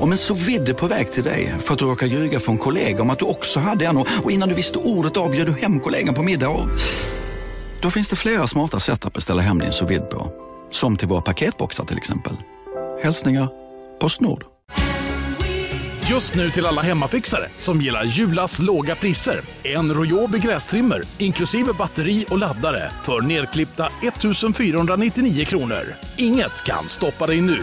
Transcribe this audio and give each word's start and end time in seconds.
Om 0.00 0.12
en 0.12 0.18
så 0.18 0.34
vidde 0.34 0.74
på 0.74 0.86
väg 0.86 1.12
till 1.12 1.24
dig 1.24 1.54
för 1.60 1.72
att 1.72 1.78
du 1.78 1.84
råkar 1.84 2.06
ljuga 2.06 2.40
från 2.40 2.58
kollega 2.58 3.02
om 3.02 3.10
att 3.10 3.18
du 3.18 3.24
också 3.24 3.60
hade 3.60 3.86
en 3.86 3.96
och 3.96 4.30
innan 4.30 4.48
du 4.48 4.54
visste 4.54 4.78
ordet 4.78 5.16
av 5.16 5.30
bjöd 5.30 5.46
du 5.46 5.52
hem 5.52 5.80
kollegan 5.80 6.14
på 6.14 6.22
middag 6.22 6.48
och... 6.48 6.68
Då 7.80 7.90
finns 7.90 8.08
det 8.08 8.16
flera 8.16 8.46
smarta 8.46 8.80
sätt 8.80 9.06
att 9.06 9.12
beställa 9.12 9.42
hem 9.42 9.58
din 9.58 9.72
sous 9.72 10.00
på. 10.10 10.32
Som 10.70 10.96
till 10.96 11.08
våra 11.08 11.20
paketboxar 11.20 11.84
till 11.84 11.96
exempel. 11.96 12.32
Hälsningar 13.02 13.48
Postnord. 14.00 14.44
Just 16.10 16.34
nu 16.34 16.50
till 16.50 16.66
alla 16.66 16.82
hemmafixare 16.82 17.44
som 17.56 17.80
gillar 17.80 18.04
Julas 18.04 18.58
låga 18.58 18.94
priser. 18.94 19.40
En 19.62 19.94
Royobi 19.94 20.38
grästrimmer 20.38 21.02
inklusive 21.18 21.72
batteri 21.72 22.24
och 22.30 22.38
laddare 22.38 22.90
för 23.02 23.20
nedklippta 23.20 23.88
1 24.02 24.14
499 24.56 25.44
kronor. 25.44 25.82
Inget 26.16 26.64
kan 26.64 26.88
stoppa 26.88 27.26
dig 27.26 27.40
nu. 27.40 27.58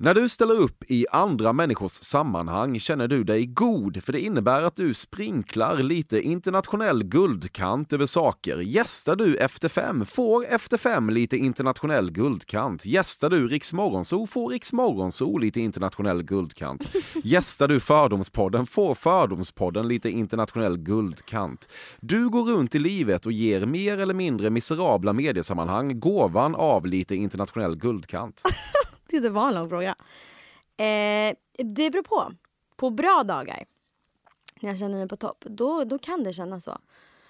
När 0.00 0.14
du 0.14 0.28
ställer 0.28 0.54
upp 0.54 0.84
i 0.86 1.06
andra 1.10 1.52
människors 1.52 1.92
sammanhang 1.92 2.80
känner 2.80 3.08
du 3.08 3.24
dig 3.24 3.46
god, 3.46 4.04
för 4.04 4.12
det 4.12 4.20
innebär 4.20 4.62
att 4.62 4.76
du 4.76 4.94
sprinklar 4.94 5.76
lite 5.76 6.20
internationell 6.20 7.04
guldkant 7.04 7.92
över 7.92 8.06
saker. 8.06 8.58
Gästar 8.58 9.16
du 9.16 9.36
Efter 9.36 9.68
fem 9.68 10.06
får 10.06 10.44
Efter 10.46 10.76
fem 10.76 11.10
lite 11.10 11.36
internationell 11.36 12.10
guldkant. 12.10 12.86
Gästar 12.86 13.30
du 13.30 13.48
Riks 13.48 13.72
Morgonzoo 13.72 14.26
får 14.26 14.48
Riks 14.48 14.72
Morgonzoo 14.72 15.38
lite 15.38 15.60
internationell 15.60 16.22
guldkant. 16.22 16.90
Gästar 17.24 17.68
du 17.68 17.80
Fördomspodden 17.80 18.66
får 18.66 18.94
Fördomspodden 18.94 19.88
lite 19.88 20.10
internationell 20.10 20.78
guldkant. 20.78 21.68
Du 22.00 22.28
går 22.28 22.44
runt 22.44 22.74
i 22.74 22.78
livet 22.78 23.26
och 23.26 23.32
ger 23.32 23.66
mer 23.66 23.98
eller 23.98 24.14
mindre 24.14 24.50
miserabla 24.50 25.12
mediesammanhang 25.12 26.00
gåvan 26.00 26.54
av 26.54 26.86
lite 26.86 27.16
internationell 27.16 27.76
guldkant. 27.76 28.42
Det 29.10 29.30
var 29.30 29.48
en 29.48 29.54
lång 29.54 29.68
fråga. 29.68 29.94
Eh, 30.76 31.36
det 31.58 31.90
beror 31.90 32.02
på. 32.02 32.32
På 32.76 32.90
bra 32.90 33.22
dagar, 33.24 33.64
när 34.60 34.70
jag 34.70 34.78
känner 34.78 34.98
mig 34.98 35.08
på 35.08 35.16
topp, 35.16 35.44
då, 35.48 35.84
då 35.84 35.98
kan 35.98 36.24
det 36.24 36.32
kännas 36.32 36.64
så. 36.64 36.78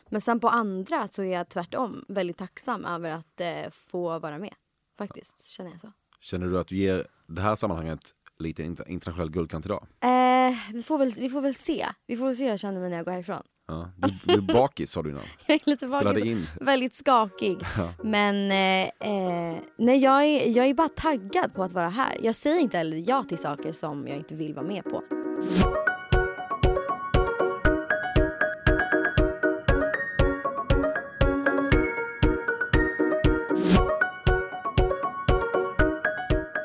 Men 0.09 0.21
sen 0.21 0.41
på 0.41 0.49
andra 0.49 1.09
så 1.09 1.23
är 1.23 1.33
jag 1.33 1.49
tvärtom 1.49 2.05
väldigt 2.09 2.37
tacksam 2.37 2.85
över 2.85 3.11
att 3.11 3.41
eh, 3.41 3.71
få 3.71 4.19
vara 4.19 4.39
med. 4.39 4.55
Faktiskt, 4.99 5.49
känner 5.49 5.71
jag 5.71 5.81
så. 5.81 5.93
Känner 6.21 6.47
du 6.47 6.59
att 6.59 6.67
du 6.67 6.77
ger 6.77 7.07
det 7.27 7.41
här 7.41 7.57
sammanhanget 7.57 8.15
lite 8.39 8.63
internationell 8.63 9.31
guldkant 9.31 9.67
idag? 9.67 9.87
Eh, 10.03 10.57
vi, 10.73 10.83
får 10.83 10.99
väl, 10.99 11.13
vi 11.13 11.29
får 11.29 11.41
väl 11.41 11.55
se. 11.55 11.87
Vi 12.07 12.17
får 12.17 12.27
väl 12.27 12.37
se 12.37 12.43
hur 12.43 12.51
jag 12.51 12.61
känner 12.61 12.81
mig 12.81 12.91
när 12.91 12.97
jag 12.97 13.05
går 13.05 13.13
härifrån. 13.13 13.43
Ja. 13.69 13.91
Du, 13.97 14.09
du 14.25 14.35
är 14.35 14.55
bakis 14.55 14.91
sa 14.91 15.03
du 15.03 15.11
innan. 15.11 15.23
jag 15.47 15.55
är 15.55 15.71
lite 15.71 15.87
bakis. 15.87 16.25
In. 16.25 16.47
Väldigt 16.61 16.95
skakig. 16.95 17.59
Ja. 17.77 17.93
Men 18.05 18.51
eh, 18.51 19.11
eh, 19.11 19.57
nej, 19.79 19.99
jag, 19.99 20.25
är, 20.25 20.57
jag 20.57 20.67
är 20.67 20.75
bara 20.75 20.89
taggad 20.89 21.55
på 21.55 21.63
att 21.63 21.73
vara 21.73 21.89
här. 21.89 22.19
Jag 22.23 22.35
säger 22.35 22.61
inte 22.61 22.79
heller 22.79 23.05
ja 23.07 23.25
till 23.25 23.39
saker 23.39 23.73
som 23.73 24.09
jag 24.09 24.17
inte 24.17 24.35
vill 24.35 24.55
vara 24.55 24.67
med 24.67 24.85
på. 24.85 25.03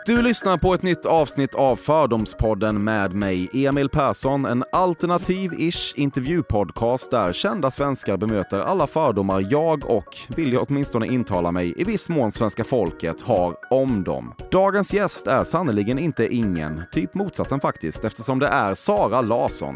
Du 0.05 0.21
lyssnar 0.21 0.57
på 0.57 0.73
ett 0.73 0.83
nytt 0.83 1.05
avsnitt 1.05 1.55
av 1.55 1.75
Fördomspodden 1.75 2.83
med 2.83 3.13
mig, 3.13 3.49
Emil 3.53 3.89
Persson. 3.89 4.45
En 4.45 4.63
alternativ-ish 4.71 5.93
intervjupodcast 5.95 7.11
där 7.11 7.33
kända 7.33 7.71
svenskar 7.71 8.17
bemöter 8.17 8.59
alla 8.59 8.87
fördomar 8.87 9.45
jag 9.49 9.89
och, 9.89 10.17
vill 10.27 10.53
jag 10.53 10.65
åtminstone 10.69 11.07
intala 11.07 11.51
mig, 11.51 11.73
i 11.77 11.83
viss 11.83 12.09
mån 12.09 12.31
svenska 12.31 12.63
folket 12.63 13.21
har 13.21 13.55
om 13.69 14.03
dem. 14.03 14.33
Dagens 14.51 14.93
gäst 14.93 15.27
är 15.27 15.43
sannerligen 15.43 15.99
inte 15.99 16.35
ingen, 16.35 16.81
typ 16.91 17.13
motsatsen 17.13 17.59
faktiskt, 17.59 18.03
eftersom 18.03 18.39
det 18.39 18.47
är 18.47 18.75
Sara 18.75 19.21
Larsson. 19.21 19.75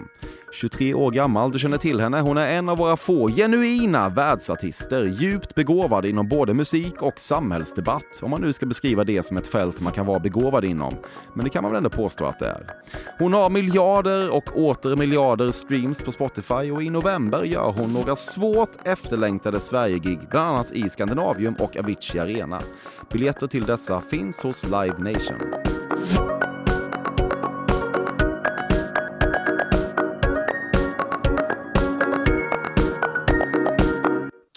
23 0.57 0.93
år 0.93 1.11
gammal, 1.11 1.51
du 1.51 1.59
känner 1.59 1.77
till 1.77 1.99
henne. 1.99 2.21
Hon 2.21 2.37
är 2.37 2.57
en 2.57 2.69
av 2.69 2.77
våra 2.77 2.97
få 2.97 3.29
genuina 3.29 4.09
världsartister, 4.09 5.03
djupt 5.03 5.55
begåvad 5.55 6.05
inom 6.05 6.27
både 6.27 6.53
musik 6.53 7.01
och 7.01 7.19
samhällsdebatt, 7.19 8.19
om 8.21 8.31
man 8.31 8.41
nu 8.41 8.53
ska 8.53 8.65
beskriva 8.65 9.03
det 9.03 9.25
som 9.25 9.37
ett 9.37 9.47
fält 9.47 9.81
man 9.81 9.93
kan 9.93 10.05
vara 10.05 10.19
begåvad 10.19 10.65
inom. 10.65 10.95
Men 11.33 11.43
det 11.43 11.49
kan 11.49 11.63
man 11.63 11.71
väl 11.71 11.77
ändå 11.77 11.89
påstå 11.89 12.25
att 12.25 12.39
det 12.39 12.47
är. 12.47 12.67
Hon 13.19 13.33
har 13.33 13.49
miljarder 13.49 14.29
och 14.29 14.57
åter 14.57 14.95
miljarder 14.95 15.51
streams 15.51 16.03
på 16.03 16.11
Spotify 16.11 16.71
och 16.71 16.83
i 16.83 16.89
november 16.89 17.43
gör 17.43 17.71
hon 17.71 17.93
några 17.93 18.15
svårt 18.15 18.87
efterlängtade 18.87 19.59
Sverige-gig, 19.59 20.19
bland 20.29 20.47
annat 20.47 20.71
i 20.71 20.89
Skandinavium 20.89 21.55
och 21.59 21.77
Avicii 21.77 22.19
Arena. 22.19 22.61
Biljetter 23.11 23.47
till 23.47 23.65
dessa 23.65 24.01
finns 24.01 24.43
hos 24.43 24.63
Live 24.63 24.97
Nation. 24.97 26.26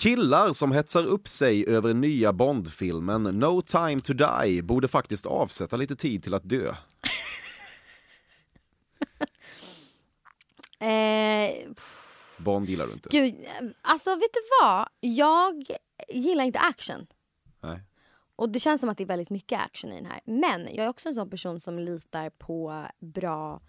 Killar 0.00 0.53
som 0.53 0.72
hetsar 0.72 1.05
upp 1.05 1.28
sig 1.28 1.69
över 1.69 1.94
nya 1.94 2.33
Bondfilmen 2.33 3.22
No 3.22 3.62
time 3.62 4.00
to 4.00 4.12
die 4.12 4.62
borde 4.62 4.88
faktiskt 4.88 5.27
avsätta 5.27 5.77
lite 5.77 5.97
tid 5.97 6.22
till 6.22 6.34
att 6.34 6.49
dö. 6.49 6.75
eh, 10.87 11.50
Bond 12.39 12.69
gillar 12.69 12.87
du 12.87 12.93
inte? 12.93 13.09
Gud, 13.12 13.34
alltså 13.83 14.10
vet 14.10 14.33
du 14.33 14.41
vad? 14.62 14.89
Jag 15.00 15.65
gillar 16.09 16.44
inte 16.44 16.59
action. 16.59 17.06
Nej. 17.60 17.83
Och 18.37 18.49
det 18.49 18.60
känns 18.60 18.81
som 18.81 18.91
att 18.91 18.99
det 18.99 19.05
är 19.05 19.09
väldigt 19.09 19.31
mycket 19.31 19.60
action 19.60 19.93
i 19.93 19.94
den 19.94 20.06
här. 20.06 20.21
Men 20.25 20.69
jag 20.75 20.84
är 20.84 20.89
också 20.89 21.09
en 21.09 21.15
sån 21.15 21.31
person 21.31 21.60
som 21.60 21.78
litar 21.78 22.31
på 22.31 22.87
bra 23.00 23.60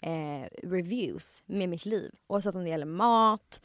eh, 0.00 0.68
reviews 0.68 1.42
med 1.46 1.68
mitt 1.68 1.86
liv. 1.86 2.14
Oavsett 2.26 2.54
om 2.54 2.64
det 2.64 2.70
gäller 2.70 2.86
mat, 2.86 3.60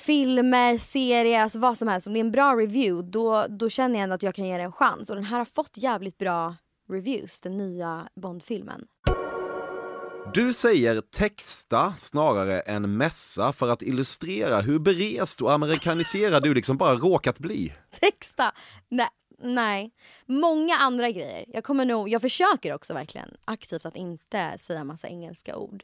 filmer, 0.00 0.78
serier, 0.78 1.42
alltså 1.42 1.58
vad 1.58 1.78
som 1.78 1.88
helst. 1.88 2.06
Om 2.06 2.12
det 2.12 2.18
är 2.18 2.24
en 2.24 2.30
bra 2.30 2.54
review 2.54 3.10
då, 3.10 3.46
då 3.48 3.68
känner 3.68 3.94
jag 3.94 4.02
ändå 4.02 4.14
att 4.14 4.22
jag 4.22 4.34
kan 4.34 4.46
ge 4.46 4.56
det 4.56 4.62
en 4.62 4.72
chans. 4.72 5.10
Och 5.10 5.16
den 5.16 5.24
här 5.24 5.38
har 5.38 5.44
fått 5.44 5.76
jävligt 5.76 6.18
bra 6.18 6.56
reviews, 6.90 7.40
den 7.40 7.56
nya 7.56 8.08
Bond-filmen. 8.14 8.86
Du 10.34 10.52
säger 10.52 11.00
texta 11.00 11.92
snarare 11.96 12.60
än 12.60 12.96
mässa 12.96 13.52
för 13.52 13.68
att 13.68 13.82
illustrera 13.82 14.60
hur 14.60 14.78
berest 14.78 15.42
och 15.42 15.52
amerikaniserad 15.52 16.42
du 16.42 16.54
liksom 16.54 16.76
bara 16.76 16.94
råkat 16.94 17.38
bli. 17.38 17.72
Texta? 18.00 18.52
Nej, 18.88 19.08
nej. 19.42 19.90
Många 20.26 20.76
andra 20.76 21.10
grejer. 21.10 21.44
Jag 21.48 21.64
kommer 21.64 21.84
nog, 21.84 22.08
jag 22.08 22.22
försöker 22.22 22.74
också 22.74 22.94
verkligen 22.94 23.36
aktivt 23.44 23.86
att 23.86 23.96
inte 23.96 24.54
säga 24.58 24.84
massa 24.84 25.08
engelska 25.08 25.56
ord. 25.56 25.82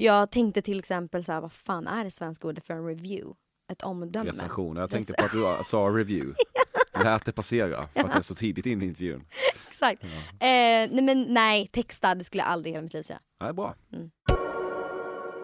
Jag 0.00 0.30
tänkte 0.30 0.62
till 0.62 0.78
exempel 0.78 1.24
så 1.24 1.32
här, 1.32 1.40
vad 1.40 1.52
fan 1.52 1.86
är 1.86 2.04
det 2.04 2.10
svenska 2.10 2.48
ordet 2.48 2.66
för 2.66 2.74
en 2.74 2.86
review? 2.86 3.34
Ett 3.72 3.82
omdöme. 3.82 4.30
Recension. 4.30 4.76
Jag 4.76 4.90
tänkte 4.90 5.12
på 5.12 5.24
att 5.24 5.32
du 5.32 5.64
sa 5.64 5.88
review. 5.98 6.34
Lät 7.04 7.24
det 7.24 7.32
passera 7.32 7.88
för 7.94 8.00
att 8.00 8.12
det 8.12 8.18
är 8.18 8.22
så 8.22 8.34
tidigt 8.34 8.66
in 8.66 8.82
i 8.82 8.86
intervjun. 8.86 9.24
Exakt. 9.68 10.02
Ja. 10.02 10.46
Eh, 10.46 10.88
nej 10.90 11.02
men 11.02 11.22
nej, 11.28 11.66
texta 11.66 12.14
det 12.14 12.24
skulle 12.24 12.42
jag 12.42 12.50
aldrig 12.50 12.72
i 12.72 12.74
hela 12.74 12.82
mitt 12.82 12.94
liv 12.94 13.02
säga. 13.02 13.20
Nej, 13.40 13.52
bra. 13.52 13.74
Mm. 13.92 14.10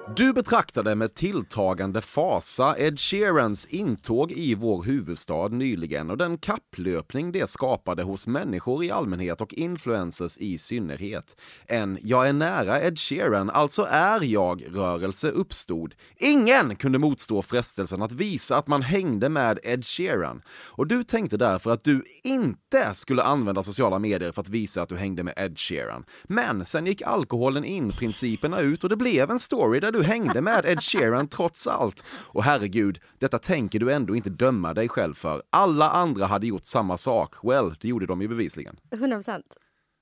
Du 0.08 0.32
betraktade 0.32 0.94
med 0.94 1.14
tilltagande 1.14 2.00
fasa 2.00 2.76
Ed 2.78 3.00
Sheerans 3.00 3.66
intåg 3.66 4.32
i 4.32 4.54
vår 4.54 4.82
huvudstad 4.82 5.48
nyligen 5.48 6.10
och 6.10 6.16
den 6.16 6.38
kapplöpning 6.38 7.32
det 7.32 7.50
skapade 7.50 8.02
hos 8.02 8.26
människor 8.26 8.84
i 8.84 8.90
allmänhet 8.90 9.40
och 9.40 9.54
influencers 9.54 10.38
i 10.38 10.58
synnerhet. 10.58 11.40
En 11.66 11.98
“jag 12.02 12.28
är 12.28 12.32
nära 12.32 12.82
Ed 12.82 12.98
Sheeran, 12.98 13.50
alltså 13.50 13.86
är 13.90 14.24
jag”-rörelse 14.24 15.30
uppstod. 15.30 15.94
Ingen 16.16 16.76
kunde 16.76 16.98
motstå 16.98 17.42
frestelsen 17.42 18.02
att 18.02 18.12
visa 18.12 18.56
att 18.56 18.66
man 18.66 18.82
hängde 18.82 19.28
med 19.28 19.58
Ed 19.62 19.84
Sheeran. 19.84 20.42
Och 20.70 20.86
du 20.86 21.04
tänkte 21.04 21.36
därför 21.36 21.70
att 21.70 21.84
du 21.84 22.04
inte 22.24 22.94
skulle 22.94 23.22
använda 23.22 23.62
sociala 23.62 23.98
medier 23.98 24.32
för 24.32 24.40
att 24.40 24.48
visa 24.48 24.82
att 24.82 24.88
du 24.88 24.96
hängde 24.96 25.22
med 25.22 25.34
Ed 25.36 25.58
Sheeran. 25.58 26.04
Men 26.24 26.64
sen 26.64 26.86
gick 26.86 27.02
alkoholen 27.02 27.64
in, 27.64 27.92
principerna 27.92 28.60
ut 28.60 28.84
och 28.84 28.90
det 28.90 28.96
blev 28.96 29.30
en 29.30 29.38
story 29.38 29.80
där 29.80 29.95
du 29.96 30.02
hängde 30.02 30.40
med 30.40 30.66
Ed 30.66 30.82
Sheeran 30.82 31.28
trots 31.28 31.66
allt. 31.66 32.04
Och 32.08 32.44
herregud, 32.44 33.00
detta 33.18 33.38
tänker 33.38 33.78
du 33.78 33.92
ändå 33.92 34.16
inte 34.16 34.30
döma 34.30 34.74
dig 34.74 34.88
själv 34.88 35.14
för. 35.14 35.42
Alla 35.50 35.90
andra 35.90 36.26
hade 36.26 36.46
gjort 36.46 36.64
samma 36.64 36.96
sak. 36.96 37.34
Well, 37.44 37.74
det 37.80 37.88
gjorde 37.88 38.06
de 38.06 38.22
ju 38.22 38.28
bevisligen. 38.28 38.76
100 38.90 39.16
procent. 39.16 39.56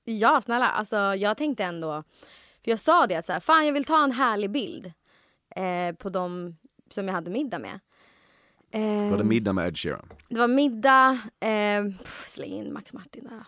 Ja, 0.05 0.41
snälla. 0.41 0.67
Alltså, 0.67 0.95
jag 0.97 1.37
tänkte 1.37 1.63
ändå... 1.63 2.03
För 2.63 2.71
jag 2.71 2.79
sa 2.79 3.07
det 3.07 3.15
att 3.15 3.25
så 3.25 3.33
här, 3.33 3.39
fan 3.39 3.65
jag 3.65 3.73
vill 3.73 3.85
ta 3.85 4.03
en 4.03 4.11
härlig 4.11 4.51
bild 4.51 4.93
eh, 5.55 5.95
på 5.95 6.09
dem 6.09 6.57
som 6.89 7.07
jag 7.07 7.15
hade 7.15 7.31
middag 7.31 7.59
med. 7.59 7.79
Eh, 8.71 9.11
var 9.11 9.17
det 9.17 9.23
middag 9.23 9.53
med 9.53 9.67
Ed 9.67 9.77
Sheeran? 9.77 10.13
Det 10.29 10.39
var 10.39 10.47
middag, 10.47 11.19
eh, 11.39 11.85
släng 12.25 12.51
in 12.51 12.73
Max 12.73 12.93
Martin 12.93 13.23
där. 13.23 13.45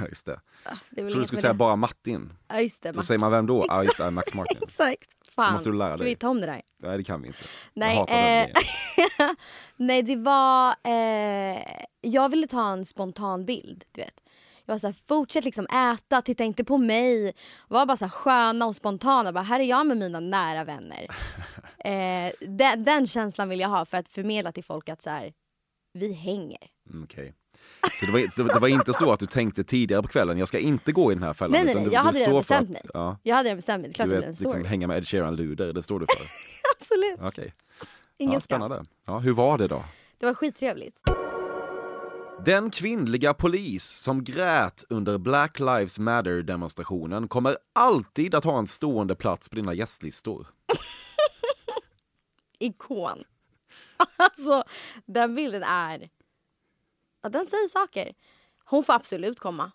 just 0.08 0.26
det. 0.26 0.40
Ah, 0.62 0.76
det 0.90 1.00
jag 1.00 1.10
trodde 1.10 1.22
du 1.22 1.26
skulle 1.26 1.40
säga 1.40 1.54
bara 1.54 1.76
Martin. 1.76 2.32
Ja, 2.48 2.60
just 2.60 2.82
det. 2.82 2.94
Så 2.94 3.02
säger 3.02 3.18
man 3.18 3.30
vem 3.30 3.46
då? 3.46 3.64
Ja, 3.68 3.84
just 3.84 3.98
det, 3.98 4.10
Max 4.10 4.34
Martin. 4.34 4.58
Exakt. 4.62 5.10
Fan, 5.34 5.52
måste 5.52 5.70
du 5.70 5.76
lära 5.76 5.88
kan 5.90 5.98
dig. 5.98 6.08
vi 6.08 6.16
ta 6.16 6.28
om 6.28 6.40
det 6.40 6.46
där? 6.46 6.62
Nej, 6.78 6.96
det 6.96 7.04
kan 7.04 7.22
vi 7.22 7.26
inte. 7.28 7.38
Nej, 7.74 7.94
jag 7.94 8.00
hatar 8.00 8.14
den 8.14 8.24
eh, 8.24 8.44
grejen. 8.44 9.36
Nej 9.76 10.02
det 10.02 10.16
var, 10.16 10.74
eh, 10.84 11.62
jag 12.00 12.28
ville 12.28 12.46
ta 12.46 12.70
en 12.72 12.84
spontan 12.86 13.44
bild. 13.44 13.84
Du 13.92 14.00
vet. 14.00 14.20
Jag 14.64 14.74
var 14.74 14.78
så 14.78 14.86
här, 14.86 14.94
fortsätt 14.94 15.44
liksom 15.44 15.66
äta, 15.66 16.22
titta 16.22 16.44
inte 16.44 16.64
på 16.64 16.78
mig. 16.78 17.32
Var 17.68 17.86
bara 17.86 17.96
så 17.96 18.04
här 18.04 18.10
sköna 18.10 18.66
och 18.66 18.76
spontana. 18.76 19.32
Bara, 19.32 19.42
här 19.42 19.60
är 19.60 19.64
jag 19.64 19.86
med 19.86 19.96
mina 19.96 20.20
nära 20.20 20.64
vänner. 20.64 21.06
eh, 21.84 22.32
den, 22.40 22.84
den 22.84 23.06
känslan 23.06 23.48
vill 23.48 23.60
jag 23.60 23.68
ha 23.68 23.84
för 23.84 23.98
att 23.98 24.08
förmedla 24.08 24.52
till 24.52 24.64
folk 24.64 24.88
att 24.88 25.02
så 25.02 25.10
här, 25.10 25.32
vi 25.92 26.12
hänger. 26.12 26.68
Mm, 26.90 27.04
Okej. 27.04 27.34
Så 27.90 28.06
det 28.06 28.12
var, 28.12 28.54
det 28.54 28.60
var 28.60 28.68
inte 28.68 28.92
så 28.92 29.12
att 29.12 29.20
du 29.20 29.26
tänkte 29.26 29.64
tidigare 29.64 30.02
på 30.02 30.08
kvällen, 30.08 30.38
jag 30.38 30.48
ska 30.48 30.58
inte 30.58 30.92
gå 30.92 31.12
i 31.12 31.14
den 31.14 31.24
här 31.24 31.32
fällan. 31.34 31.52
Nej, 31.52 31.64
nej, 31.64 31.74
nej, 31.74 31.84
du, 31.84 31.90
jag 31.90 32.02
du 32.02 32.06
hade 32.06 32.18
står 32.18 32.26
för 32.42 32.48
bestämt 32.60 32.68
mig. 32.70 32.80
ja, 32.94 33.18
Jag 33.22 33.36
hade 33.36 33.48
redan 33.48 33.56
bestämt 33.58 33.80
mig, 33.80 33.90
det 33.90 33.92
är 33.92 33.94
klart 33.94 34.08
du 34.08 34.14
vet, 34.14 34.24
en 34.24 34.30
liksom, 34.34 34.64
hänga 34.64 34.86
med 34.86 34.98
Ed 34.98 35.08
Sheeran-luder, 35.08 35.72
det 35.72 35.82
står 35.82 36.00
du 36.00 36.06
för. 36.06 36.24
Absolut, 36.76 37.18
Okej. 37.22 37.54
ingen 38.18 38.34
Ja, 38.34 38.40
spännande. 38.40 38.84
Ja, 39.06 39.18
hur 39.18 39.32
var 39.32 39.58
det 39.58 39.68
då? 39.68 39.84
Det 40.18 40.26
var 40.26 40.34
skittrevligt. 40.34 41.00
Den 42.44 42.70
kvinnliga 42.70 43.34
polis 43.34 43.84
som 43.84 44.24
grät 44.24 44.84
under 44.88 45.18
Black 45.18 45.58
Lives 45.58 45.98
Matter-demonstrationen 45.98 47.28
kommer 47.28 47.56
alltid 47.72 48.34
att 48.34 48.44
ha 48.44 48.58
en 48.58 48.66
stående 48.66 49.14
plats 49.14 49.48
på 49.48 49.56
dina 49.56 49.74
gästlistor. 49.74 50.46
Ikon. 52.58 53.18
Alltså 54.16 54.64
den 55.06 55.34
bilden 55.34 55.62
är, 55.62 56.08
ja, 57.22 57.28
den 57.28 57.46
säger 57.46 57.68
saker. 57.68 58.12
Hon 58.64 58.84
får 58.84 58.92
absolut 58.92 59.38
komma. 59.38 59.72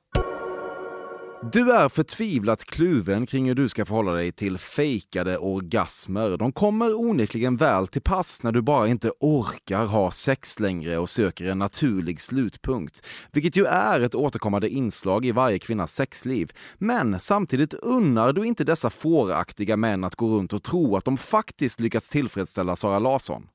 Du 1.51 1.71
är 1.71 1.89
förtvivlat 1.89 2.65
kluven 2.65 3.25
kring 3.25 3.47
hur 3.47 3.55
du 3.55 3.69
ska 3.69 3.85
förhålla 3.85 4.11
dig 4.11 4.31
till 4.31 4.57
fejkade 4.57 5.37
orgasmer. 5.37 6.37
De 6.37 6.51
kommer 6.51 6.95
onekligen 6.95 7.57
väl 7.57 7.87
till 7.87 8.01
pass 8.01 8.43
när 8.43 8.51
du 8.51 8.61
bara 8.61 8.87
inte 8.87 9.11
orkar 9.19 9.85
ha 9.85 10.11
sex 10.11 10.59
längre 10.59 10.97
och 10.97 11.09
söker 11.09 11.45
en 11.45 11.59
naturlig 11.59 12.21
slutpunkt. 12.21 13.05
Vilket 13.31 13.57
ju 13.57 13.65
är 13.65 14.01
ett 14.01 14.15
återkommande 14.15 14.69
inslag 14.69 15.25
i 15.25 15.31
varje 15.31 15.59
kvinnas 15.59 15.93
sexliv. 15.93 16.51
Men 16.77 17.19
samtidigt 17.19 17.73
unnar 17.73 18.33
du 18.33 18.45
inte 18.45 18.63
dessa 18.63 18.89
fåraktiga 18.89 19.77
män 19.77 20.03
att 20.03 20.15
gå 20.15 20.27
runt 20.27 20.53
och 20.53 20.63
tro 20.63 20.95
att 20.95 21.05
de 21.05 21.17
faktiskt 21.17 21.79
lyckats 21.79 22.09
tillfredsställa 22.09 22.75
Sara 22.75 22.99
Larsson. 22.99 23.49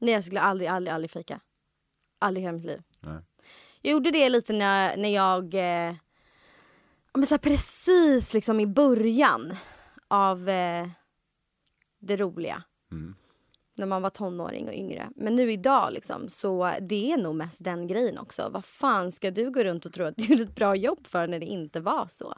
Nej 0.00 0.14
jag 0.14 0.24
skulle 0.24 0.40
aldrig, 0.40 0.68
aldrig, 0.68 0.94
aldrig 0.94 1.10
fejka. 1.10 1.40
Aldrig 2.20 2.42
i 2.42 2.46
hela 2.46 2.56
mitt 2.56 2.66
liv. 2.66 2.82
Nej. 3.00 3.22
Jag 3.86 3.92
gjorde 3.92 4.10
det 4.10 4.28
lite 4.28 4.52
när, 4.52 4.96
när 4.96 5.08
jag, 5.08 5.54
eh, 5.54 5.94
men 7.14 7.26
så 7.26 7.34
här 7.34 7.38
precis 7.38 8.34
liksom 8.34 8.60
i 8.60 8.66
början 8.66 9.56
av 10.08 10.48
eh, 10.48 10.86
det 12.00 12.16
roliga. 12.16 12.62
När 13.76 13.86
man 13.86 14.02
var 14.02 14.10
tonåring 14.10 14.68
och 14.68 14.74
yngre. 14.74 15.10
Men 15.16 15.36
nu 15.36 15.52
idag 15.52 15.92
liksom, 15.92 16.28
så 16.28 16.72
det 16.80 17.12
är 17.12 17.16
nog 17.16 17.34
mest 17.34 17.64
den 17.64 17.86
grejen 17.86 18.18
också. 18.18 18.48
Vad 18.52 18.64
fan 18.64 19.12
ska 19.12 19.30
du 19.30 19.50
gå 19.50 19.64
runt 19.64 19.86
och 19.86 19.92
tro 19.92 20.04
att 20.04 20.16
du 20.16 20.24
gjorde 20.24 20.42
ett 20.42 20.54
bra 20.56 20.74
jobb 20.76 21.06
för 21.06 21.26
när 21.26 21.38
det 21.40 21.46
inte 21.46 21.80
var 21.80 22.06
så? 22.08 22.34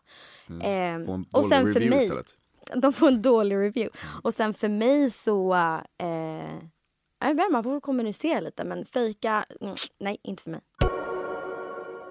Eh, 0.49 1.05
Få 1.06 1.12
en 1.12 1.25
och 1.33 1.47
sen 1.47 1.73
för 1.73 1.91
mig, 1.91 2.05
istället. 2.05 2.37
de 2.75 2.93
får 2.93 3.09
en 3.09 3.23
dålig 3.23 3.56
review. 3.56 3.99
Och 4.23 4.35
sen 4.35 4.55
för 4.55 4.69
mig 4.69 5.11
så... 5.11 5.55
Eh, 5.99 7.43
man 7.53 7.65
får 7.65 7.81
kommunicera 7.81 8.41
lite, 8.41 8.65
men 8.65 8.85
fejka... 8.85 9.45
Mm, 9.61 9.75
nej, 9.99 10.19
inte 10.23 10.43
för 10.43 10.50
mig. 10.50 10.61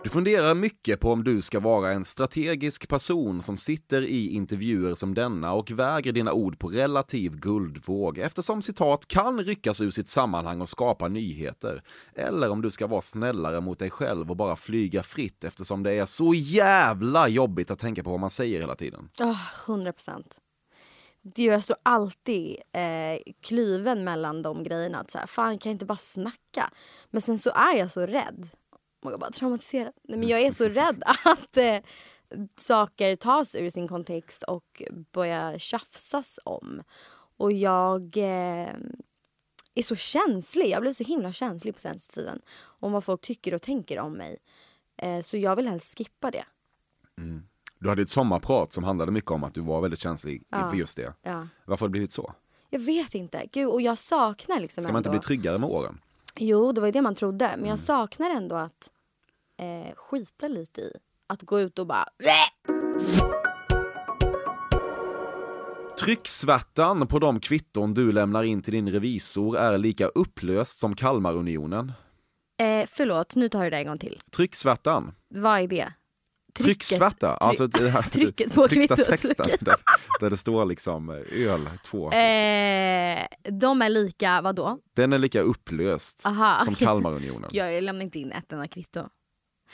Du 0.07 0.12
funderar 0.12 0.56
mycket 0.56 1.00
på 1.00 1.12
om 1.12 1.24
du 1.24 1.42
ska 1.42 1.59
vara 1.59 1.92
en 1.92 2.06
strategisk 2.06 2.88
person 2.88 3.42
som 3.42 3.57
sitter 3.57 4.01
i 4.01 4.30
intervjuer 4.30 4.95
som 4.95 5.13
denna 5.13 5.54
och 5.54 5.71
väger 5.71 6.12
dina 6.12 6.33
ord 6.33 6.59
på 6.59 6.68
relativ 6.68 7.36
guldvåg 7.36 8.18
eftersom 8.18 8.62
citat 8.62 9.07
kan 9.07 9.44
ryckas 9.44 9.81
ur 9.81 9.92
sitt 9.92 10.07
sammanhang 10.07 10.62
och 10.62 10.69
skapa 10.69 11.07
nyheter. 11.07 11.83
Eller 12.15 12.50
om 12.50 12.62
du 12.62 12.71
ska 12.71 12.88
vara 12.88 13.01
snällare 13.01 13.62
mot 13.62 13.80
dig 13.80 13.89
själv 13.89 14.30
och 14.30 14.38
bara 14.38 14.56
flyga 14.56 15.04
fritt 15.04 15.44
eftersom 15.44 15.83
det 15.83 15.94
är 15.94 16.06
så 16.06 16.33
jävla 16.33 17.27
jobbigt 17.27 17.71
att 17.71 17.80
tänka 17.80 18.03
på 18.03 18.10
vad 18.10 18.19
man 18.19 18.30
säger 18.30 18.60
hela 18.60 18.75
tiden. 18.75 19.10
Oh, 19.19 19.42
100 19.68 19.94
procent. 19.94 20.38
Jag 21.21 21.33
står 21.33 21.53
alltså 21.53 21.75
alltid 21.83 22.57
eh, 22.74 23.33
kluven 23.42 24.03
mellan 24.03 24.42
de 24.42 24.63
grejerna. 24.63 25.00
Att 25.00 25.12
så 25.12 25.18
här, 25.18 25.27
fan 25.27 25.57
kan 25.57 25.69
jag 25.69 25.75
inte 25.75 25.86
bara 25.86 25.98
snacka? 25.98 26.71
Men 27.10 27.21
sen 27.21 27.39
så 27.39 27.50
är 27.50 27.77
jag 27.77 27.92
så 27.92 28.06
rädd. 28.06 28.50
Jag 29.01 29.19
bara 29.19 29.31
traumatiserad. 29.31 29.94
Nej, 30.03 30.19
men 30.19 30.27
jag 30.27 30.41
är 30.41 30.51
så 30.51 30.69
rädd 30.69 31.03
att 31.25 31.57
eh, 31.57 31.77
saker 32.55 33.15
tas 33.15 33.55
ur 33.55 33.69
sin 33.69 33.88
kontext 33.88 34.44
och 34.44 34.83
börjar 35.11 35.57
tjafsas 35.57 36.39
om. 36.44 36.83
Och 37.38 37.51
jag 37.51 38.17
eh, 38.17 38.73
är 39.75 39.83
så 39.83 39.95
känslig. 39.95 40.69
Jag 40.69 40.81
blev 40.81 40.94
så 40.94 41.03
himla 41.03 41.31
känslig 41.31 41.73
på 41.73 41.81
senaste 41.81 42.13
tiden. 42.13 42.41
Om 42.79 42.91
vad 42.91 43.03
folk 43.03 43.21
tycker 43.21 43.53
och 43.53 43.61
tänker 43.61 43.99
om 43.99 44.13
mig. 44.13 44.38
Eh, 44.97 45.21
så 45.21 45.38
jag 45.38 45.55
vill 45.55 45.67
helst 45.67 45.97
skippa 45.97 46.31
det. 46.31 46.45
Du 47.79 47.89
hade 47.89 48.01
ett 48.01 48.09
sommarprat 48.09 48.71
som 48.71 48.83
handlade 48.83 49.11
mycket 49.11 49.31
om 49.31 49.43
att 49.43 49.53
du 49.53 49.61
var 49.61 49.81
väldigt 49.81 50.00
känslig 50.00 50.43
inför 50.55 50.77
just 50.77 50.97
det. 50.97 51.13
Ja. 51.21 51.47
Varför 51.65 51.85
har 51.85 51.88
det 51.88 51.91
blivit 51.91 52.11
så? 52.11 52.33
Jag 52.69 52.79
vet 52.79 53.15
inte. 53.15 53.45
Gud, 53.51 53.67
och 53.67 53.81
jag 53.81 53.97
saknar 53.97 54.59
liksom 54.59 54.83
Ska 54.83 54.93
man 54.93 55.00
inte 55.00 55.09
ändå... 55.09 55.19
bli 55.19 55.25
tryggare 55.25 55.57
med 55.57 55.69
åren? 55.69 56.00
Jo, 56.39 56.72
det 56.72 56.81
var 56.81 56.88
ju 56.88 56.92
det 56.92 57.01
man 57.01 57.16
trodde. 57.16 57.56
Men 57.57 57.69
jag 57.69 57.80
saknar 57.80 58.30
ändå 58.30 58.56
att 58.56 58.92
eh, 59.60 59.95
skita 59.95 60.48
lite 60.48 60.81
i. 60.81 60.92
Att 61.28 61.42
gå 61.42 61.60
ut 61.60 61.80
och 61.80 61.88
bara... 61.88 62.06
Trycksvärtan 66.00 67.07
på 67.07 67.19
de 67.19 67.39
kvitton 67.39 67.94
du 67.94 68.12
lämnar 68.12 68.44
in 68.44 68.62
till 68.62 68.74
din 68.74 68.89
revisor 68.89 69.57
är 69.57 69.78
lika 69.78 70.07
upplöst 70.07 70.80
som 70.80 70.95
Kalmarunionen. 70.95 71.92
Eh, 72.60 72.86
förlåt, 72.88 73.36
nu 73.36 73.50
tar 73.50 73.63
jag 73.63 73.72
det 73.72 73.78
en 73.78 73.88
gång 73.88 74.00
till. 74.00 74.22
Trycksvärtan. 74.31 75.13
Vad 75.30 75.60
är 75.60 75.68
det? 75.68 75.94
Trycksvärta, 76.53 77.33
alltså 77.33 77.67
det 77.67 77.89
här, 77.89 78.01
trycket 78.01 78.53
på 78.53 78.67
tryckta 78.67 79.17
kvittot. 79.17 79.38
där, 79.59 79.75
där 80.19 80.29
det 80.29 80.38
står 80.38 80.65
liksom 80.65 81.09
eh, 81.09 81.47
öl 81.47 81.69
två. 81.85 82.11
Eh, 82.11 83.27
de 83.51 83.81
är 83.81 83.89
lika, 83.89 84.41
vad 84.41 84.55
då? 84.55 84.79
Den 84.95 85.13
är 85.13 85.17
lika 85.17 85.41
upplöst 85.41 86.25
Aha, 86.25 86.59
som 86.65 86.73
okej. 86.73 86.88
Kalmarunionen. 86.88 87.49
Jag 87.53 87.83
lämnar 87.83 88.03
inte 88.03 88.19
in 88.19 88.31
ett 88.31 88.53
enda 88.53 88.67
kvitto. 88.67 89.03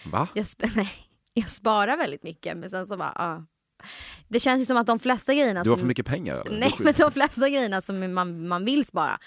Va? 0.06 0.28
Jag, 0.34 0.46
nej, 0.76 0.90
jag 1.34 1.50
sparar 1.50 1.98
väldigt 1.98 2.24
mycket 2.24 2.58
men 2.58 2.70
sen 2.70 2.86
så 2.86 2.98
bara, 2.98 3.14
ja. 3.16 3.46
Det 4.28 4.40
känns 4.40 4.62
ju 4.62 4.66
som 4.66 4.78
att 4.78 4.88
de 4.88 5.00
flesta 5.00 5.34
grejerna 5.34 5.64
Du 5.64 5.70
har 5.70 5.78
som... 5.78 5.82
för 5.82 5.88
mycket 5.88 6.06
pengar 6.06 6.36
eller? 6.36 6.60
Nej 6.60 6.72
men 6.80 6.94
de 6.98 7.12
flesta 7.12 7.50
grejerna 7.50 7.82
som 7.82 8.14
man, 8.14 8.48
man 8.48 8.66
vill 8.66 8.86
spara. 8.86 9.20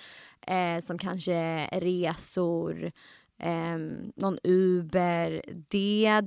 Eh, 0.47 0.81
som 0.83 0.99
kanske 0.99 1.67
resor, 1.67 2.85
eh, 3.43 3.79
någon 4.17 4.39
Uber. 4.45 5.43
Det 5.69 6.23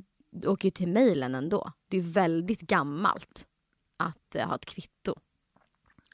åker 0.46 0.66
ju 0.68 0.72
till 0.72 0.88
mejlen 0.88 1.36
ändå. 1.36 1.72
Det 1.88 1.98
är 1.98 2.02
väldigt 2.02 2.62
gammalt 2.62 3.48
att 3.98 4.36
eh, 4.36 4.48
ha 4.48 4.56
ett 4.56 4.66
kvitto. 4.66 5.16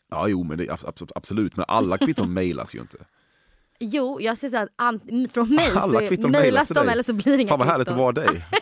Ja, 0.10 0.28
jo, 0.28 0.44
men 0.44 0.58
det, 0.58 0.63
abs- 0.70 0.86
abs- 0.86 1.12
absolut. 1.16 1.56
Men 1.56 1.66
alla 1.68 1.98
kvitton 1.98 2.34
mejlas 2.34 2.75
ju 2.75 2.80
inte. 2.82 2.98
Jo, 3.80 4.22
jag 4.22 4.38
ser 4.38 4.50
så 4.50 4.58
att 4.58 4.70
an- 4.75 5.28
från 5.32 5.50
mig 5.50 5.70
Alla 5.75 6.16
så 6.18 6.28
mejlas 6.28 6.68
de 6.68 6.89
eller 6.89 7.04
så 7.04 7.13
blir 7.13 7.38
det 7.38 7.42
inga 7.42 7.50
Fan 7.50 7.60
vad 7.60 7.68
härligt 7.68 7.88
att 7.88 7.94
kvitton. 7.94 8.04
vara 8.04 8.12
dig. 8.12 8.46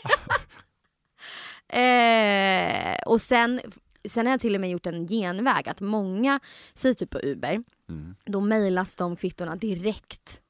Eh, 1.68 2.96
och 3.06 3.22
sen, 3.22 3.62
sen 4.08 4.26
har 4.26 4.34
jag 4.34 4.40
till 4.40 4.56
och 4.56 4.62
med 4.62 4.70
gjort 4.70 4.86
en 4.86 5.08
genväg 5.08 5.70
att 5.70 5.82
många, 5.82 6.40
säg 6.74 6.96
typ 6.96 7.10
på 7.10 7.20
Uber, 7.24 7.64
Mm. 7.90 8.16
då 8.26 8.42
mejlas 8.42 8.96
de 8.96 9.16
kvittorna 9.16 9.56
direkt 9.56 10.42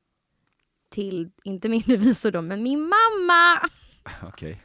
till, 0.89 1.31
inte 1.43 1.69
min 1.69 1.81
revisor 1.85 2.31
då, 2.31 2.41
men 2.41 2.63
min 2.63 2.79
mamma. 2.79 3.69
Okej. 4.23 4.61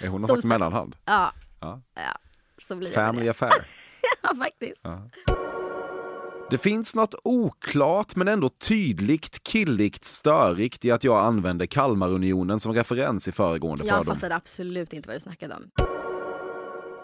Är 0.00 0.08
hon 0.08 0.20
någon 0.20 0.28
slags 0.28 0.44
mellanhand? 0.44 0.96
Ja, 1.04 1.32
Ja. 1.60 1.82
ja 1.94 2.18
så 2.58 2.76
blir 2.76 2.88
det. 2.88 2.94
Family 2.94 3.24
det. 3.24 3.30
affair. 3.30 3.52
Ja, 4.22 4.34
faktiskt. 4.36 4.82
Det 6.50 6.58
finns 6.58 6.94
något 6.94 7.14
oklart 7.24 8.16
men 8.16 8.28
ändå 8.28 8.48
tydligt, 8.48 9.48
killigt, 9.48 10.04
störigt 10.04 10.84
i 10.84 10.90
att 10.90 11.04
jag 11.04 11.24
använde 11.24 11.66
Kalmarunionen 11.66 12.60
som 12.60 12.72
referens 12.74 13.28
i 13.28 13.32
föregående 13.32 13.84
Jag 13.86 13.98
fördom. 13.98 14.14
fattade 14.14 14.34
absolut 14.36 14.92
inte 14.92 15.08
vad 15.08 15.16
du 15.16 15.20
snackade 15.20 15.54
om. 15.54 15.70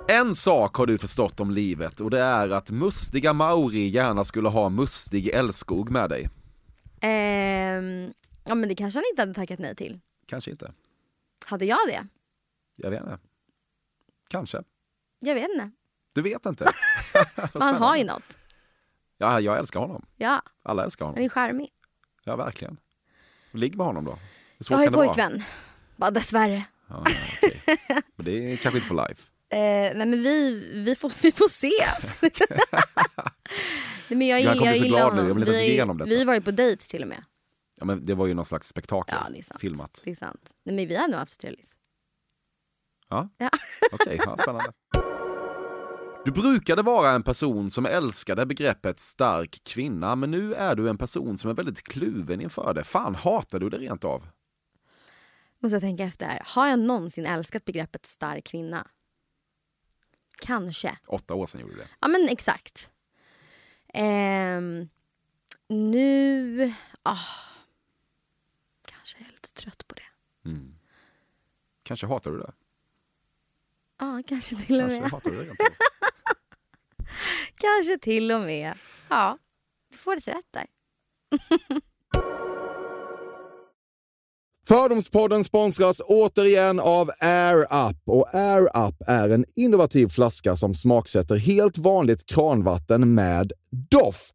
En 0.08 0.34
sak 0.34 0.76
har 0.76 0.86
du 0.86 0.98
förstått 0.98 1.40
om 1.40 1.50
livet 1.50 2.00
och 2.00 2.10
det 2.10 2.20
är 2.20 2.50
att 2.50 2.70
mustiga 2.70 3.32
Mauri 3.32 3.86
gärna 3.86 4.24
skulle 4.24 4.48
ha 4.48 4.68
mustig 4.68 5.28
älskog 5.28 5.90
med 5.90 6.10
dig. 6.10 6.28
Ehm, 7.00 8.12
ja 8.44 8.54
men 8.54 8.68
det 8.68 8.74
kanske 8.74 8.98
han 8.98 9.04
inte 9.12 9.22
hade 9.22 9.34
tackat 9.34 9.58
nej 9.58 9.76
till. 9.76 10.00
Kanske 10.26 10.50
inte. 10.50 10.72
Hade 11.46 11.64
jag 11.64 11.78
det? 11.88 12.06
Jag 12.76 12.90
vet 12.90 13.00
inte. 13.02 13.18
Kanske. 14.28 14.62
Jag 15.18 15.34
vet 15.34 15.50
inte. 15.50 15.70
Du 16.14 16.22
vet 16.22 16.46
inte. 16.46 16.66
Han 17.54 17.74
har 17.74 17.96
ju 17.96 18.04
något. 18.04 18.38
Ja, 19.18 19.40
jag 19.40 19.58
älskar 19.58 19.80
honom. 19.80 20.06
Ja, 20.16 20.42
Alla 20.62 20.84
älskar 20.84 21.04
han 21.04 21.14
honom. 21.14 21.24
är 21.24 21.28
charmig. 21.28 21.68
Ja, 22.24 22.36
verkligen. 22.36 22.76
Ligg 23.52 23.76
med 23.76 23.86
honom 23.86 24.04
då. 24.04 24.18
Jag 24.68 24.76
har 24.76 24.84
ju 24.84 24.90
pojkvän. 24.90 25.42
Bara 25.96 26.10
dessvärre. 26.10 26.64
Ja, 26.88 27.04
ja, 27.06 27.12
okej. 27.36 27.62
Men 28.16 28.24
det 28.26 28.52
är 28.52 28.56
kanske 28.56 28.78
inte 28.78 28.88
för 28.88 29.08
life. 29.08 29.22
Eh, 29.48 29.58
nej 29.58 29.94
men 29.96 30.22
vi, 30.22 30.54
vi, 30.74 30.94
får, 30.96 31.12
vi 31.22 31.32
får 31.32 31.48
se. 31.48 31.70
nej, 34.08 34.18
men 34.18 34.26
jag, 34.26 34.44
Han 34.44 34.58
jag 34.64 34.76
så 34.76 34.82
gillar 34.84 34.98
nu. 35.14 35.20
honom. 35.22 35.38
Jag 35.38 35.46
Vi, 35.46 35.66
ju- 35.66 35.72
igenom 35.72 35.98
detta. 35.98 36.08
vi 36.08 36.18
har 36.18 36.24
varit 36.26 36.44
på 36.44 36.50
dejt 36.50 36.86
till 36.88 37.02
och 37.02 37.08
med. 37.08 37.24
Ja, 37.76 37.84
men 37.84 38.06
det 38.06 38.14
var 38.14 38.26
ju 38.26 38.34
någon 38.34 38.44
slags 38.46 38.68
spektakel. 38.68 39.16
Ja, 39.24 39.30
det 39.32 39.38
är 39.38 39.42
sant. 39.42 39.60
Filmat. 39.60 40.00
Det 40.04 40.10
är 40.10 40.14
sant. 40.14 40.50
Nej, 40.64 40.76
men 40.76 40.88
vi 40.88 40.96
har 40.96 41.08
nog 41.08 41.18
haft 41.18 41.40
trevligt. 41.40 41.76
Ja, 43.08 43.28
Ja. 43.38 43.50
okej. 43.92 44.20
ja, 44.26 44.36
spännande. 44.36 44.72
Du 46.24 46.32
brukade 46.32 46.82
vara 46.82 47.10
en 47.10 47.22
person 47.22 47.70
som 47.70 47.86
älskade 47.86 48.46
begreppet 48.46 48.98
stark 48.98 49.60
kvinna, 49.64 50.16
men 50.16 50.30
nu 50.30 50.54
är 50.54 50.74
du 50.74 50.88
en 50.88 50.98
person 50.98 51.38
som 51.38 51.50
är 51.50 51.54
väldigt 51.54 51.82
kluven 51.82 52.40
inför 52.40 52.74
det. 52.74 52.84
Fan, 52.84 53.14
hatar 53.14 53.58
du 53.58 53.70
det 53.70 53.78
rent 53.78 54.04
av? 54.04 54.28
Måste 55.58 55.74
jag 55.74 55.82
tänka 55.82 56.04
efter. 56.04 56.42
Har 56.44 56.68
jag 56.68 56.78
någonsin 56.78 57.26
älskat 57.26 57.64
begreppet 57.64 58.06
stark 58.06 58.44
kvinna? 58.46 58.88
Kanske. 60.38 60.98
Åtta 61.06 61.34
år 61.34 61.46
sedan 61.46 61.60
gjorde 61.60 61.72
du 61.74 61.78
det. 61.78 61.88
Ja 62.00 62.08
men 62.08 62.28
exakt. 62.28 62.92
Ehm, 63.94 64.88
nu... 65.68 66.72
ah, 67.02 67.16
kanske 68.86 69.18
jag 69.18 69.28
är 69.28 69.32
lite 69.32 69.52
trött 69.52 69.88
på 69.88 69.94
det. 69.94 70.02
Kanske 71.82 72.06
hatar 72.06 72.30
du 72.30 72.38
det? 72.38 72.52
Ja, 73.98 74.22
kanske 74.26 74.56
till 74.56 74.74
och 74.80 74.80
Kanske 74.88 75.00
med. 75.00 75.10
hatar 75.10 75.30
du. 75.30 75.50
Kanske 77.56 77.98
till 77.98 78.32
och 78.32 78.40
med. 78.40 78.74
Ja, 79.08 79.38
du 79.90 79.96
får 79.96 80.16
ett 80.16 80.28
rätt 80.28 80.52
där. 80.52 80.66
Fördomspodden 84.68 85.44
sponsras 85.44 86.00
återigen 86.04 86.80
av 86.80 87.10
Air 87.20 87.62
Up. 87.88 87.96
Och 88.06 88.34
Air 88.34 88.62
Up 88.88 88.94
är 89.06 89.28
en 89.28 89.44
innovativ 89.56 90.08
flaska 90.08 90.56
som 90.56 90.74
smaksätter 90.74 91.36
helt 91.36 91.78
vanligt 91.78 92.26
kranvatten 92.26 93.14
med 93.14 93.52
doft. 93.90 94.34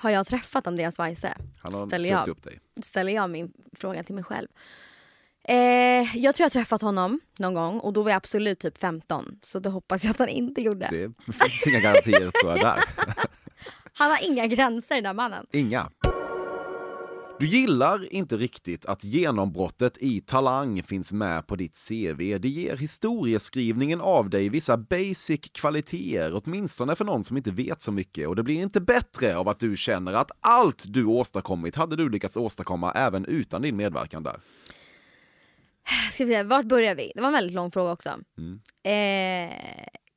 Har 0.00 0.10
jag 0.10 0.26
träffat 0.26 0.66
Andreas 0.66 0.98
Weise? 0.98 1.34
Han 1.58 1.74
har 1.74 1.86
Ställer 1.86 2.08
sökt 2.08 2.18
jag. 2.26 2.28
upp 2.28 2.42
dig. 2.42 2.60
ställer 2.82 3.12
jag 3.12 3.30
min 3.30 3.52
fråga 3.76 4.02
till 4.04 4.14
mig 4.14 4.24
själv. 4.24 4.48
Eh, 5.44 6.16
jag 6.16 6.34
tror 6.34 6.44
jag 6.44 6.52
träffat 6.52 6.82
honom 6.82 7.20
någon 7.38 7.54
gång 7.54 7.80
och 7.80 7.92
då 7.92 8.02
var 8.02 8.10
jag 8.10 8.16
absolut 8.16 8.58
typ 8.58 8.78
15. 8.78 9.38
Så 9.42 9.58
det 9.58 9.68
hoppas 9.68 10.04
jag 10.04 10.10
att 10.10 10.18
han 10.18 10.28
inte 10.28 10.60
gjorde. 10.60 10.88
Det 10.90 11.34
finns 11.34 11.66
inga 11.66 11.80
garantier 11.80 12.30
tror 12.30 12.52
jag 12.52 12.60
där. 12.60 12.80
Han 13.92 14.10
har 14.10 14.18
inga 14.26 14.46
gränser 14.46 14.94
den 14.94 15.04
där 15.04 15.12
mannen. 15.12 15.46
Inga. 15.52 15.90
Du 17.40 17.46
gillar 17.46 18.12
inte 18.12 18.36
riktigt 18.36 18.86
att 18.86 19.04
genombrottet 19.04 19.98
i 19.98 20.20
Talang 20.20 20.82
finns 20.82 21.12
med 21.12 21.46
på 21.46 21.56
ditt 21.56 21.88
CV. 21.88 22.38
Det 22.38 22.48
ger 22.48 22.76
historieskrivningen 22.76 24.00
av 24.00 24.30
dig 24.30 24.48
vissa 24.48 24.76
basic 24.76 25.40
kvaliteter, 25.52 26.42
åtminstone 26.44 26.96
för 26.96 27.04
någon 27.04 27.24
som 27.24 27.36
inte 27.36 27.50
vet 27.50 27.80
så 27.80 27.92
mycket. 27.92 28.28
Och 28.28 28.36
det 28.36 28.42
blir 28.42 28.62
inte 28.62 28.80
bättre 28.80 29.36
av 29.36 29.48
att 29.48 29.58
du 29.58 29.76
känner 29.76 30.12
att 30.12 30.30
allt 30.40 30.84
du 30.86 31.04
åstadkommit 31.04 31.74
hade 31.76 31.96
du 31.96 32.08
lyckats 32.10 32.36
åstadkomma 32.36 32.92
även 32.92 33.24
utan 33.24 33.62
din 33.62 33.76
medverkan 33.76 34.22
där. 34.22 34.40
Ska 36.10 36.24
vi 36.24 36.34
se, 36.34 36.42
vart 36.42 36.66
börjar 36.66 36.94
vi? 36.94 37.12
Det 37.14 37.20
var 37.20 37.28
en 37.28 37.34
väldigt 37.34 37.54
lång 37.54 37.70
fråga 37.70 37.92
också. 37.92 38.10
Mm. 38.38 38.60
Eh, 38.82 39.56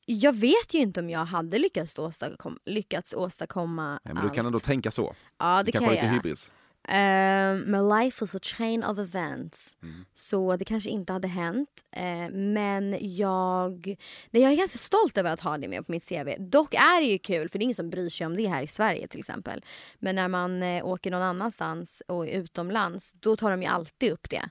jag 0.05 0.33
vet 0.33 0.73
ju 0.73 0.79
inte 0.79 0.99
om 0.99 1.09
jag 1.09 1.25
hade 1.25 1.59
lyckats 1.59 1.99
åstadkomma, 1.99 2.57
lyckats 2.65 3.13
åstadkomma 3.13 3.89
Nej, 3.89 3.99
men 4.03 4.15
du 4.15 4.21
allt. 4.21 4.33
kan 4.35 4.45
ändå 4.45 4.59
tänka 4.59 4.91
så. 4.91 5.15
Ja, 5.39 5.57
det, 5.57 5.63
Det 5.63 5.71
kan 5.71 5.83
jag 5.83 5.95
göra. 5.95 6.07
hybris. 6.07 6.51
Um, 6.87 7.59
men 7.59 7.89
life 7.89 8.25
is 8.25 8.35
a 8.35 8.39
chain 8.41 8.83
of 8.83 8.99
events. 8.99 9.77
Mm. 9.83 10.05
Så 10.13 10.55
det 10.57 10.65
kanske 10.65 10.89
inte 10.89 11.13
hade 11.13 11.27
hänt. 11.27 11.69
Eh, 11.91 12.29
men 12.29 12.97
jag, 13.15 13.95
nej, 14.31 14.43
jag 14.43 14.51
är 14.51 14.57
ganska 14.57 14.77
stolt 14.77 15.17
över 15.17 15.33
att 15.33 15.39
ha 15.39 15.57
det 15.57 15.67
med 15.67 15.85
på 15.85 15.91
mitt 15.91 16.09
CV. 16.09 16.29
Dock 16.39 16.73
är 16.73 17.01
det 17.01 17.07
ju 17.07 17.17
kul, 17.17 17.49
för 17.49 17.59
det 17.59 17.63
är 17.63 17.65
ingen 17.65 17.75
som 17.75 17.89
bryr 17.89 18.09
sig 18.09 18.27
om 18.27 18.37
det 18.37 18.47
här 18.47 18.61
i 18.61 18.67
Sverige 18.67 19.07
till 19.07 19.19
exempel. 19.19 19.65
Men 19.99 20.15
när 20.15 20.27
man 20.27 20.63
eh, 20.63 20.85
åker 20.85 21.11
någon 21.11 21.21
annanstans 21.21 22.01
och 22.07 22.27
är 22.27 22.31
utomlands, 22.31 23.13
då 23.13 23.35
tar 23.35 23.51
de 23.51 23.61
ju 23.61 23.67
alltid 23.67 24.11
upp 24.11 24.29
det. 24.29 24.49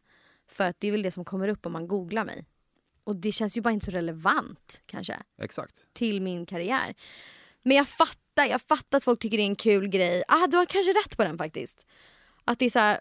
För 0.48 0.68
att 0.68 0.80
det 0.80 0.88
är 0.88 0.92
väl 0.92 1.02
det 1.02 1.10
som 1.10 1.24
kommer 1.24 1.48
upp 1.48 1.66
om 1.66 1.72
man 1.72 1.88
googlar 1.88 2.24
mig. 2.24 2.44
Och 3.04 3.16
det 3.16 3.32
känns 3.32 3.56
ju 3.56 3.60
bara 3.60 3.70
inte 3.70 3.86
så 3.86 3.92
relevant 3.92 4.82
kanske 4.86 5.16
Exakt. 5.42 5.86
till 5.92 6.22
min 6.22 6.46
karriär. 6.46 6.94
Men 7.62 7.76
jag 7.76 7.88
fattar, 7.88 8.44
jag 8.44 8.62
fattar 8.62 8.98
att 8.98 9.04
folk 9.04 9.20
tycker 9.20 9.36
det 9.36 9.42
är 9.42 9.46
en 9.46 9.56
kul 9.56 9.88
grej. 9.88 10.22
Ah, 10.28 10.46
du 10.46 10.56
har 10.56 10.66
kanske 10.66 10.92
rätt 10.92 11.16
på 11.16 11.24
den 11.24 11.38
faktiskt. 11.38 11.86
Att 12.44 12.58
det 12.58 12.64
är 12.64 12.70
så 12.70 12.78
här, 12.78 13.00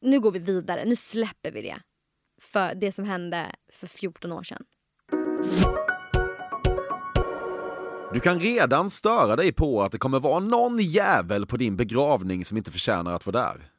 nu 0.00 0.20
går 0.20 0.30
vi 0.30 0.38
vidare, 0.38 0.84
nu 0.84 0.96
släpper 0.96 1.52
vi 1.52 1.62
det. 1.62 1.80
För 2.40 2.74
det 2.74 2.92
som 2.92 3.04
hände 3.04 3.54
för 3.72 3.86
14 3.86 4.32
år 4.32 4.42
sedan. 4.42 4.64
Du 8.12 8.20
kan 8.20 8.40
redan 8.40 8.90
störa 8.90 9.36
dig 9.36 9.52
på 9.52 9.82
att 9.82 9.92
det 9.92 9.98
kommer 9.98 10.20
vara 10.20 10.40
någon 10.40 10.78
jävel 10.78 11.46
på 11.46 11.56
din 11.56 11.76
begravning 11.76 12.44
som 12.44 12.56
inte 12.56 12.70
förtjänar 12.70 13.12
att 13.12 13.26
vara 13.26 13.38
där. 13.38 13.70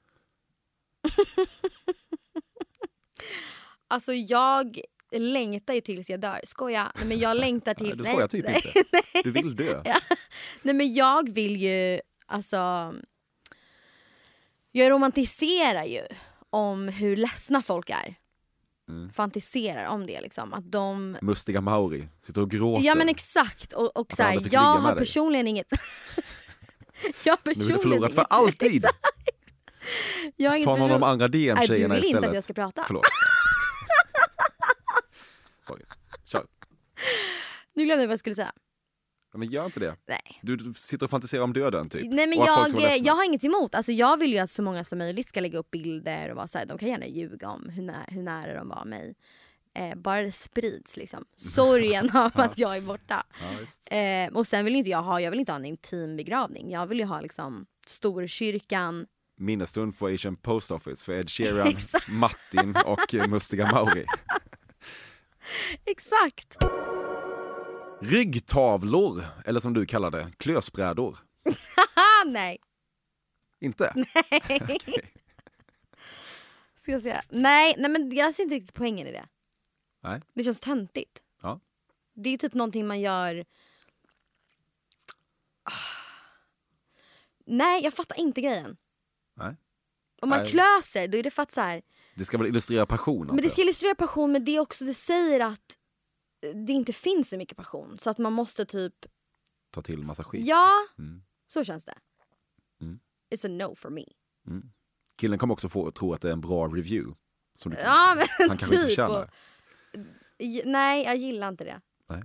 Alltså 3.87 4.13
jag 4.13 4.79
längtar 5.11 5.73
ju 5.73 5.81
tills 5.81 6.09
jag 6.09 6.19
dör. 6.19 6.41
Skoja. 6.43 6.91
Nej, 6.95 7.05
men 7.07 7.19
jag 7.19 7.37
längtar 7.37 7.73
till... 7.83 7.97
Du 7.97 8.03
skojar 8.03 8.27
typ 8.27 8.45
inte. 8.49 8.83
Du 9.23 9.31
vill 9.31 9.55
dö. 9.55 9.81
Ja. 9.85 9.97
Nej 10.61 10.75
men 10.75 10.93
jag 10.93 11.33
vill 11.33 11.55
ju, 11.55 11.99
alltså... 12.25 12.93
Jag 14.77 14.91
romantiserar 14.91 15.83
ju 15.83 16.01
om 16.49 16.87
hur 16.87 17.15
ledsna 17.15 17.61
folk 17.61 17.89
är. 17.89 18.15
Mm. 18.89 19.09
Fantiserar 19.09 19.87
om 19.87 20.05
det 20.05 20.21
liksom. 20.21 20.53
Att 20.53 20.71
de... 20.71 21.17
Mustiga 21.21 21.61
Mauri 21.61 22.07
sitter 22.21 22.41
och 22.41 22.51
gråter. 22.51 22.85
Ja 22.85 22.95
men 22.95 23.09
exakt. 23.09 23.73
Och, 23.73 23.97
och 23.97 24.13
så 24.13 24.23
här, 24.23 24.47
jag 24.51 24.61
har 24.61 24.91
dig. 24.91 24.99
personligen 24.99 25.47
inget... 25.47 25.67
jag 27.23 27.33
har 27.33 27.39
nu 27.45 27.51
är 27.51 27.55
personligen 27.55 27.77
du 27.77 27.81
förlorat 27.83 28.13
för 28.13 28.25
alltid. 28.29 28.85
Jag 30.35 30.51
har 30.51 30.55
inget 30.57 30.65
Ta 30.65 30.75
någon 30.75 30.81
av 30.81 30.89
de 30.89 30.93
person... 30.93 31.09
andra 31.09 31.27
Nej, 31.27 31.31
du 31.31 31.37
DM-tjejerna 31.37 31.93
vill 31.95 32.03
istället. 32.03 32.15
inte 32.17 32.29
att 32.29 32.35
jag 32.35 32.43
ska 32.43 32.53
prata. 32.53 32.83
Förlåt. 32.87 33.05
Sorry. 35.67 35.83
Kör. 36.25 36.45
Nu 37.73 37.85
glömde 37.85 38.03
jag 38.03 38.07
vad 38.07 38.13
jag 38.13 38.19
skulle 38.19 38.35
säga. 38.35 38.53
Men 39.37 39.49
gör 39.49 39.65
inte 39.65 39.79
det. 39.79 39.95
Nej. 40.07 40.39
Du, 40.41 40.73
sitter 40.77 41.05
och 41.05 41.09
fantiserar 41.09 41.43
om 41.43 41.53
döden 41.53 41.89
typ. 41.89 42.11
Nej 42.11 42.27
men 42.27 42.37
jag, 42.37 42.97
jag 42.97 43.13
har 43.13 43.25
inget 43.25 43.43
emot, 43.43 43.75
alltså 43.75 43.91
jag 43.91 44.17
vill 44.17 44.33
ju 44.33 44.39
att 44.39 44.51
så 44.51 44.61
många 44.61 44.83
som 44.83 44.97
möjligt 44.97 45.29
ska 45.29 45.39
lägga 45.39 45.59
upp 45.59 45.71
bilder 45.71 46.29
och 46.29 46.35
vara 46.35 46.47
så 46.47 46.57
här, 46.57 46.65
de 46.65 46.77
kan 46.77 46.89
gärna 46.89 47.07
ljuga 47.07 47.49
om 47.49 47.69
hur, 47.69 47.83
när, 47.83 48.05
hur 48.07 48.21
nära 48.21 48.53
de 48.53 48.69
var 48.69 48.85
mig. 48.85 49.15
Eh, 49.75 49.95
bara 49.95 50.21
det 50.21 50.31
sprids 50.31 50.97
liksom. 50.97 51.25
Sorgen 51.35 52.09
av 52.17 52.31
att 52.33 52.57
jag 52.57 52.77
är 52.77 52.81
borta. 52.81 53.23
Ja. 53.89 53.97
Eh, 53.97 54.33
och 54.33 54.47
sen 54.47 54.65
vill 54.65 54.75
inte 54.75 54.89
jag 54.89 55.03
ha, 55.03 55.21
jag 55.21 55.31
vill 55.31 55.39
inte 55.39 55.51
ha 55.51 55.59
en 55.59 55.65
intim 55.65 56.17
begravning. 56.17 56.71
Jag 56.71 56.87
vill 56.87 56.99
ju 56.99 57.05
ha 57.05 57.21
liksom 57.21 57.65
Storkyrkan. 57.87 59.05
Minnesstund 59.37 59.97
på 59.97 60.07
Asian 60.07 60.35
Post 60.35 60.71
Office 60.71 61.05
för 61.05 61.13
Ed 61.13 61.29
Sheeran, 61.31 61.67
Exakt. 61.67 62.09
Martin 62.09 62.75
och 62.85 63.15
eh, 63.15 63.27
Mustiga 63.27 63.71
Mauri. 63.71 64.05
Exakt! 65.85 66.57
Ryggtavlor, 67.99 69.23
eller 69.45 69.59
som 69.59 69.73
du 69.73 69.85
kallar 69.85 70.11
det, 70.11 70.31
klösbrädor. 70.37 71.17
Nej! 72.25 72.57
Inte? 73.59 73.93
Ska 76.75 76.91
jag 76.91 77.01
säga. 77.01 77.21
Nej, 77.29 77.75
nej 77.77 77.91
men 77.91 78.15
jag 78.15 78.33
ser 78.33 78.43
inte 78.43 78.55
riktigt 78.55 78.73
poängen 78.75 79.07
i 79.07 79.11
det. 79.11 79.25
Nej. 80.03 80.21
Det 80.33 80.43
känns 80.43 80.59
töntigt. 80.59 81.21
Ja. 81.41 81.59
Det 82.13 82.29
är 82.29 82.37
typ 82.37 82.53
någonting 82.53 82.87
man 82.87 83.01
gör... 83.01 83.45
Ah. 85.63 85.71
Nej, 87.45 87.83
jag 87.83 87.93
fattar 87.93 88.19
inte 88.19 88.41
grejen. 88.41 88.77
Nej. 89.33 89.55
Om 90.21 90.29
man 90.29 90.39
Nej. 90.39 90.47
klöser 90.51 91.07
då 91.07 91.17
är 91.17 91.23
det 91.23 91.31
för 91.31 91.43
att 91.43 91.51
så 91.51 91.61
här, 91.61 91.81
Det 92.15 92.25
ska 92.25 92.37
väl 92.37 92.47
illustrera 92.47 92.85
passion? 92.85 93.27
Men 93.27 93.35
det 93.35 93.41
antar 93.41 93.49
ska 93.49 93.61
illustrera 93.61 93.95
passion 93.95 94.31
men 94.31 94.45
det 94.45 94.55
är 94.55 94.59
också 94.59 94.85
det 94.85 94.93
säger 94.93 95.39
att 95.39 95.77
det 96.53 96.73
inte 96.73 96.93
finns 96.93 97.29
så 97.29 97.37
mycket 97.37 97.57
passion. 97.57 97.99
Så 97.99 98.09
att 98.09 98.17
man 98.17 98.33
måste 98.33 98.65
typ. 98.65 99.05
Ta 99.71 99.81
till 99.81 100.03
massa 100.03 100.23
skit. 100.23 100.45
ja 100.45 100.71
Mm. 100.97 101.23
så 101.47 101.63
känns 101.63 101.85
det. 101.85 101.97
Mm. 102.81 102.99
It's 103.35 103.45
a 103.45 103.49
no 103.69 103.75
for 103.75 103.89
me. 103.89 104.03
Killen 105.17 105.39
kommer 105.39 105.53
också 105.53 105.69
få 105.69 105.91
tro 105.91 106.13
att 106.13 106.21
det 106.21 106.27
är 106.29 106.33
en 106.33 106.41
bra 106.41 106.67
review. 106.67 107.15
Som 107.55 107.71
du, 107.71 107.77
Ja 107.77 108.15
men 108.15 108.49
han 108.49 108.57
kanske 108.57 108.75
inte 108.75 108.87
typ. 108.87 108.95
förtjänar 108.95 109.23
och, 109.23 109.29
nej 110.65 111.03
jag 111.05 111.17
gillar 111.17 111.49
inte 111.49 111.63
det. 111.63 111.81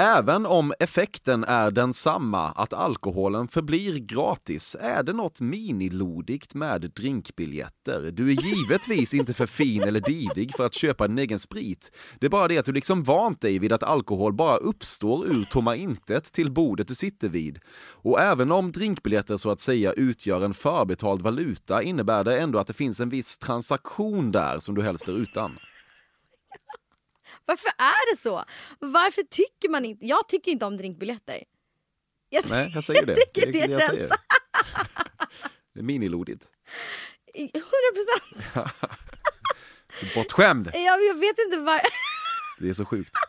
Även 0.00 0.46
om 0.46 0.72
effekten 0.78 1.44
är 1.44 1.70
densamma, 1.70 2.48
att 2.48 2.72
alkoholen 2.72 3.48
förblir 3.48 3.98
gratis, 3.98 4.76
är 4.80 5.02
det 5.02 5.12
något 5.12 5.40
minilodigt 5.40 6.54
med 6.54 6.80
drinkbiljetter. 6.80 8.10
Du 8.10 8.30
är 8.30 8.42
givetvis 8.42 9.14
inte 9.14 9.34
för 9.34 9.46
fin 9.46 9.82
eller 9.82 10.00
divig 10.00 10.52
för 10.56 10.66
att 10.66 10.74
köpa 10.74 11.08
din 11.08 11.18
egen 11.18 11.38
sprit. 11.38 11.92
Det 12.18 12.26
är 12.26 12.30
bara 12.30 12.48
det 12.48 12.58
att 12.58 12.64
du 12.64 12.72
liksom 12.72 13.02
vant 13.02 13.40
dig 13.40 13.58
vid 13.58 13.72
att 13.72 13.82
alkohol 13.82 14.32
bara 14.32 14.56
uppstår 14.56 15.26
ur 15.26 15.44
tomma 15.44 15.76
intet 15.76 16.32
till 16.32 16.50
bordet 16.50 16.88
du 16.88 16.94
sitter 16.94 17.28
vid. 17.28 17.58
Och 18.02 18.20
även 18.20 18.52
om 18.52 18.72
drinkbiljetter 18.72 19.36
så 19.36 19.50
att 19.50 19.60
säga 19.60 19.92
utgör 19.92 20.44
en 20.44 20.54
förbetald 20.54 21.22
valuta 21.22 21.82
innebär 21.82 22.24
det 22.24 22.40
ändå 22.40 22.58
att 22.58 22.66
det 22.66 22.72
finns 22.72 23.00
en 23.00 23.08
viss 23.08 23.38
transaktion 23.38 24.32
där 24.32 24.58
som 24.58 24.74
du 24.74 24.82
helst 24.82 25.08
är 25.08 25.12
utan. 25.22 25.50
Varför 27.50 27.68
är 27.78 28.14
det 28.14 28.20
så? 28.20 28.44
Varför 28.78 29.22
tycker 29.22 29.68
man 29.68 29.84
inte, 29.84 30.06
jag 30.06 30.28
tycker 30.28 30.50
inte 30.50 30.64
om 30.66 30.76
drinkbiljetter. 30.76 31.44
Jag, 32.28 32.44
Nej, 32.50 32.70
jag 32.74 32.84
säger 32.84 33.06
det. 33.06 33.14
tycker 33.14 33.46
är 33.48 33.52
det 33.52 33.58
jag 33.58 33.80
känns- 33.80 33.90
säger. 33.92 34.08
Det 35.74 35.80
är 35.80 35.84
minilodigt. 35.84 36.46
100 37.34 37.60
procent. 37.94 38.66
Bortskämd! 40.14 40.70
Jag, 40.74 41.02
jag 41.04 41.14
vet 41.14 41.38
inte 41.38 41.56
var... 41.56 41.80
Det 42.60 42.70
är 42.70 42.74
så 42.74 42.84
sjukt. 42.84 43.10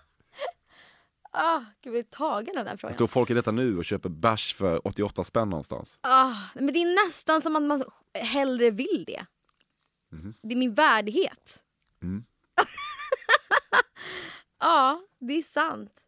Ah, 1.33 1.59
gud, 1.83 1.93
jag 1.93 1.99
är 1.99 2.03
tagen 2.03 2.57
av 2.57 2.65
den 2.65 2.73
Det 2.75 2.77
frågan. 2.77 2.93
står 2.93 3.07
folk 3.07 3.29
i 3.29 3.33
detta 3.33 3.51
nu 3.51 3.77
och 3.77 3.85
köper 3.85 4.09
bärs 4.09 4.53
för 4.55 4.87
88 4.87 5.23
spänn 5.23 5.49
någonstans. 5.49 5.99
Ah, 6.01 6.33
men 6.55 6.67
det 6.73 6.79
är 6.81 7.05
nästan 7.07 7.41
som 7.41 7.55
att 7.55 7.63
man 7.63 7.83
hellre 8.13 8.69
vill 8.69 9.03
det. 9.07 9.25
Det 10.43 10.53
är 10.53 10.57
min 10.57 10.73
värdighet. 10.73 11.59
Mm. 12.03 12.23
Ja, 14.61 15.01
det 15.19 15.33
är 15.33 15.41
sant. 15.41 16.05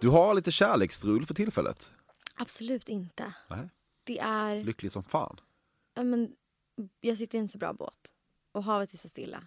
Du 0.00 0.08
har 0.08 0.34
lite 0.34 0.50
kärleksstrul 0.50 1.26
för 1.26 1.34
tillfället. 1.34 1.92
Absolut 2.36 2.88
inte. 2.88 3.34
Nej. 3.48 3.68
Det 4.04 4.18
är... 4.18 4.64
Lycklig 4.64 4.92
som 4.92 5.04
fan. 5.04 5.40
Ja, 5.94 6.02
men, 6.02 6.36
jag 7.00 7.18
sitter 7.18 7.38
i 7.38 7.40
en 7.40 7.48
så 7.48 7.58
bra 7.58 7.72
båt. 7.72 8.14
Och 8.52 8.64
havet 8.64 8.92
är 8.92 8.96
så 8.96 9.08
stilla. 9.08 9.46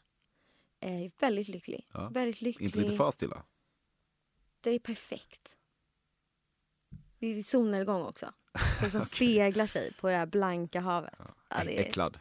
Är 0.80 1.12
väldigt 1.20 1.48
lycklig. 1.48 1.88
Ja. 1.94 2.10
Väldigt 2.10 2.42
lycklig. 2.42 2.66
Inte 2.66 2.80
lite 2.80 2.96
för 2.96 3.12
stilla. 3.12 3.44
Det 4.62 4.70
är 4.72 4.80
perfekt. 4.80 5.56
Det 7.20 7.28
är 7.28 7.44
solnedgång 7.44 8.02
också. 8.02 8.34
Så 8.80 8.86
det 8.86 8.92
som 8.92 9.06
speglar 9.06 9.66
sig 9.66 9.94
på 9.94 10.08
det 10.08 10.14
här 10.14 10.26
blanka 10.26 10.80
havet. 10.80 11.20
Ja, 11.50 11.64
det, 11.64 11.78
är, 11.78 11.82
Äcklad. 11.82 12.20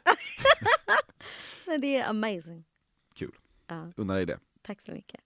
nej, 1.67 1.79
det 1.79 1.97
är 1.97 2.09
amazing. 2.09 2.65
Kul. 3.15 3.39
Ja, 3.67 3.93
Unna 3.97 4.15
dig 4.15 4.27
det. 4.27 4.39
Tack 4.69 4.81
så 4.81 4.93
mycket. 4.93 5.21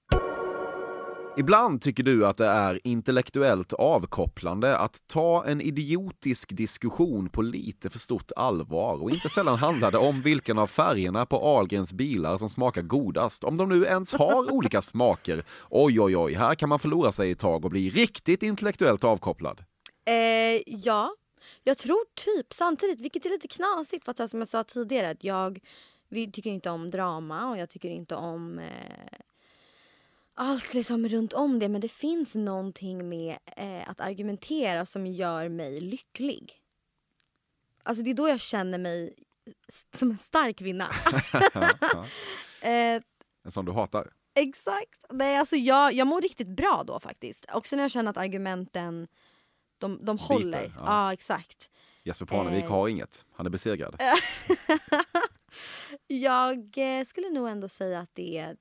Ibland 1.37 1.81
tycker 1.81 2.03
du 2.03 2.27
att 2.27 2.37
det 2.37 2.47
är 2.47 2.81
intellektuellt 2.85 3.73
avkopplande 3.73 4.79
att 4.79 5.07
ta 5.07 5.45
en 5.47 5.61
idiotisk 5.61 6.57
diskussion 6.57 7.29
på 7.29 7.43
lite 7.43 7.91
för 7.91 7.99
stort 7.99 8.33
allvar 8.37 9.03
och 9.03 9.11
inte 9.11 9.29
sällan 9.29 9.59
handlar 9.59 9.91
det 9.91 9.99
om 9.99 10.23
vilken 10.23 10.59
av 10.59 10.67
färgerna 10.67 11.27
på 11.27 11.37
Ahlgrens 11.37 11.93
bilar 11.93 12.37
som 12.37 12.49
smakar 12.49 12.83
godast, 12.83 13.45
om 13.45 13.57
de 13.57 13.69
nu 13.69 13.85
ens 13.85 14.15
har 14.15 14.53
olika 14.53 14.83
smaker. 14.83 15.45
Oj, 15.71 16.01
oj, 16.01 16.17
oj, 16.17 16.35
här 16.35 16.55
kan 16.55 16.69
man 16.69 16.79
förlora 16.79 17.13
sig 17.13 17.31
ett 17.31 17.39
tag 17.39 17.65
och 17.65 17.71
bli 17.71 17.91
riktigt 17.91 18.43
intellektuellt 18.43 19.05
avkopplad. 19.05 19.65
Eh, 20.05 20.15
ja, 20.67 21.15
jag 21.63 21.79
tror 21.79 22.05
typ 22.15 22.53
samtidigt, 22.53 23.01
vilket 23.01 23.27
är 23.27 23.31
lite 23.31 23.49
knasigt 23.49 24.05
för 24.05 24.11
att 24.11 24.31
som 24.31 24.39
jag 24.39 24.49
sa 24.49 24.65
tidigare, 24.65 25.11
att 25.11 25.25
jag 25.25 25.61
vi 26.13 26.31
tycker 26.31 26.51
inte 26.51 26.71
om 26.71 26.91
drama 26.91 27.51
och 27.51 27.59
jag 27.59 27.69
tycker 27.69 27.89
inte 27.89 28.15
om 28.15 28.59
eh, 28.59 29.19
allt 30.35 30.75
liksom 30.75 31.09
runt 31.09 31.33
om 31.33 31.59
det. 31.59 31.69
Men 31.69 31.81
det 31.81 31.89
finns 31.89 32.35
någonting 32.35 33.09
med 33.09 33.39
eh, 33.57 33.91
att 33.91 34.01
argumentera 34.01 34.87
som 34.87 35.07
gör 35.07 35.49
mig 35.49 35.81
lycklig. 35.81 36.53
Alltså 37.83 38.05
det 38.05 38.11
är 38.11 38.15
då 38.15 38.29
jag 38.29 38.41
känner 38.41 38.79
mig 38.79 39.15
som 39.95 40.11
en 40.11 40.19
stark 40.19 40.57
kvinna. 40.59 40.85
eh, 42.61 43.03
En 43.45 43.51
sån 43.51 43.65
du 43.65 43.73
hatar. 43.73 44.13
Exakt. 44.35 45.05
Nej, 45.11 45.37
alltså 45.37 45.57
jag, 45.57 45.93
jag 45.93 46.07
mår 46.07 46.21
riktigt 46.21 46.49
bra 46.49 46.83
då 46.87 47.01
faktiskt. 47.01 47.47
Också 47.53 47.77
när 47.77 47.83
jag 47.83 47.91
känner 47.91 48.11
att 48.11 48.17
argumenten 48.17 49.09
de, 49.79 50.05
de 50.05 50.19
håller. 50.19 50.63
ja. 50.77 50.83
Ja. 50.87 51.13
exakt. 51.13 51.71
Jesper 52.05 52.27
Parnevik 52.27 52.65
Eh. 52.65 52.71
har 52.71 52.89
inget, 52.89 53.27
han 53.33 53.47
är 53.47 53.51
besegrad. 53.51 53.97
Jag 56.07 56.79
eh, 56.79 57.05
skulle 57.05 57.31
nog 57.31 57.49
ändå 57.49 57.69
säga 57.69 58.01
att 58.01 58.11
det 58.15 58.39
är, 58.39 58.57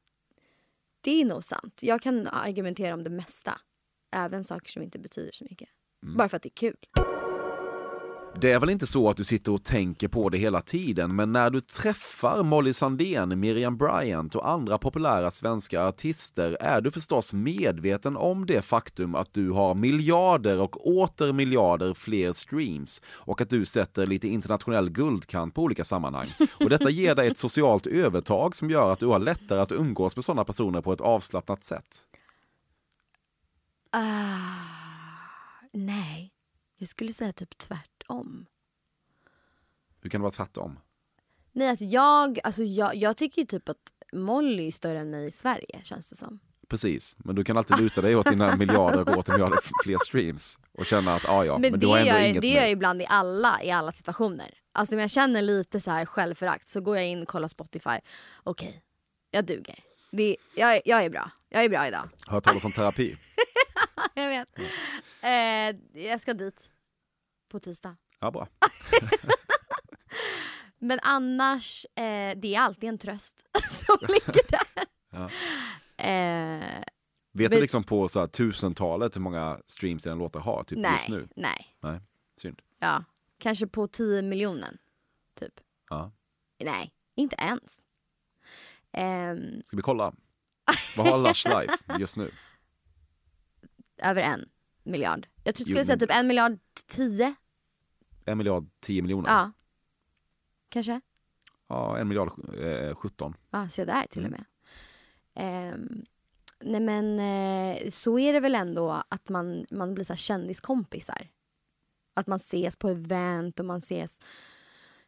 det 1.01 1.21
är 1.21 1.25
nog 1.25 1.43
sant. 1.43 1.79
Jag 1.83 2.01
kan 2.01 2.27
argumentera 2.27 2.93
om 2.93 3.03
det 3.03 3.09
mesta. 3.09 3.61
Även 4.15 4.43
saker 4.43 4.71
som 4.71 4.81
inte 4.81 4.99
betyder 4.99 5.31
så 5.31 5.45
mycket. 5.49 5.69
Bara 6.17 6.29
för 6.29 6.37
att 6.37 6.43
det 6.43 6.49
är 6.49 6.69
kul. 6.69 6.77
Det 8.39 8.51
är 8.51 8.59
väl 8.59 8.69
inte 8.69 8.87
så 8.87 9.09
att 9.09 9.17
du 9.17 9.23
sitter 9.23 9.51
och 9.51 9.63
tänker 9.63 10.07
på 10.07 10.29
det 10.29 10.37
hela 10.37 10.61
tiden, 10.61 11.15
men 11.15 11.31
när 11.31 11.49
du 11.49 11.61
träffar 11.61 12.43
Molly 12.43 12.73
Sandén, 12.73 13.39
Miriam 13.39 13.77
Bryant 13.77 14.35
och 14.35 14.49
andra 14.49 14.77
populära 14.77 15.31
svenska 15.31 15.83
artister 15.87 16.57
är 16.59 16.81
du 16.81 16.91
förstås 16.91 17.33
medveten 17.33 18.17
om 18.17 18.45
det 18.45 18.61
faktum 18.61 19.15
att 19.15 19.33
du 19.33 19.51
har 19.51 19.75
miljarder 19.75 20.59
och 20.59 20.87
åter 20.87 21.33
miljarder 21.33 21.93
fler 21.93 22.33
streams 22.33 23.01
och 23.07 23.41
att 23.41 23.49
du 23.49 23.65
sätter 23.65 24.07
lite 24.07 24.27
internationell 24.27 24.89
guldkant 24.89 25.55
på 25.55 25.61
olika 25.61 25.85
sammanhang. 25.85 26.27
Och 26.59 26.69
detta 26.69 26.89
ger 26.89 27.15
dig 27.15 27.27
ett 27.27 27.37
socialt 27.37 27.87
övertag 27.87 28.55
som 28.55 28.69
gör 28.69 28.93
att 28.93 28.99
du 28.99 29.05
har 29.05 29.19
lättare 29.19 29.59
att 29.59 29.71
umgås 29.71 30.15
med 30.15 30.25
sådana 30.25 30.43
personer 30.43 30.81
på 30.81 30.93
ett 30.93 31.01
avslappnat 31.01 31.63
sätt. 31.63 32.07
Uh, 33.95 34.01
nej, 35.73 36.31
jag 36.77 36.89
skulle 36.89 37.13
säga 37.13 37.31
typ 37.31 37.57
tvärtom. 37.57 37.90
Hur 40.01 40.09
kan 40.09 40.21
det 40.21 40.23
vara 40.23 40.31
tvärtom? 40.31 40.79
Nej, 41.51 41.69
att 41.69 41.81
jag, 41.81 42.39
alltså 42.43 42.63
jag, 42.63 42.95
jag 42.95 43.17
tycker 43.17 43.41
ju 43.41 43.45
typ 43.45 43.69
att 43.69 43.93
Molly 44.13 44.67
är 44.67 44.71
större 44.71 44.99
än 44.99 45.09
mig 45.09 45.27
i 45.27 45.31
Sverige 45.31 45.81
känns 45.83 46.09
det 46.09 46.15
som. 46.15 46.39
Precis, 46.69 47.17
men 47.17 47.35
du 47.35 47.43
kan 47.43 47.57
alltid 47.57 47.79
luta 47.79 48.01
dig 48.01 48.15
åt 48.15 48.29
dina 48.29 48.55
miljarder 48.59 49.09
och 49.09 49.17
åter 49.17 49.33
miljarder 49.33 49.59
fler 49.83 49.97
streams 50.05 50.59
och 50.71 50.85
känna 50.85 51.13
att 51.13 51.29
ah, 51.29 51.45
ja, 51.45 51.57
men, 51.57 51.71
Men, 51.71 51.79
du 51.79 51.85
det 51.85 51.91
har 51.91 51.99
ändå 51.99 52.11
jag, 52.11 52.29
inget 52.29 52.41
det 52.41 52.47
gör 52.47 52.61
jag 52.61 52.71
ibland 52.71 53.01
i 53.01 53.05
alla, 53.09 53.63
i 53.63 53.71
alla 53.71 53.91
situationer. 53.91 54.53
Alltså 54.73 54.95
om 54.95 55.01
jag 55.01 55.11
känner 55.11 55.41
lite 55.41 55.81
så 55.81 55.91
här 55.91 56.05
självförakt 56.05 56.69
så 56.69 56.81
går 56.81 56.97
jag 56.97 57.07
in 57.07 57.21
och 57.21 57.27
kollar 57.27 57.47
Spotify. 57.47 57.99
Okej, 58.43 58.81
jag 59.31 59.45
duger. 59.45 59.79
Det, 60.11 60.37
jag, 60.55 60.81
jag 60.85 61.05
är 61.05 61.09
bra. 61.09 61.31
Jag 61.49 61.63
är 61.63 61.69
bra 61.69 61.87
idag. 61.87 62.09
Har 62.25 62.33
hört 62.33 62.43
talas 62.43 62.65
om 62.65 62.71
terapi? 62.71 63.15
jag 64.13 64.27
vet. 64.27 64.47
Eh, 65.21 66.01
jag 66.03 66.21
ska 66.21 66.33
dit 66.33 66.71
på 67.51 67.59
tisdag. 67.59 67.97
Ja, 68.19 68.31
bra. 68.31 68.47
Men 70.79 70.99
annars, 71.01 71.85
eh, 71.95 72.37
det 72.37 72.55
är 72.55 72.59
alltid 72.59 72.89
en 72.89 72.97
tröst 72.97 73.45
som 73.71 73.97
ligger 74.07 74.51
där. 74.51 74.85
Ja. 75.09 75.23
Eh, 76.05 76.83
Vet 77.33 77.51
du 77.51 77.61
liksom 77.61 77.83
på 77.83 78.09
så 78.09 78.19
här, 78.19 78.27
tusentalet 78.27 79.15
hur 79.15 79.21
många 79.21 79.59
streams 79.65 80.03
dina 80.03 80.15
låtar 80.15 80.39
har 80.39 80.63
typ 80.63 80.77
just 80.79 81.09
nej, 81.09 81.19
nu? 81.19 81.27
nej. 81.35 81.77
Nej, 81.79 81.99
synd. 82.37 82.61
Ja, 82.79 83.03
kanske 83.37 83.67
på 83.67 83.87
10 83.87 84.21
miljoner. 84.21 84.77
Typ. 85.39 85.53
Ja. 85.89 86.11
Nej, 86.63 86.91
inte 87.15 87.35
ens. 87.39 87.81
Ehm, 88.91 89.61
Ska 89.65 89.75
vi 89.77 89.81
kolla? 89.81 90.13
Vad 90.97 91.07
har 91.07 91.17
Lush 91.17 91.47
Life 91.49 91.77
just 91.99 92.17
nu? 92.17 92.31
över 94.03 94.21
en 94.21 94.49
miljard. 94.83 95.27
Jag 95.43 95.55
tror- 95.55 95.67
Jo, 95.69 95.73
skulle 95.75 95.85
säga 95.85 95.97
typ 95.97 96.11
en 96.15 96.27
miljard 96.27 96.59
tio. 96.87 97.35
En 98.25 98.37
miljard 98.37 98.69
10 98.79 99.01
miljoner? 99.01 99.29
Ja. 99.29 99.51
Kanske? 100.69 101.01
Ja, 101.69 101.97
en 101.97 102.07
miljard 102.07 102.31
eh, 102.59 102.95
17. 102.95 103.33
Ja, 103.51 103.69
se 103.69 103.85
där 103.85 104.05
till 104.09 104.25
och 104.25 104.31
med. 104.31 104.43
Ehm, 105.35 106.05
nej 106.59 106.81
men 106.81 107.19
eh, 107.19 107.89
så 107.89 108.19
är 108.19 108.33
det 108.33 108.39
väl 108.39 108.55
ändå 108.55 109.03
att 109.09 109.29
man, 109.29 109.65
man 109.71 109.93
blir 109.93 110.05
så 110.05 110.15
kändiskompisar. 110.15 111.27
Att 112.13 112.27
man 112.27 112.35
ses 112.37 112.75
på 112.77 112.89
event 112.89 113.59
och 113.59 113.65
man 113.65 113.77
ses 113.77 114.19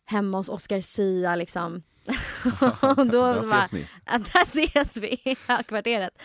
hemma 0.06 0.38
hos 0.38 0.50
Oscar 0.50 0.82
Sia 0.82 1.36
liksom. 1.36 1.82
och 2.82 3.08
då 3.08 3.34
Där 3.34 3.42
så 3.42 3.50
bara, 3.50 3.60
ses 3.62 3.72
ni. 3.72 3.88
att 4.06 4.34
där 4.34 4.42
ses 4.44 4.98
vi 4.98 5.08
i 5.26 5.36
kvarteret. 5.68 6.22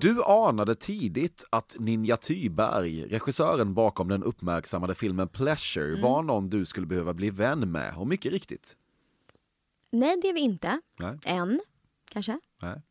Du 0.00 0.22
anade 0.24 0.74
tidigt 0.74 1.44
att 1.50 1.76
Ninja 1.78 2.16
Thyberg, 2.16 3.06
regissören 3.06 3.74
bakom 3.74 4.08
den 4.08 4.22
uppmärksammade 4.22 4.94
filmen 4.94 5.28
Pleasure, 5.28 5.88
Mm. 5.88 6.00
var 6.02 6.22
någon 6.22 6.50
du 6.50 6.64
skulle 6.66 6.86
behöva 6.86 7.14
bli 7.14 7.30
vän 7.30 7.72
med. 7.72 7.96
Och 7.96 8.06
mycket 8.06 8.32
riktigt. 8.32 8.76
Nej, 9.90 10.16
det 10.22 10.28
är 10.28 10.34
vi 10.34 10.40
inte. 10.40 10.80
Nej. 10.98 11.18
Än, 11.26 11.60
kanske. 12.10 12.38
Nej. 12.62 12.82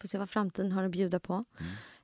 Får 0.00 0.08
se 0.08 0.18
vad 0.18 0.30
framtiden 0.30 0.72
har 0.72 0.84
att 0.84 0.90
bjuda 0.90 1.20
på. 1.20 1.32
Mm. 1.34 1.44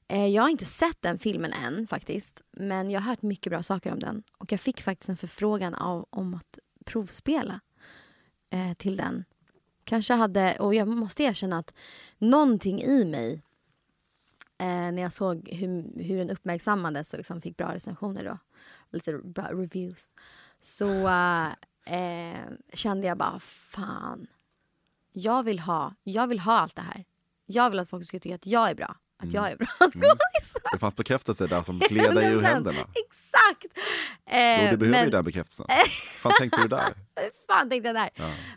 Eh, 0.09 0.26
Jag 0.26 0.42
har 0.42 0.48
inte 0.50 0.64
sett 0.64 1.02
den 1.02 1.18
filmen 1.18 1.52
än 1.66 1.87
faktiskt. 1.87 2.42
Men 2.50 2.90
jag 2.90 3.00
har 3.00 3.11
hört 3.11 3.22
mycket 3.22 3.50
bra 3.50 3.62
saker 3.62 3.92
om 3.92 3.98
den. 3.98 4.22
Och 4.38 4.52
jag 4.52 4.61
fick 4.61 4.83
faktiskt 4.83 5.09
en 5.09 5.16
förfrågan 5.16 5.74
av, 5.74 6.07
om 6.11 6.35
att 6.35 6.59
provspela 6.85 7.61
eh, 8.50 8.74
till 8.74 8.96
den. 8.96 9.24
Kanske 9.85 10.14
hade, 10.14 10.57
och 10.61 10.74
jag 10.74 10.88
måste 10.88 11.22
erkänna 11.22 11.59
att 11.59 11.74
någonting 12.18 12.83
i 12.83 13.04
mig 13.04 13.42
eh, 14.61 14.67
när 14.67 15.03
jag 15.03 15.12
såg 15.12 15.49
hur, 15.53 16.03
hur 16.05 16.19
den 16.19 16.31
uppmärksammades 16.31 17.12
och 17.12 17.19
liksom 17.19 17.40
fick 17.40 17.57
bra 17.57 17.75
recensioner 17.75 18.25
då. 18.25 18.38
Lite 18.93 19.12
bra 19.12 19.45
reviews. 19.45 20.11
Så 20.61 21.09
eh, 21.09 21.47
eh, 21.87 22.49
kände 22.75 23.07
jag 23.07 23.19
bara 23.19 23.40
fan. 23.40 24.27
Jag 25.12 25.43
vill, 25.43 25.59
ha, 25.59 25.95
jag 26.03 26.27
vill 26.27 26.38
ha 26.38 26.59
allt 26.59 26.77
det 26.77 26.83
här. 26.83 27.05
Jag 27.47 27.71
vill 27.71 27.79
att 27.79 27.90
folk 27.90 28.05
ska 28.07 28.19
tycka 28.19 28.35
att 28.35 28.47
jag 28.47 28.71
är 28.71 28.75
bra. 28.75 28.97
Att 29.23 29.33
jag 29.33 29.51
är 29.51 29.57
bra 29.57 29.67
skådis. 29.79 30.55
Det 30.73 30.79
fanns 30.79 30.97
bekräftelse 30.97 31.47
där 31.47 31.62
som 31.62 31.79
gled 31.79 32.14
dig 32.14 32.33
ur 32.33 32.38
100%. 32.43 32.45
händerna. 32.45 32.79
Exakt! 32.79 33.79
Eh, 34.27 34.64
Jo, 34.64 34.71
du 34.71 34.77
behöver 34.77 34.99
men, 34.99 35.05
ju 35.05 35.11
den 35.11 35.25
bekräftelsen. 35.25 35.67
fan 36.23 36.33
tänkte 36.38 36.62
du 36.62 36.69
där? 36.69 36.95
fan 37.47 37.69
tänkte 37.71 37.88
jag 37.88 37.97
där. 37.97 38.11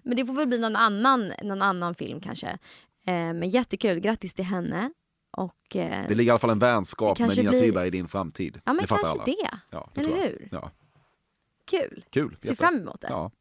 Men 0.04 0.18
det 0.18 0.26
får 0.26 0.34
väl 0.34 0.48
bli 0.48 0.60
någon 0.60 0.76
annan, 0.76 1.34
någon 1.44 1.62
annan 1.62 1.96
film 1.96 2.22
kanske. 2.22 2.48
Eh, 3.06 3.14
men 3.14 3.50
jättekul, 3.50 4.00
grattis 4.00 4.34
till 4.34 4.46
henne. 4.46 4.92
Och, 5.38 5.76
eh, 5.76 6.08
Det 6.08 6.15
ligger 6.15 6.28
i 6.28 6.30
alla 6.30 6.39
fall 6.39 6.50
en 6.50 6.60
vänskap 6.60 7.19
med 7.19 7.38
Nina 7.38 7.52
blir- 7.52 7.84
i 7.86 7.89
din 7.89 8.08
framtid. 8.08 8.62
ja 8.65 8.73
men 8.73 8.82
det 8.82 8.88
kanske 8.88 9.08
alla. 9.08 9.26
det. 9.26 9.36
Ja, 9.71 9.89
det 9.93 10.02
Eller 10.02 10.15
hur? 10.15 10.47
Ja. 10.52 10.71
Kul. 11.69 12.04
Kul. 12.10 12.38
Se 12.41 12.47
Jätte. 12.47 12.60
fram 12.62 12.76
emot 12.76 13.02
det. 13.02 13.08
Ja. 13.10 13.32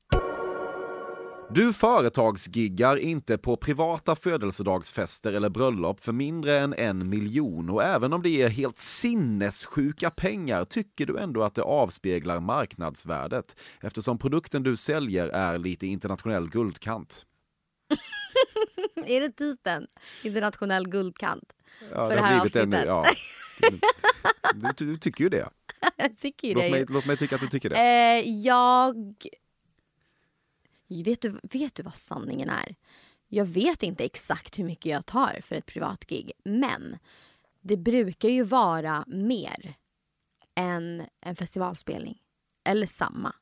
Du 1.50 1.72
företagsgiggar 1.72 2.96
inte 2.96 3.38
på 3.38 3.56
privata 3.56 4.16
födelsedagsfester 4.16 5.32
eller 5.32 5.48
bröllop 5.48 6.00
för 6.00 6.12
mindre 6.12 6.58
än 6.58 6.74
en 6.74 7.08
miljon 7.08 7.70
och 7.70 7.82
även 7.82 8.12
om 8.12 8.22
det 8.22 8.42
är 8.42 8.48
helt 8.48 8.78
sinnessjuka 8.78 10.10
pengar 10.10 10.64
tycker 10.64 11.06
du 11.06 11.18
ändå 11.18 11.42
att 11.42 11.54
det 11.54 11.62
avspeglar 11.62 12.40
marknadsvärdet 12.40 13.56
eftersom 13.80 14.18
produkten 14.18 14.62
du 14.62 14.76
säljer 14.76 15.28
är 15.28 15.58
lite 15.58 15.86
internationell 15.86 16.48
guldkant. 16.48 17.26
Är 19.06 19.20
det 19.20 19.30
titeln? 19.32 19.86
Internationell 20.22 20.88
guldkant. 20.88 21.52
Ja, 21.80 22.08
För 22.08 22.16
det 22.16 22.22
här 22.22 22.40
avsnittet. 22.40 22.84
ja. 22.86 23.04
du, 24.54 24.68
du, 24.76 24.86
du 24.86 24.96
tycker 24.96 25.24
ju 25.24 25.30
det. 25.30 25.48
Jag 25.96 26.18
tycker 26.18 26.48
ju 26.48 26.54
Låt 26.54 26.62
det. 26.62 26.70
mig, 26.70 26.80
ju. 26.80 26.86
låt 26.88 27.06
mig 27.06 27.16
tycka 27.16 27.34
att 27.34 27.40
du 27.40 27.48
tycker 27.48 27.70
det. 27.70 27.76
Eh, 27.76 28.30
jag... 28.30 29.14
Vet 30.88 31.20
du, 31.20 31.40
vet 31.42 31.74
du 31.74 31.82
vad 31.82 31.94
sanningen 31.94 32.50
är? 32.50 32.74
Jag 33.28 33.44
vet 33.44 33.82
inte 33.82 34.04
exakt 34.04 34.58
hur 34.58 34.64
mycket 34.64 34.86
jag 34.86 35.06
tar 35.06 35.38
för 35.42 35.54
ett 35.56 35.66
privatgig. 35.66 36.32
Men 36.44 36.98
det 37.60 37.76
brukar 37.76 38.28
ju 38.28 38.42
vara 38.42 39.04
mer 39.06 39.74
än 40.54 41.06
en 41.20 41.36
festivalspelning. 41.36 42.18
Eller 42.64 42.86
samma. 42.86 43.34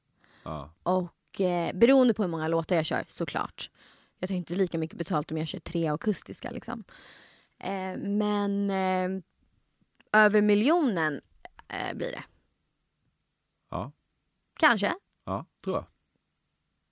Ja. 0.42 0.74
Och 0.82 1.40
eh, 1.40 1.76
beroende 1.76 2.14
på 2.14 2.22
hur 2.22 2.30
många 2.30 2.48
låtar 2.48 2.76
jag 2.76 2.86
kör 2.86 3.04
såklart. 3.06 3.70
Jag 4.18 4.28
tar 4.28 4.34
inte 4.36 4.54
lika 4.54 4.78
mycket 4.78 4.98
betalt 4.98 5.30
om 5.32 5.38
jag 5.38 5.48
kör 5.48 5.58
tre 5.58 5.86
akustiska 5.88 6.50
liksom. 6.50 6.84
Eh, 7.64 7.98
men 7.98 8.70
eh, 8.70 9.22
över 10.22 10.42
miljonen 10.42 11.20
eh, 11.68 11.96
blir 11.96 12.10
det. 12.12 12.22
Ja. 13.70 13.92
Kanske. 14.58 14.92
Ja, 15.26 15.46
tror 15.64 15.76
jag. 15.76 15.86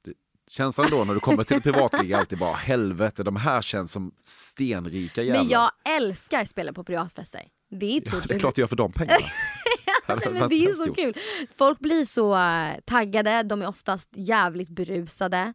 Det- 0.05 0.15
Känslan 0.51 0.87
då 0.91 1.05
när 1.05 1.15
du 1.15 1.21
kommer 1.21 1.45
till 1.45 1.57
ett 1.57 1.63
privatgig 1.63 2.11
är 2.11 2.19
alltid 2.19 2.39
bara 2.39 2.53
helvete, 2.55 3.23
de 3.23 3.37
här 3.37 3.63
känns 3.63 3.93
som 3.93 4.15
stenrika 4.23 5.23
jävlar. 5.23 5.41
Men 5.43 5.51
jag 5.51 5.71
älskar 5.97 6.41
att 6.43 6.49
spela 6.49 6.73
på 6.73 6.85
privatfester. 6.85 7.43
Det 7.71 7.97
är, 7.97 8.03
ja, 8.13 8.21
det 8.29 8.35
är 8.35 8.39
klart 8.39 8.55
du 8.55 8.61
gör 8.61 8.69
för 8.69 8.77
de 8.77 8.93
pengarna. 8.93 9.19
Nej, 10.09 10.19
men 10.33 10.49
det 10.49 10.55
är 10.55 10.75
så 10.75 10.87
gjort. 10.87 10.97
kul. 10.97 11.15
Folk 11.55 11.79
blir 11.79 12.05
så 12.05 12.35
eh, 12.37 12.73
taggade, 12.85 13.43
de 13.43 13.63
är 13.63 13.69
oftast 13.69 14.09
jävligt 14.13 14.69
berusade. 14.71 15.53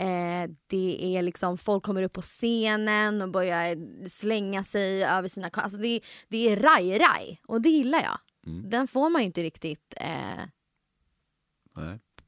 Eh, 0.00 0.50
det 0.66 1.16
är 1.16 1.22
liksom, 1.22 1.58
folk 1.58 1.82
kommer 1.82 2.02
upp 2.02 2.12
på 2.12 2.22
scenen 2.22 3.22
och 3.22 3.30
börjar 3.30 3.76
slänga 4.08 4.64
sig 4.64 5.04
över 5.04 5.28
sina... 5.28 5.50
Alltså 5.52 5.78
det, 5.78 6.00
det 6.28 6.48
är 6.52 6.56
raj-raj 6.56 7.40
och 7.48 7.60
det 7.62 7.68
gillar 7.68 7.98
jag. 8.02 8.18
Mm. 8.46 8.70
Den 8.70 8.88
får 8.88 9.10
man 9.10 9.22
ju 9.22 9.26
inte 9.26 9.42
riktigt 9.42 9.94
eh, 9.96 10.44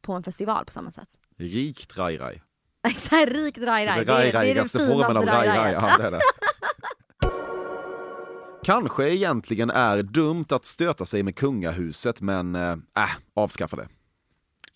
på 0.01 0.13
en 0.13 0.23
festival 0.23 0.65
på 0.65 0.73
samma 0.73 0.91
sätt. 0.93 1.09
Rikt 1.39 1.99
raj-raj. 1.99 2.43
Exakt, 2.89 3.33
rikt 3.33 3.59
raj-raj. 3.59 4.05
Det, 4.05 4.13
är- 4.13 4.33
det 4.33 4.51
är 4.51 4.55
den 4.55 4.65
finaste 4.65 4.79
raj-raj. 4.79 5.49
raj-rajen. 5.49 5.83
Ja, 5.83 5.97
det 5.99 6.05
är 6.07 6.11
det. 6.11 6.21
Kanske 8.65 9.11
egentligen 9.11 9.71
är 9.71 10.03
dumt 10.03 10.47
att 10.51 10.65
stöta 10.65 11.07
sig 11.07 11.23
med 11.23 11.37
kungahuset, 11.37 12.21
men 12.21 12.55
äh, 12.55 12.77
avskaffa 13.35 13.77
det. 13.77 13.89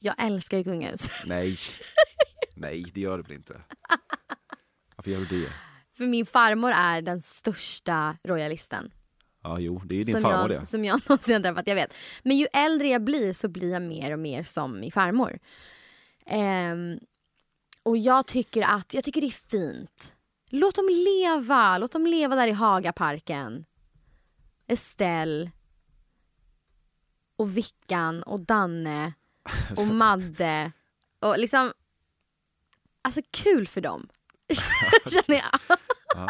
Jag 0.00 0.14
älskar 0.18 0.58
ju 0.58 0.64
kungahus. 0.64 1.08
Nej, 1.26 1.56
nej 2.56 2.86
det 2.94 3.00
gör 3.00 3.16
du 3.16 3.22
väl 3.22 3.32
inte? 3.32 3.60
Varför 4.96 5.10
gör 5.10 5.20
du 5.20 5.40
det? 5.40 5.52
För 5.96 6.06
min 6.06 6.26
farmor 6.26 6.70
är 6.70 7.02
den 7.02 7.20
största 7.20 8.16
royalisten. 8.24 8.92
Ja, 9.42 9.58
jo, 9.58 9.82
det 9.84 9.96
är 9.96 10.04
din 10.04 10.14
som 10.14 10.22
farmor 10.22 10.52
jag, 10.52 10.60
det. 10.60 10.66
Som 10.66 10.84
jag 10.84 11.00
någonsin 11.08 11.34
har 11.34 11.42
träffat, 11.42 11.66
jag 11.66 11.74
vet. 11.74 11.94
Men 12.22 12.36
ju 12.36 12.46
äldre 12.52 12.88
jag 12.88 13.04
blir 13.04 13.32
så 13.32 13.48
blir 13.48 13.72
jag 13.72 13.82
mer 13.82 14.12
och 14.12 14.18
mer 14.18 14.42
som 14.42 14.80
min 14.80 14.92
farmor. 14.92 15.38
Ehm, 16.26 16.98
och 17.82 17.96
jag 17.96 18.26
tycker 18.26 18.62
att, 18.62 18.94
jag 18.94 19.04
tycker 19.04 19.20
det 19.20 19.26
är 19.26 19.48
fint. 19.50 20.14
Låt 20.50 20.74
dem 20.74 20.88
leva, 20.88 21.78
låt 21.78 21.92
dem 21.92 22.06
leva 22.06 22.36
där 22.36 22.48
i 22.48 22.52
Hagaparken. 22.52 23.64
Estelle. 24.66 25.50
Och 27.36 27.56
Vickan 27.56 28.22
och 28.22 28.40
Danne. 28.40 29.12
Och 29.76 29.86
Madde. 29.86 30.72
Och 31.20 31.38
liksom, 31.38 31.72
alltså 33.06 33.20
kul 33.30 33.66
för 33.66 33.80
dem. 33.80 34.08
Känner 35.06 35.40
jag. 35.40 35.78
Ja. 36.14 36.28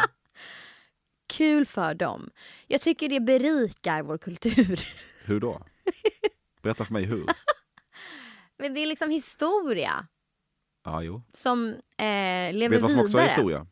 Kul 1.29 1.65
för 1.65 1.93
dem. 1.93 2.29
Jag 2.67 2.81
tycker 2.81 3.09
det 3.09 3.19
berikar 3.19 4.01
vår 4.03 4.17
kultur. 4.17 4.87
Hur 5.25 5.39
då? 5.39 5.61
Berätta 6.61 6.85
för 6.85 6.93
mig 6.93 7.03
hur. 7.05 7.25
Men 8.57 8.73
det 8.73 8.79
är 8.79 8.85
liksom 8.85 9.09
historia 9.09 10.07
Ja, 10.83 11.01
jo. 11.03 11.23
som 11.33 11.67
eh, 11.97 12.53
lever 12.53 12.69
Vet 12.69 12.71
du 12.71 12.79
vad 12.79 12.89
som 12.91 12.97
vidare. 12.99 13.03
också 13.05 13.17
är 13.17 13.23
historia? 13.23 13.67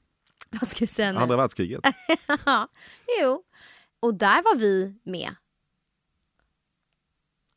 Vad 0.50 0.68
ska 0.68 0.80
du 0.80 0.88
säga 0.88 1.12
nu? 1.12 1.20
Andra 1.20 1.38
världskriget. 1.38 1.82
Ja, 2.46 2.68
jo. 3.22 3.44
Och 4.00 4.14
där 4.16 4.44
var 4.44 4.56
vi 4.56 5.00
med. 5.04 5.36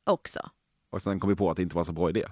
Också. 0.04 0.50
Och 0.90 1.02
sen 1.02 1.20
kom 1.20 1.30
vi 1.30 1.36
på 1.36 1.50
att 1.50 1.56
det 1.56 1.62
inte 1.62 1.76
var 1.76 1.84
så 1.84 1.92
bra 1.92 2.10
idé. 2.10 2.26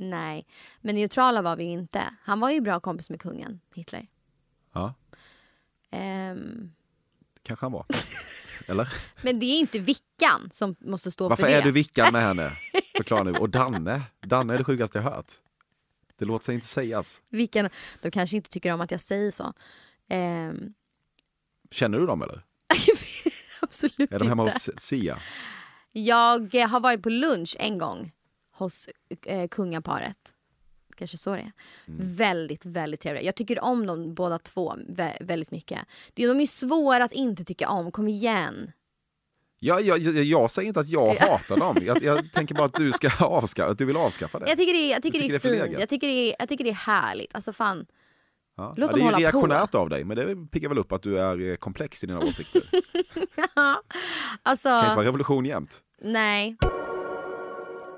Nej, 0.00 0.46
men 0.80 0.94
neutrala 0.94 1.42
var 1.42 1.56
vi 1.56 1.64
inte. 1.64 2.02
Han 2.22 2.40
var 2.40 2.50
ju 2.50 2.60
bra 2.60 2.80
kompis 2.80 3.10
med 3.10 3.20
kungen, 3.20 3.60
Hitler. 3.74 4.06
Ja, 4.74 4.94
Ehm, 5.92 6.72
kanske 7.42 7.64
han 7.64 7.72
var. 7.72 7.86
Eller? 8.68 8.92
men 9.22 9.38
det 9.40 9.46
är 9.46 9.58
inte 9.58 9.78
Vickan 9.78 10.50
som 10.52 10.76
måste 10.80 11.10
stå 11.10 11.28
Varför 11.28 11.42
för 11.42 11.50
det. 11.50 11.56
är 11.56 11.62
du 11.62 11.72
vickan 11.72 12.12
med 12.12 12.22
henne? 12.22 12.52
Förklara 12.96 13.22
nu. 13.22 13.32
Och 13.32 13.50
Danne. 13.50 14.02
Danne 14.20 14.54
är 14.54 14.58
det 14.58 14.64
sjukaste 14.64 14.98
jag 14.98 15.02
hört. 15.04 15.32
Det 16.18 16.24
låter 16.24 16.44
sig 16.44 16.54
inte 16.54 16.66
sägas. 16.66 17.22
Vickan, 17.28 17.68
de 18.02 18.10
kanske 18.10 18.36
inte 18.36 18.50
tycker 18.50 18.72
om 18.72 18.80
att 18.80 18.90
jag 18.90 19.00
säger 19.00 19.30
så. 19.30 19.52
Ehm, 20.08 20.74
Känner 21.70 21.98
du 21.98 22.06
dem 22.06 22.22
eller? 22.22 22.42
absolut 23.60 24.14
Är 24.14 24.18
de 24.18 24.28
hemma 24.28 24.42
inte. 24.42 24.52
hos 24.54 24.70
Sia? 24.82 25.18
Jag 25.92 26.54
har 26.54 26.80
varit 26.80 27.02
på 27.02 27.10
lunch 27.10 27.56
en 27.58 27.78
gång 27.78 28.12
hos 28.60 28.88
eh, 29.26 29.48
kungaparet. 29.48 30.16
Kanske 30.96 31.16
så 31.18 31.30
det 31.34 31.40
är. 31.40 31.52
Mm. 31.88 32.16
Väldigt, 32.16 32.66
väldigt 32.66 33.00
trevliga. 33.00 33.24
Jag 33.24 33.34
tycker 33.34 33.60
om 33.64 33.86
dem 33.86 34.14
båda 34.14 34.38
två 34.38 34.74
vä- 34.88 35.16
väldigt 35.26 35.50
mycket. 35.50 35.78
Det- 36.14 36.26
De 36.26 36.40
är 36.40 36.46
svåra 36.46 37.04
att 37.04 37.12
inte 37.12 37.44
tycka 37.44 37.68
om. 37.68 37.92
Kom 37.92 38.08
igen. 38.08 38.72
Ja, 39.62 39.80
jag, 39.80 39.98
jag, 39.98 40.24
jag 40.24 40.50
säger 40.50 40.68
inte 40.68 40.80
att 40.80 40.88
jag 40.88 41.14
hatar 41.14 41.56
dem. 41.56 41.76
Jag, 41.82 42.02
jag 42.02 42.32
tänker 42.32 42.54
bara 42.54 42.64
att 42.64 42.74
du, 42.74 42.92
ska 42.92 43.10
avskaffa, 43.24 43.70
att 43.70 43.78
du 43.78 43.84
vill 43.84 43.96
avskaffa 43.96 44.38
det. 44.38 44.48
Jag 44.48 44.56
tycker 44.58 44.72
det 44.72 44.78
är, 44.78 44.90
jag 44.90 45.02
tycker 45.02 45.18
det 45.18 45.24
är 45.24 45.38
tycker 45.38 45.50
det 45.50 45.58
är 45.58 45.66
fint. 45.66 45.78
Jag 45.80 45.88
tycker 45.88 46.06
det 46.06 46.12
är, 46.30 46.36
jag 46.38 46.48
tycker 46.48 46.64
det 46.64 46.70
är 46.70 46.74
härligt. 46.74 47.34
Alltså 47.34 47.52
fan. 47.52 47.86
Ja. 48.56 48.74
låt 48.76 48.78
ja, 48.78 48.86
dem 48.86 48.98
det 48.98 49.00
är 49.00 49.04
hålla 49.04 49.16
på. 49.16 49.20
reaktionärt 49.22 49.74
av 49.74 49.88
dig, 49.88 50.04
men 50.04 50.16
det 50.16 50.36
piggar 50.50 50.68
väl 50.68 50.78
upp 50.78 50.92
att 50.92 51.02
du 51.02 51.18
är 51.20 51.50
eh, 51.50 51.56
komplex 51.56 52.04
i 52.04 52.06
dina 52.06 52.18
åsikter. 52.20 52.62
Det 53.36 53.76
Alltså, 54.42 54.68
kan 54.68 54.84
inte 54.84 54.96
vara 54.96 55.06
revolution 55.06 55.44
jämt. 55.44 55.80
nej. 56.02 56.56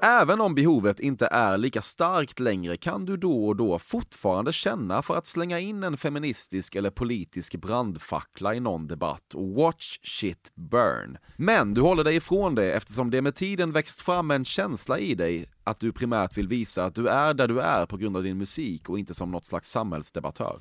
Även 0.04 0.40
om 0.40 0.54
behovet 0.54 1.00
inte 1.00 1.26
är 1.26 1.58
lika 1.58 1.82
starkt 1.82 2.40
längre 2.40 2.76
kan 2.76 3.04
du 3.04 3.16
då 3.16 3.46
och 3.46 3.56
då 3.56 3.78
fortfarande 3.78 4.52
känna 4.52 5.02
för 5.02 5.16
att 5.16 5.26
slänga 5.26 5.60
in 5.60 5.82
en 5.82 5.96
feministisk 5.96 6.74
eller 6.74 6.90
politisk 6.90 7.56
brandfackla 7.56 8.54
i 8.54 8.60
någon 8.60 8.86
debatt 8.86 9.34
och 9.34 9.48
watch 9.48 9.98
shit 10.02 10.52
burn. 10.54 11.18
Men 11.36 11.74
du 11.74 11.80
håller 11.80 12.04
dig 12.04 12.16
ifrån 12.16 12.54
det 12.54 12.72
eftersom 12.72 13.10
det 13.10 13.22
med 13.22 13.34
tiden 13.34 13.72
växt 13.72 14.00
fram 14.00 14.30
en 14.30 14.44
känsla 14.44 14.98
i 14.98 15.14
dig 15.14 15.46
att 15.64 15.80
du 15.80 15.92
primärt 15.92 16.38
vill 16.38 16.48
visa 16.48 16.84
att 16.84 16.94
du 16.94 17.08
är 17.08 17.34
där 17.34 17.48
du 17.48 17.60
är 17.60 17.86
på 17.86 17.96
grund 17.96 18.16
av 18.16 18.22
din 18.22 18.38
musik 18.38 18.88
och 18.88 18.98
inte 18.98 19.14
som 19.14 19.30
något 19.30 19.44
slags 19.44 19.70
samhällsdebattör. 19.70 20.60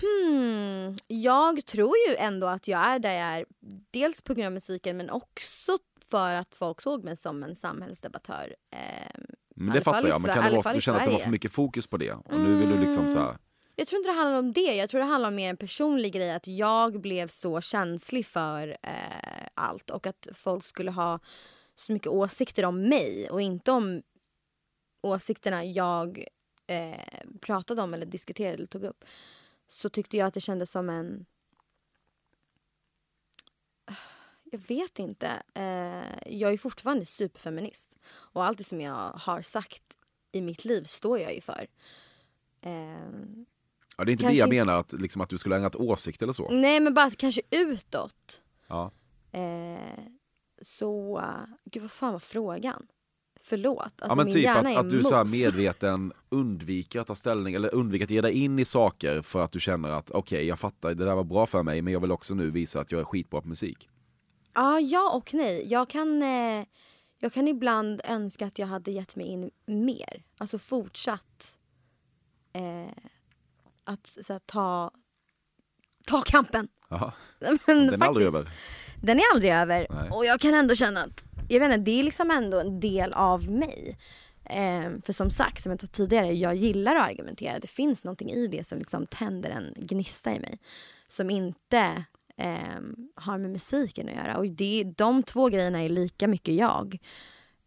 Hmm, 0.00 0.96
jag 1.06 1.66
tror 1.66 1.94
ju 2.08 2.16
ändå 2.16 2.46
att 2.46 2.68
jag 2.68 2.80
är 2.80 2.98
där 2.98 3.12
jag 3.12 3.28
är. 3.28 3.44
Dels 3.90 4.22
på 4.22 4.34
grund 4.34 4.46
av 4.46 4.52
musiken 4.52 4.96
men 4.96 5.10
också 5.10 5.78
för 6.10 6.34
att 6.34 6.54
folk 6.54 6.80
såg 6.80 7.04
mig 7.04 7.16
som 7.16 7.42
en 7.42 7.56
samhällsdebattör. 7.56 8.56
Eh, 8.70 8.78
Men 9.56 9.74
det 9.74 9.80
fattar 9.80 10.08
jag, 10.08 10.20
men 10.20 10.34
kan 10.34 10.44
det 10.44 10.50
vara 10.50 10.62
så 10.62 10.68
att 10.68 10.74
du 10.74 10.80
känner 10.80 10.98
att 10.98 11.04
det 11.04 11.10
var 11.10 11.18
för 11.18 11.30
mycket 11.30 11.52
fokus 11.52 11.86
på 11.86 11.96
det? 11.96 12.12
Och 12.12 12.40
nu 12.40 12.56
vill 12.56 12.68
du 12.68 12.78
liksom 12.78 13.08
så 13.08 13.18
här... 13.18 13.38
Jag 13.76 13.86
tror 13.86 13.98
inte 13.98 14.10
det 14.10 14.16
handlar 14.16 14.38
om 14.38 14.52
det. 14.52 14.74
Jag 14.74 14.88
tror 14.88 15.00
det 15.00 15.06
handlar 15.06 15.28
om 15.28 15.34
mer 15.34 15.50
en 15.50 15.56
personlig 15.56 16.12
grej. 16.12 16.30
Att 16.30 16.46
jag 16.46 17.00
blev 17.00 17.26
så 17.26 17.60
känslig 17.60 18.26
för 18.26 18.76
eh, 18.82 19.46
allt 19.54 19.90
och 19.90 20.06
att 20.06 20.28
folk 20.32 20.64
skulle 20.64 20.90
ha 20.90 21.18
så 21.74 21.92
mycket 21.92 22.08
åsikter 22.08 22.64
om 22.64 22.88
mig 22.88 23.28
och 23.30 23.42
inte 23.42 23.72
om 23.72 24.02
åsikterna 25.02 25.64
jag 25.64 26.24
eh, 26.66 27.26
pratade 27.40 27.82
om 27.82 27.94
eller 27.94 28.06
diskuterade 28.06 28.54
eller 28.54 28.66
tog 28.66 28.84
upp. 28.84 29.04
Så 29.68 29.88
tyckte 29.88 30.16
jag 30.16 30.26
att 30.26 30.34
det 30.34 30.40
kändes 30.40 30.70
som 30.70 30.90
en 30.90 31.26
jag 34.50 34.60
vet 34.68 34.98
inte. 34.98 35.42
Eh, 35.54 36.32
jag 36.38 36.52
är 36.52 36.56
fortfarande 36.58 37.04
superfeminist. 37.04 37.96
Och 38.06 38.44
allt 38.44 38.58
det 38.58 38.64
som 38.64 38.80
jag 38.80 39.10
har 39.14 39.42
sagt 39.42 39.82
i 40.32 40.40
mitt 40.40 40.64
liv 40.64 40.84
står 40.84 41.18
jag 41.18 41.34
ju 41.34 41.40
för. 41.40 41.66
Eh, 42.62 42.72
Ja, 43.96 44.04
det 44.04 44.10
är 44.10 44.12
inte 44.12 44.24
Kanske 44.24 44.46
det 44.46 44.56
jag 44.56 44.66
menar, 44.66 44.78
att, 44.78 44.92
liksom, 44.92 45.22
att 45.22 45.28
du 45.28 45.38
skulle 45.38 45.54
ha 45.54 45.56
ändrat 45.56 45.76
åsikt 45.76 46.22
eller 46.22 46.32
så. 46.32 46.50
nej 46.50 46.80
men 46.80 46.94
bara 46.94 47.06
att 47.06 47.16
kanske 47.16 47.42
utåt. 47.50 48.42
Ja. 48.68 48.90
Eh, 49.32 50.04
så, 50.62 51.22
gud 51.64 51.82
vad 51.82 51.90
fan 51.90 52.12
var 52.12 52.18
frågan? 52.18 52.86
Förlåt. 53.40 53.82
Alltså, 53.82 54.04
ja, 54.08 54.14
men 54.14 54.24
min 54.24 54.34
typ 54.34 54.42
hjärna 54.42 54.68
att, 54.68 54.76
är 54.76 54.78
att 54.78 54.90
du 54.90 55.02
så 55.02 55.14
här 55.14 55.24
medveten 55.24 56.12
undviker 56.28 57.00
att 57.00 57.06
ta 57.06 57.14
ställning 57.14 57.54
eller 57.54 57.74
undviker 57.74 58.04
att 58.04 58.10
ge 58.10 58.20
dig 58.20 58.32
in 58.32 58.58
i 58.58 58.64
saker 58.64 59.22
för 59.22 59.42
att 59.42 59.52
du 59.52 59.60
känner 59.60 59.90
att 59.90 60.10
okej, 60.10 60.46
jag 60.46 60.58
fattar, 60.58 60.94
det 60.94 61.04
där 61.04 61.14
var 61.14 61.24
bra 61.24 61.46
för 61.46 61.62
mig 61.62 61.82
men 61.82 61.92
jag 61.92 62.00
vill 62.00 62.12
också 62.12 62.34
nu 62.34 62.50
visa 62.50 62.80
att 62.80 62.92
jag 62.92 63.00
är 63.00 63.04
skitbra 63.04 63.40
på 63.40 63.48
musik. 63.48 63.88
Ja, 64.54 64.80
ja 64.80 65.10
och 65.10 65.34
nej. 65.34 65.66
Jag 65.68 65.90
kan, 65.90 66.22
eh, 66.22 66.64
jag 67.18 67.32
kan 67.32 67.48
ibland 67.48 68.00
önska 68.04 68.46
att 68.46 68.58
jag 68.58 68.66
hade 68.66 68.90
gett 68.90 69.16
mig 69.16 69.26
in 69.26 69.50
mer. 69.66 70.22
Alltså 70.38 70.58
fortsatt 70.58 71.56
eh, 72.52 72.92
att 73.84 74.06
så 74.06 74.32
här, 74.32 74.40
ta, 74.46 74.90
ta 76.06 76.22
kampen. 76.22 76.68
Men 77.66 77.86
Den 77.86 78.02
är 78.02 78.06
aldrig 78.06 78.26
över. 78.26 78.48
Den 79.02 79.18
är 79.18 79.22
aldrig 79.34 79.52
över. 79.52 79.86
Nej. 79.90 80.10
Och 80.10 80.26
jag 80.26 80.40
kan 80.40 80.54
ändå 80.54 80.74
känna 80.74 81.02
att 81.02 81.24
jag 81.48 81.60
vet 81.60 81.72
inte, 81.74 81.90
det 81.90 82.00
är 82.00 82.02
liksom 82.02 82.30
ändå 82.30 82.60
en 82.60 82.80
del 82.80 83.12
av 83.12 83.50
mig. 83.50 83.98
Eh, 84.44 84.90
för 85.02 85.12
som 85.12 85.30
sagt, 85.30 85.62
som 85.62 85.70
jag 85.72 85.80
sa 85.80 85.86
tidigare, 85.86 86.32
jag 86.32 86.54
gillar 86.54 86.96
att 86.96 87.08
argumentera. 87.08 87.58
Det 87.58 87.70
finns 87.70 88.04
någonting 88.04 88.30
i 88.30 88.46
det 88.46 88.66
som 88.66 88.78
liksom 88.78 89.06
tänder 89.06 89.50
en 89.50 89.74
gnista 89.76 90.34
i 90.34 90.40
mig. 90.40 90.58
Som 91.08 91.30
inte 91.30 92.04
eh, 92.40 92.80
har 93.14 93.38
med 93.38 93.50
musiken 93.50 94.08
att 94.08 94.14
göra. 94.14 94.36
Och 94.36 94.46
det, 94.46 94.84
de 94.96 95.22
två 95.22 95.48
grejerna 95.48 95.82
är 95.82 95.88
lika 95.88 96.28
mycket 96.28 96.54
jag. 96.54 96.98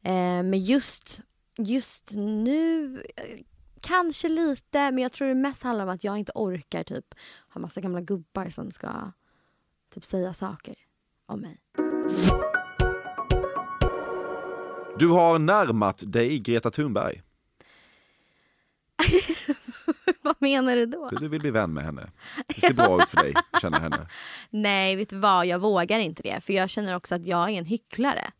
Eh, 0.03 0.43
men 0.43 0.59
just, 0.59 1.21
just 1.57 2.11
nu, 2.15 3.03
eh, 3.15 3.39
kanske 3.81 4.29
lite. 4.29 4.91
Men 4.91 4.97
jag 4.97 5.11
tror 5.11 5.27
det 5.27 5.35
mest 5.35 5.63
handlar 5.63 5.85
om 5.85 5.91
att 5.91 6.03
jag 6.03 6.17
inte 6.17 6.31
orkar 6.35 6.83
typ 6.83 7.05
ha 7.49 7.61
massa 7.61 7.81
gamla 7.81 8.01
gubbar 8.01 8.49
som 8.49 8.71
ska 8.71 9.11
typ 9.93 10.05
säga 10.05 10.33
saker 10.33 10.75
om 11.25 11.39
mig. 11.41 11.59
Du 14.99 15.07
har 15.07 15.39
närmat 15.39 16.03
dig 16.05 16.39
Greta 16.39 16.71
Thunberg. 16.71 17.21
Vad 20.25 20.35
menar 20.39 20.75
du 20.75 20.85
då? 20.85 21.09
Du 21.09 21.27
vill 21.27 21.41
bli 21.41 21.51
vän 21.51 21.73
med 21.73 21.83
henne. 21.83 22.11
Det 22.47 22.61
ser 22.61 22.73
bra 22.73 23.03
ut 23.03 23.09
för 23.09 23.17
dig, 23.17 23.33
att 23.51 23.61
känna 23.61 23.79
henne. 23.79 24.07
Nej, 24.49 24.95
vet 24.95 25.09
du 25.09 25.17
vad? 25.17 25.45
Jag 25.45 25.59
vågar 25.59 25.99
inte 25.99 26.23
det. 26.23 26.43
För 26.43 26.53
jag 26.53 26.69
känner 26.69 26.95
också 26.95 27.15
att 27.15 27.25
jag 27.25 27.49
är 27.49 27.53
en 27.59 27.65
hycklare. 27.65 28.31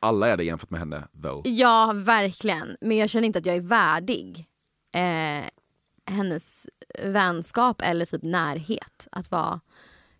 Alla 0.00 0.28
är 0.28 0.36
det 0.36 0.44
jämfört 0.44 0.70
med 0.70 0.80
henne, 0.80 1.08
though. 1.22 1.48
Ja, 1.48 1.92
verkligen. 1.94 2.76
Men 2.80 2.96
jag 2.96 3.10
känner 3.10 3.26
inte 3.26 3.38
att 3.38 3.46
jag 3.46 3.56
är 3.56 3.60
värdig 3.60 4.46
eh, 4.92 5.44
hennes 6.10 6.66
vänskap 7.04 7.82
eller 7.82 8.04
typ 8.04 8.22
närhet. 8.22 9.08
Att 9.12 9.30
vara 9.30 9.60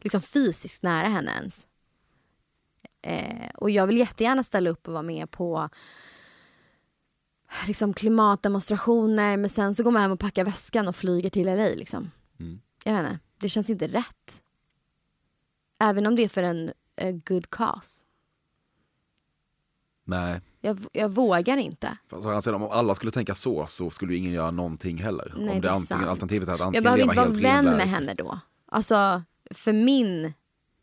liksom 0.00 0.22
fysiskt 0.22 0.82
nära 0.82 1.08
henne 1.08 1.30
ens. 1.36 1.66
Eh, 3.02 3.50
och 3.54 3.70
jag 3.70 3.86
vill 3.86 3.96
jättegärna 3.98 4.42
ställa 4.42 4.70
upp 4.70 4.88
och 4.88 4.92
vara 4.92 5.02
med 5.02 5.30
på 5.30 5.68
liksom 7.66 7.94
klimatdemonstrationer 7.94 9.36
men 9.36 9.50
sen 9.50 9.74
så 9.74 9.82
går 9.82 9.90
man 9.90 10.02
hem 10.02 10.12
och 10.12 10.20
packar 10.20 10.44
väskan 10.44 10.88
och 10.88 10.96
flyger 10.96 11.30
till 11.30 11.46
LA 11.46 11.54
liksom. 11.54 12.10
Mm. 12.40 12.60
Jag 12.84 12.92
vet 12.92 13.00
inte, 13.00 13.18
det 13.40 13.48
känns 13.48 13.70
inte 13.70 13.88
rätt. 13.88 14.42
Även 15.80 16.06
om 16.06 16.16
det 16.16 16.24
är 16.24 16.28
för 16.28 16.42
en 16.42 16.72
eh, 16.96 17.14
good 17.24 17.50
cause. 17.50 18.02
Nej. 20.04 20.40
Jag, 20.60 20.78
jag 20.92 21.08
vågar 21.08 21.56
inte. 21.56 21.98
Fast 22.10 22.26
å 22.26 22.28
andra 22.28 22.42
sidan, 22.42 22.62
om 22.62 22.70
alla 22.70 22.94
skulle 22.94 23.12
tänka 23.12 23.34
så, 23.34 23.66
så 23.66 23.90
skulle 23.90 24.16
ingen 24.16 24.32
göra 24.32 24.50
någonting 24.50 24.98
heller. 24.98 25.34
Nej, 25.36 25.48
om 25.48 25.60
det 25.60 25.68
det 25.68 25.72
antingen, 25.72 26.08
alternativet 26.08 26.48
är 26.48 26.52
att 26.52 26.58
Jag 26.58 26.66
antingen 26.66 26.84
behöver 26.84 27.14
leva 27.14 27.26
inte 27.26 27.42
vara 27.42 27.62
vän 27.62 27.76
med 27.76 27.88
henne 27.88 28.14
då. 28.14 28.40
Alltså 28.66 29.22
för 29.50 29.72
min, 29.72 30.32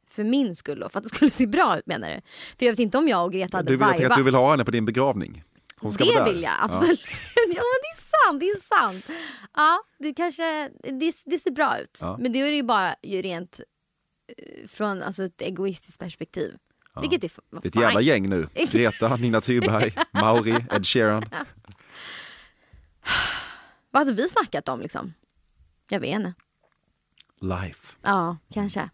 för 0.08 0.24
min 0.24 0.56
skull 0.56 0.80
då, 0.80 0.90
för 0.90 1.00
att 1.00 1.04
det 1.04 1.16
skulle 1.16 1.32
se 1.32 1.48
bra 1.48 1.78
ut 1.78 1.88
menar 1.88 2.10
du? 2.10 2.22
För 2.58 2.66
jag 2.66 2.72
vet 2.72 2.80
inte 2.80 2.98
om 2.98 3.08
jag 3.08 3.26
och 3.26 3.34
Greta 3.34 3.58
hade 3.58 3.72
Du 3.72 3.78
vill, 3.78 3.88
jag 4.00 4.12
att 4.12 4.18
du 4.18 4.24
vill 4.24 4.36
ha 4.36 4.52
henne 4.52 4.66
på 4.66 4.72
din 4.72 4.86
begravning. 4.86 5.44
Det 5.92 6.24
vill 6.24 6.44
jag 6.44 6.54
absolut. 6.60 7.02
Ja. 7.36 7.62
men 7.62 7.80
det 7.82 7.92
är 7.94 8.28
sant, 8.28 8.40
det 8.40 8.46
är 8.46 8.62
sant. 8.62 9.06
Ja, 9.54 9.84
det 10.00 10.14
kanske, 10.14 10.70
det, 10.84 11.16
det 11.26 11.40
ser 11.40 11.52
bra 11.52 11.80
ut. 11.80 12.00
Ja. 12.02 12.18
Men 12.20 12.34
då 12.34 12.40
är 12.40 12.52
det 12.52 12.56
ju 12.58 12.64
bara 12.64 12.96
ju 13.04 13.22
rent 13.22 13.60
eh, 14.38 14.68
från 14.68 15.02
alltså, 15.04 15.24
ett 15.24 15.42
egoistiskt 15.42 16.00
perspektiv. 16.00 16.58
Vilket 17.02 17.24
är 17.24 17.32
Det 17.52 17.66
är 17.66 17.68
ett 17.68 17.76
jävla 17.76 18.02
gäng 18.02 18.30
nu. 18.30 18.48
Greta, 18.72 19.16
Nina 19.16 19.42
Thyberg, 19.42 19.96
Mauri, 20.22 20.66
Ed 20.72 20.88
Sheeran. 20.88 21.26
Vad 23.92 24.00
hade 24.08 24.14
vi 24.14 24.30
snackat 24.30 24.70
om 24.70 24.80
liksom? 24.82 25.14
Jag 25.90 26.00
vet 26.00 26.16
inte. 26.16 26.34
Life. 27.42 27.96
Ja, 28.02 28.38
kanske. 28.54 28.90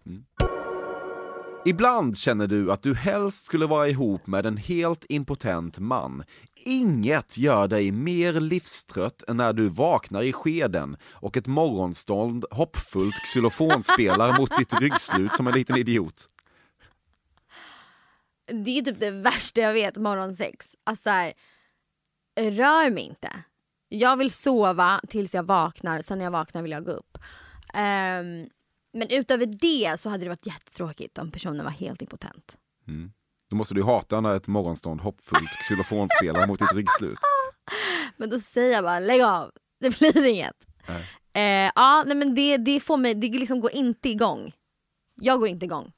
Ibland 1.65 2.17
känner 2.17 2.47
du 2.47 2.71
att 2.71 2.83
du 2.83 2.95
helst 2.95 3.45
skulle 3.45 3.65
vara 3.65 3.87
ihop 3.87 4.27
med 4.27 4.45
en 4.45 4.57
helt 4.57 5.05
impotent 5.09 5.79
man. 5.79 6.23
Inget 6.65 7.37
gör 7.37 7.67
dig 7.67 7.91
mer 7.91 8.33
livstrött 8.33 9.23
än 9.27 9.37
när 9.37 9.53
du 9.53 9.69
vaknar 9.69 10.23
i 10.23 10.33
skeden 10.33 10.97
och 11.03 11.37
ett 11.37 11.47
morgonstånd 11.47 12.45
hoppfullt 12.51 13.15
xylofonspelar 13.15 14.37
mot 14.37 14.57
ditt 14.57 14.73
ryggslut 14.73 15.33
som 15.33 15.47
en 15.47 15.53
liten 15.53 15.77
idiot. 15.77 16.29
Det 18.51 18.77
är 18.77 18.81
typ 18.81 18.99
det 18.99 19.11
värsta 19.11 19.61
jag 19.61 19.73
vet, 19.73 19.97
morgonsex. 19.97 20.75
Alltså 20.83 21.09
här, 21.09 21.33
rör 22.39 22.89
mig 22.89 23.03
inte. 23.03 23.29
Jag 23.89 24.17
vill 24.17 24.31
sova 24.31 25.01
tills 25.07 25.35
jag 25.35 25.43
vaknar, 25.43 26.01
sen 26.01 26.17
när 26.17 26.25
jag 26.25 26.31
vaknar 26.31 26.61
vill 26.61 26.71
jag 26.71 26.85
gå 26.85 26.91
upp. 26.91 27.17
Um, 27.73 28.49
men 28.93 29.08
utöver 29.10 29.45
det 29.45 29.99
så 29.99 30.10
hade 30.10 30.25
det 30.25 30.30
varit 30.30 30.45
jättetråkigt 30.45 31.17
om 31.17 31.32
personen 31.32 31.65
var 31.65 31.71
helt 31.71 32.02
impotent. 32.02 32.58
Då 33.49 33.56
måste 33.56 33.73
du 33.73 33.84
hata 33.84 34.21
när 34.21 34.36
ett 34.36 34.47
morgonstånd 34.47 35.02
hoppfullt 35.02 35.49
xylofonspelar 35.49 36.47
mot 36.47 36.60
ditt 36.60 36.73
ryggslut. 36.73 37.19
Men 38.17 38.30
då 38.30 38.39
säger 38.39 38.73
jag 38.73 38.84
bara 38.84 38.99
lägg 38.99 39.21
av, 39.21 39.52
det 39.80 39.99
blir 39.99 40.25
inget. 40.25 40.56
Eh, 41.34 41.71
ja, 41.75 42.04
nej, 42.08 42.15
men 42.15 42.36
det, 42.36 42.58
det 42.58 42.80
får 42.80 42.97
mig, 42.97 43.13
det 43.13 43.28
liksom 43.28 43.60
går 43.60 43.71
inte 43.71 44.10
igång. 44.10 44.54
Jag 45.15 45.39
går 45.39 45.47
inte 45.47 45.65
igång. 45.65 45.91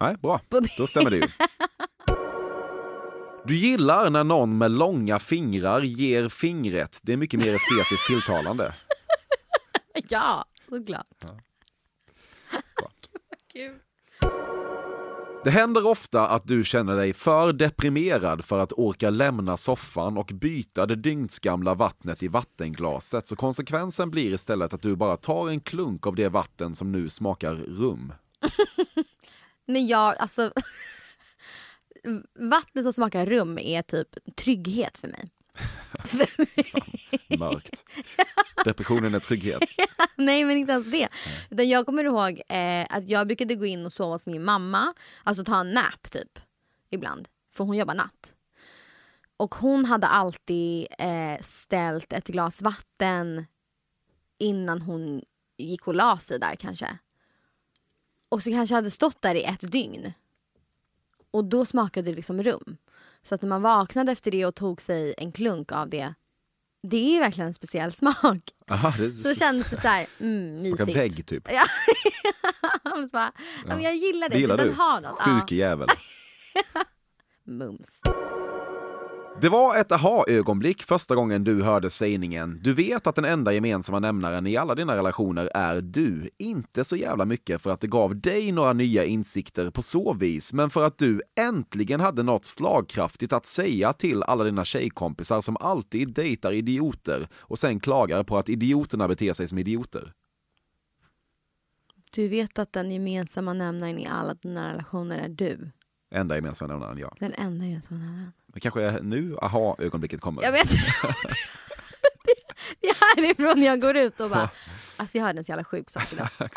Nej, 0.00 0.16
bra. 0.16 0.40
Då 0.78 0.86
stämmer 0.86 1.10
det 1.10 1.16
ju. 1.16 1.22
Du 3.44 3.56
gillar 3.56 4.10
när 4.10 4.24
någon 4.24 4.58
med 4.58 4.70
långa 4.70 5.18
fingrar 5.18 5.80
ger 5.80 6.28
fingret. 6.28 7.00
Det 7.02 7.12
är 7.12 7.16
mycket 7.16 7.40
mer 7.40 7.54
estetiskt 7.54 8.06
tilltalande. 8.06 8.74
ja, 10.08 10.44
såklart. 10.68 11.24
Gud. 13.52 13.80
Det 15.46 15.50
händer 15.50 15.86
ofta 15.86 16.28
att 16.28 16.46
du 16.46 16.64
känner 16.64 16.96
dig 16.96 17.12
för 17.12 17.52
deprimerad 17.52 18.44
för 18.44 18.58
att 18.58 18.72
orka 18.72 19.10
lämna 19.10 19.56
soffan 19.56 20.18
och 20.18 20.30
byta 20.34 20.86
det 20.86 20.96
dygnsgamla 20.96 21.74
vattnet 21.74 22.22
i 22.22 22.28
vattenglaset. 22.28 23.26
Så 23.26 23.36
konsekvensen 23.36 24.10
blir 24.10 24.34
istället 24.34 24.74
att 24.74 24.82
du 24.82 24.96
bara 24.96 25.16
tar 25.16 25.48
en 25.48 25.60
klunk 25.60 26.06
av 26.06 26.14
det 26.14 26.28
vatten 26.28 26.74
som 26.74 26.92
nu 26.92 27.08
smakar 27.08 27.54
rum. 27.54 28.12
Men 29.66 29.86
jag, 29.86 30.16
alltså... 30.16 30.52
vatten 32.50 32.82
som 32.82 32.92
smakar 32.92 33.26
rum 33.26 33.58
är 33.58 33.82
typ 33.82 34.08
trygghet 34.36 34.98
för 34.98 35.08
mig. 35.08 35.30
Mörkt. 37.38 37.84
Depressionen 38.64 39.14
är 39.14 39.20
trygghet. 39.20 39.62
Nej 40.16 40.44
men 40.44 40.56
inte 40.56 40.72
ens 40.72 40.90
det. 40.90 41.08
Utan 41.50 41.68
jag 41.68 41.86
kommer 41.86 42.04
ihåg 42.04 42.42
eh, 42.48 42.86
att 42.90 43.08
jag 43.08 43.26
brukade 43.26 43.54
gå 43.54 43.66
in 43.66 43.86
och 43.86 43.92
sova 43.92 44.12
hos 44.14 44.26
min 44.26 44.44
mamma. 44.44 44.94
Alltså 45.24 45.44
ta 45.44 45.60
en 45.60 45.70
nap 45.70 46.10
typ. 46.10 46.38
Ibland. 46.90 47.28
För 47.54 47.64
hon 47.64 47.76
jobbar 47.76 47.94
natt. 47.94 48.34
Och 49.36 49.54
hon 49.54 49.84
hade 49.84 50.06
alltid 50.06 50.86
eh, 50.98 51.40
ställt 51.40 52.12
ett 52.12 52.26
glas 52.26 52.62
vatten 52.62 53.46
innan 54.38 54.82
hon 54.82 55.22
gick 55.58 55.88
och 55.88 55.94
la 55.94 56.18
sig 56.18 56.38
där 56.38 56.56
kanske. 56.56 56.98
Och 58.28 58.42
så 58.42 58.50
kanske 58.50 58.72
jag 58.72 58.78
hade 58.78 58.90
stått 58.90 59.22
där 59.22 59.34
i 59.34 59.44
ett 59.44 59.72
dygn. 59.72 60.12
Och 61.30 61.44
då 61.44 61.64
smakade 61.64 62.10
det 62.10 62.16
liksom 62.16 62.42
rum. 62.42 62.76
Så 63.28 63.34
att 63.34 63.42
när 63.42 63.48
man 63.48 63.62
vaknade 63.62 64.12
efter 64.12 64.30
det 64.30 64.46
och 64.46 64.54
tog 64.54 64.82
sig 64.82 65.14
en 65.18 65.32
klunk 65.32 65.72
av 65.72 65.88
det. 65.90 66.14
Det 66.88 67.16
är 67.16 67.20
verkligen 67.20 67.46
en 67.48 67.54
speciell 67.54 67.92
smak. 67.92 68.38
Aha, 68.70 68.94
det 68.98 69.12
Så 69.12 69.34
kändes 69.34 69.70
det 69.70 69.80
så 69.80 69.88
här, 69.88 70.06
mm, 70.20 70.64
smakar 70.64 70.84
mysigt. 70.86 70.98
vägg 70.98 71.26
typ. 71.26 71.48
Ja. 71.52 71.64
Så 72.84 73.08
bara, 73.12 73.32
ja. 73.66 73.74
men 73.74 73.82
jag 73.82 73.96
gillar 73.96 74.28
det, 74.28 74.34
Det 74.34 74.40
gillar 74.40 74.56
den 74.56 74.68
du? 74.68 74.74
har 74.74 75.00
något. 75.00 75.18
Sjuke 75.20 75.54
jävel. 75.54 75.88
Mums. 77.46 78.00
Det 79.40 79.48
var 79.48 79.76
ett 79.76 79.92
aha-ögonblick 79.92 80.82
första 80.82 81.14
gången 81.14 81.44
du 81.44 81.62
hörde 81.62 81.90
sägningen 81.90 82.60
“Du 82.62 82.72
vet 82.72 83.06
att 83.06 83.14
den 83.14 83.24
enda 83.24 83.52
gemensamma 83.52 83.98
nämnaren 83.98 84.46
i 84.46 84.56
alla 84.56 84.74
dina 84.74 84.96
relationer 84.96 85.50
är 85.54 85.80
du”. 85.80 86.30
Inte 86.38 86.84
så 86.84 86.96
jävla 86.96 87.24
mycket 87.24 87.60
för 87.62 87.70
att 87.70 87.80
det 87.80 87.86
gav 87.86 88.20
dig 88.20 88.52
några 88.52 88.72
nya 88.72 89.04
insikter 89.04 89.70
på 89.70 89.82
så 89.82 90.14
vis, 90.14 90.52
men 90.52 90.70
för 90.70 90.84
att 90.84 90.98
du 90.98 91.22
äntligen 91.40 92.00
hade 92.00 92.22
något 92.22 92.44
slagkraftigt 92.44 93.32
att 93.32 93.46
säga 93.46 93.92
till 93.92 94.22
alla 94.22 94.44
dina 94.44 94.64
tjejkompisar 94.64 95.40
som 95.40 95.56
alltid 95.56 96.14
dejtar 96.14 96.52
idioter 96.52 97.28
och 97.34 97.58
sen 97.58 97.80
klagar 97.80 98.22
på 98.24 98.38
att 98.38 98.48
idioterna 98.48 99.08
beter 99.08 99.32
sig 99.32 99.48
som 99.48 99.58
idioter. 99.58 100.12
Du 102.14 102.28
vet 102.28 102.58
att 102.58 102.72
den 102.72 102.90
gemensamma 102.90 103.52
nämnaren 103.52 103.98
i 103.98 104.06
alla 104.06 104.34
dina 104.34 104.72
relationer 104.72 105.18
är 105.18 105.28
du. 105.28 105.70
Enda 106.10 106.36
gemensamma 106.36 106.72
nämnaren, 106.72 106.98
ja. 106.98 107.14
Den 107.20 107.32
enda 107.32 107.64
gemensamma 107.64 108.00
nämnaren. 108.00 108.32
Det 108.56 108.60
kanske 108.60 108.82
är 108.82 109.00
nu 109.00 109.36
aha-ögonblicket 109.42 110.20
kommer. 110.20 110.42
Jag 110.42 110.52
vet. 110.52 110.70
det 112.80 112.88
är 112.88 113.16
härifrån 113.16 113.62
jag 113.62 113.80
går 113.80 113.96
ut 113.96 114.20
och 114.20 114.30
bara, 114.30 114.50
alltså 114.96 115.18
jag 115.18 115.24
hörde 115.24 115.38
en 115.38 115.44
så 115.44 115.52
jävla 115.52 115.64
sjuk 115.64 115.90
sak 115.90 116.12
idag. 116.12 116.28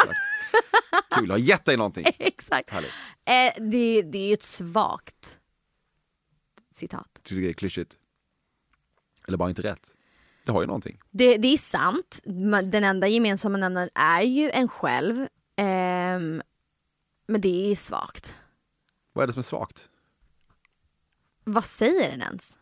Kul, 1.10 1.32
har 1.32 1.38
gett 1.38 1.66
dig 1.66 1.78
någonting. 1.78 2.06
Exakt. 2.20 2.74
Eh, 2.74 2.82
det, 3.58 4.02
det 4.02 4.18
är 4.18 4.28
ju 4.28 4.34
ett 4.34 4.44
svagt 4.44 5.40
citat. 6.74 7.20
Tycker 7.24 7.42
du 7.42 7.48
det 7.48 7.52
är 7.52 7.54
klyschigt? 7.54 7.98
Eller 9.28 9.38
bara 9.38 9.50
inte 9.50 9.62
rätt? 9.62 9.96
Det 10.46 10.52
har 10.52 10.62
ju 10.62 10.68
någonting. 10.68 11.00
Det, 11.12 11.38
det 11.38 11.48
är 11.48 11.58
sant. 11.58 12.22
Den 12.64 12.84
enda 12.84 13.08
gemensamma 13.08 13.58
nämnaren 13.58 13.90
är 13.96 14.22
ju 14.22 14.50
en 14.50 14.68
själv. 14.68 15.28
Ehm, 15.58 16.42
men 17.28 17.42
det 17.42 17.72
är 17.72 17.76
svagt. 17.76 18.36
Vad 19.14 19.24
är 19.24 19.28
det 19.28 19.34
som 19.34 19.40
är 19.40 19.44
svagt? 19.44 19.90
Vad 21.54 21.64
säger 21.64 22.12
den 22.12 22.22
ens? 22.22 22.58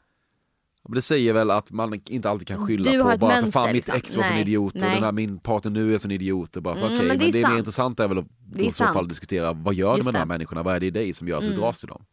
Det 0.89 1.01
säger 1.01 1.33
väl 1.33 1.51
att 1.51 1.71
man 1.71 2.01
inte 2.09 2.29
alltid 2.29 2.47
kan 2.47 2.67
skylla 2.67 2.91
Du 2.91 2.97
på 2.99 3.03
bara 3.17 3.17
så 3.17 3.41
mönster, 3.41 3.51
fan 3.51 3.65
mitt 3.67 3.73
liksom. 3.75 3.95
ex 3.97 4.15
var 4.17 4.23
Nej, 4.23 4.41
idiot 4.41 4.75
och 4.75 4.81
nej. 4.81 4.93
den 4.95 5.03
här 5.03 5.11
min 5.11 5.39
partner 5.39 5.71
nu 5.71 5.93
är 5.93 5.97
sån 5.97 6.11
idiot. 6.11 6.55
Och 6.55 6.63
bara, 6.63 6.75
så, 6.75 6.85
Mm, 6.85 6.93
okej, 6.97 7.07
men 7.07 7.17
men 7.17 7.25
det 7.25 7.31
det, 7.31 7.37
är 7.39 7.41
mer 7.41 7.47
sant. 7.49 7.59
intressant 7.59 7.99
är 7.99 8.07
väl 8.07 8.17
att 8.17 8.25
Det 8.53 8.63
i 8.65 8.71
så 8.71 8.83
fall 8.85 9.07
diskutera 9.07 9.53
vad 9.53 9.73
gör 9.73 9.97
Just 9.97 10.09
de 10.11 10.15
här 10.17 10.25
det. 10.25 10.27
människorna? 10.29 10.63
Vad 10.63 10.75
är 10.75 10.79
det 10.79 10.85
i 10.85 10.91
dig 10.91 11.13
som 11.13 11.27
gör 11.27 11.37
att 11.37 11.43
du 11.43 11.47
Mm. 11.47 11.59
dras 11.59 11.79
till 11.79 11.87
dem? 11.89 12.05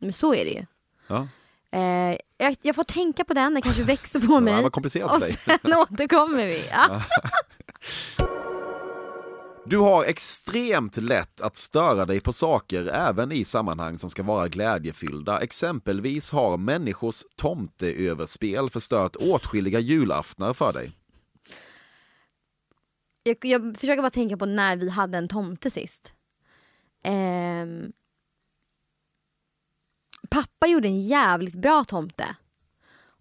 Men 0.00 0.12
så 0.12 0.34
är 0.34 0.44
det 0.44 0.50
ju. 0.50 0.66
Ja. 1.06 1.28
Eh, 1.70 2.16
jag, 2.38 2.56
jag 2.62 2.74
får 2.76 2.84
tänka 2.84 3.24
på 3.24 3.34
den, 3.34 3.52
den 3.54 3.62
kanske 3.62 3.82
växer 3.94 4.20
på 4.20 4.32
Ja, 4.34 4.40
mig. 4.40 4.62
vad 4.62 4.72
komplicerat 4.72 5.12
och 5.14 5.20
för 5.20 5.26
dig. 5.48 5.58
sen 5.62 5.74
återkommer 5.78 6.46
vi. 6.46 6.62
Ja. 6.70 7.02
Du 9.68 9.78
har 9.78 10.04
extremt 10.04 10.96
lätt 10.96 11.40
att 11.40 11.56
störa 11.56 12.06
dig 12.06 12.20
på 12.20 12.32
saker 12.32 12.86
även 12.86 13.32
i 13.32 13.44
sammanhang 13.44 13.98
som 13.98 14.10
ska 14.10 14.22
vara 14.22 14.48
glädjefyllda. 14.48 15.40
Exempelvis 15.40 16.32
har 16.32 16.56
människors 16.56 17.24
tomteöverspel 17.36 18.70
förstört 18.70 19.16
åtskilliga 19.16 19.80
julaftnar 19.80 20.52
för 20.52 20.72
dig. 20.72 20.92
Jag, 23.22 23.36
jag 23.44 23.76
försöker 23.76 24.02
bara 24.02 24.10
tänka 24.10 24.36
på 24.36 24.46
när 24.46 24.76
vi 24.76 24.90
hade 24.90 25.18
en 25.18 25.28
tomte 25.28 25.70
sist. 25.70 26.12
Ehm, 27.04 27.92
pappa 30.30 30.66
gjorde 30.66 30.88
en 30.88 31.00
jävligt 31.00 31.54
bra 31.54 31.84
tomte. 31.84 32.36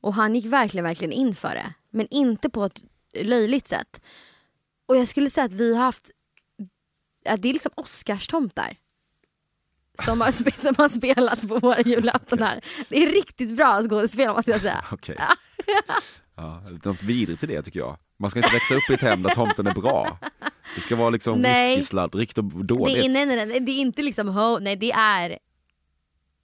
Och 0.02 0.14
han 0.14 0.36
gick 0.36 0.46
verkligen, 0.46 0.84
verkligen 0.84 1.12
in 1.12 1.36
för 1.36 1.50
det. 1.50 1.74
Men 1.90 2.08
inte 2.12 2.50
på 2.50 2.66
ett 2.66 2.84
löjligt 3.14 3.68
sätt. 3.68 4.02
Och 4.86 4.98
jag 4.98 5.08
skulle 5.08 5.30
säga 5.30 5.46
att 5.46 5.54
vi 5.54 5.76
har 5.76 5.84
haft, 5.84 6.12
att 7.28 7.42
det 7.42 7.50
är 7.50 7.54
liksom 7.54 7.72
Oscarstomtar. 7.76 8.78
Som 10.06 10.22
har, 10.22 10.32
som 10.52 10.76
har 10.78 10.90
spelat 10.90 11.48
på 11.48 11.58
våra 11.60 11.82
julaftonar. 11.82 12.62
Det 12.90 13.04
är 13.04 13.12
riktigt 13.12 13.58
bra 13.58 13.82
skådespel 13.84 14.30
måste 14.34 14.52
jag 14.52 14.62
säga. 14.62 14.86
Okej. 14.92 15.18
Ja, 16.38 16.64
det 16.70 16.86
är 16.86 16.90
något 16.90 17.04
vidrigt 17.04 17.44
i 17.44 17.48
det 17.48 17.62
tycker 17.62 17.80
jag. 17.80 17.98
Man 18.20 18.30
ska 18.30 18.40
inte 18.40 18.54
växa 18.54 18.76
upp 18.76 18.90
i 18.90 18.94
ett 18.94 19.02
hem 19.02 19.24
där 19.24 19.30
tomten 19.30 19.68
är 19.68 19.74
bra. 19.74 20.20
Det 20.76 20.82
ska 20.82 20.96
vara 20.96 21.10
liksom 21.10 21.40
Nej. 21.42 21.70
whiskysladdrigt 21.70 22.38
och 22.38 22.44
Det 22.44 22.64
dåligt. 22.64 22.98
är, 23.06 23.10
nej, 23.10 23.26
nej, 23.26 23.46
nej, 23.46 23.60
det 23.60 23.72
är 23.72 23.80
inte 23.82 24.02
liksom 24.02 24.28
ho, 24.28 24.60
nej 24.60 24.76
det 24.76 24.92
är 24.92 25.40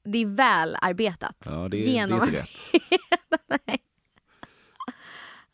det 0.04 0.18
är 0.18 0.36
väl 0.36 0.78
arbetat. 0.82 1.36
Ja, 1.46 1.52
det, 1.70 1.78
är, 1.98 2.08
det 2.08 2.14
är 2.14 2.26
rätt. 2.26 2.50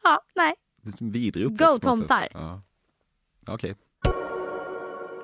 Ja, 0.03 0.21
nej. 0.35 0.53
Det 0.81 1.01
vidrig 1.01 1.43
Go, 1.45 1.53
uppväxt 1.53 1.73
sätt. 1.73 1.81
tomtar. 1.83 2.27
Ja. 2.33 2.61
Okej. 3.47 3.75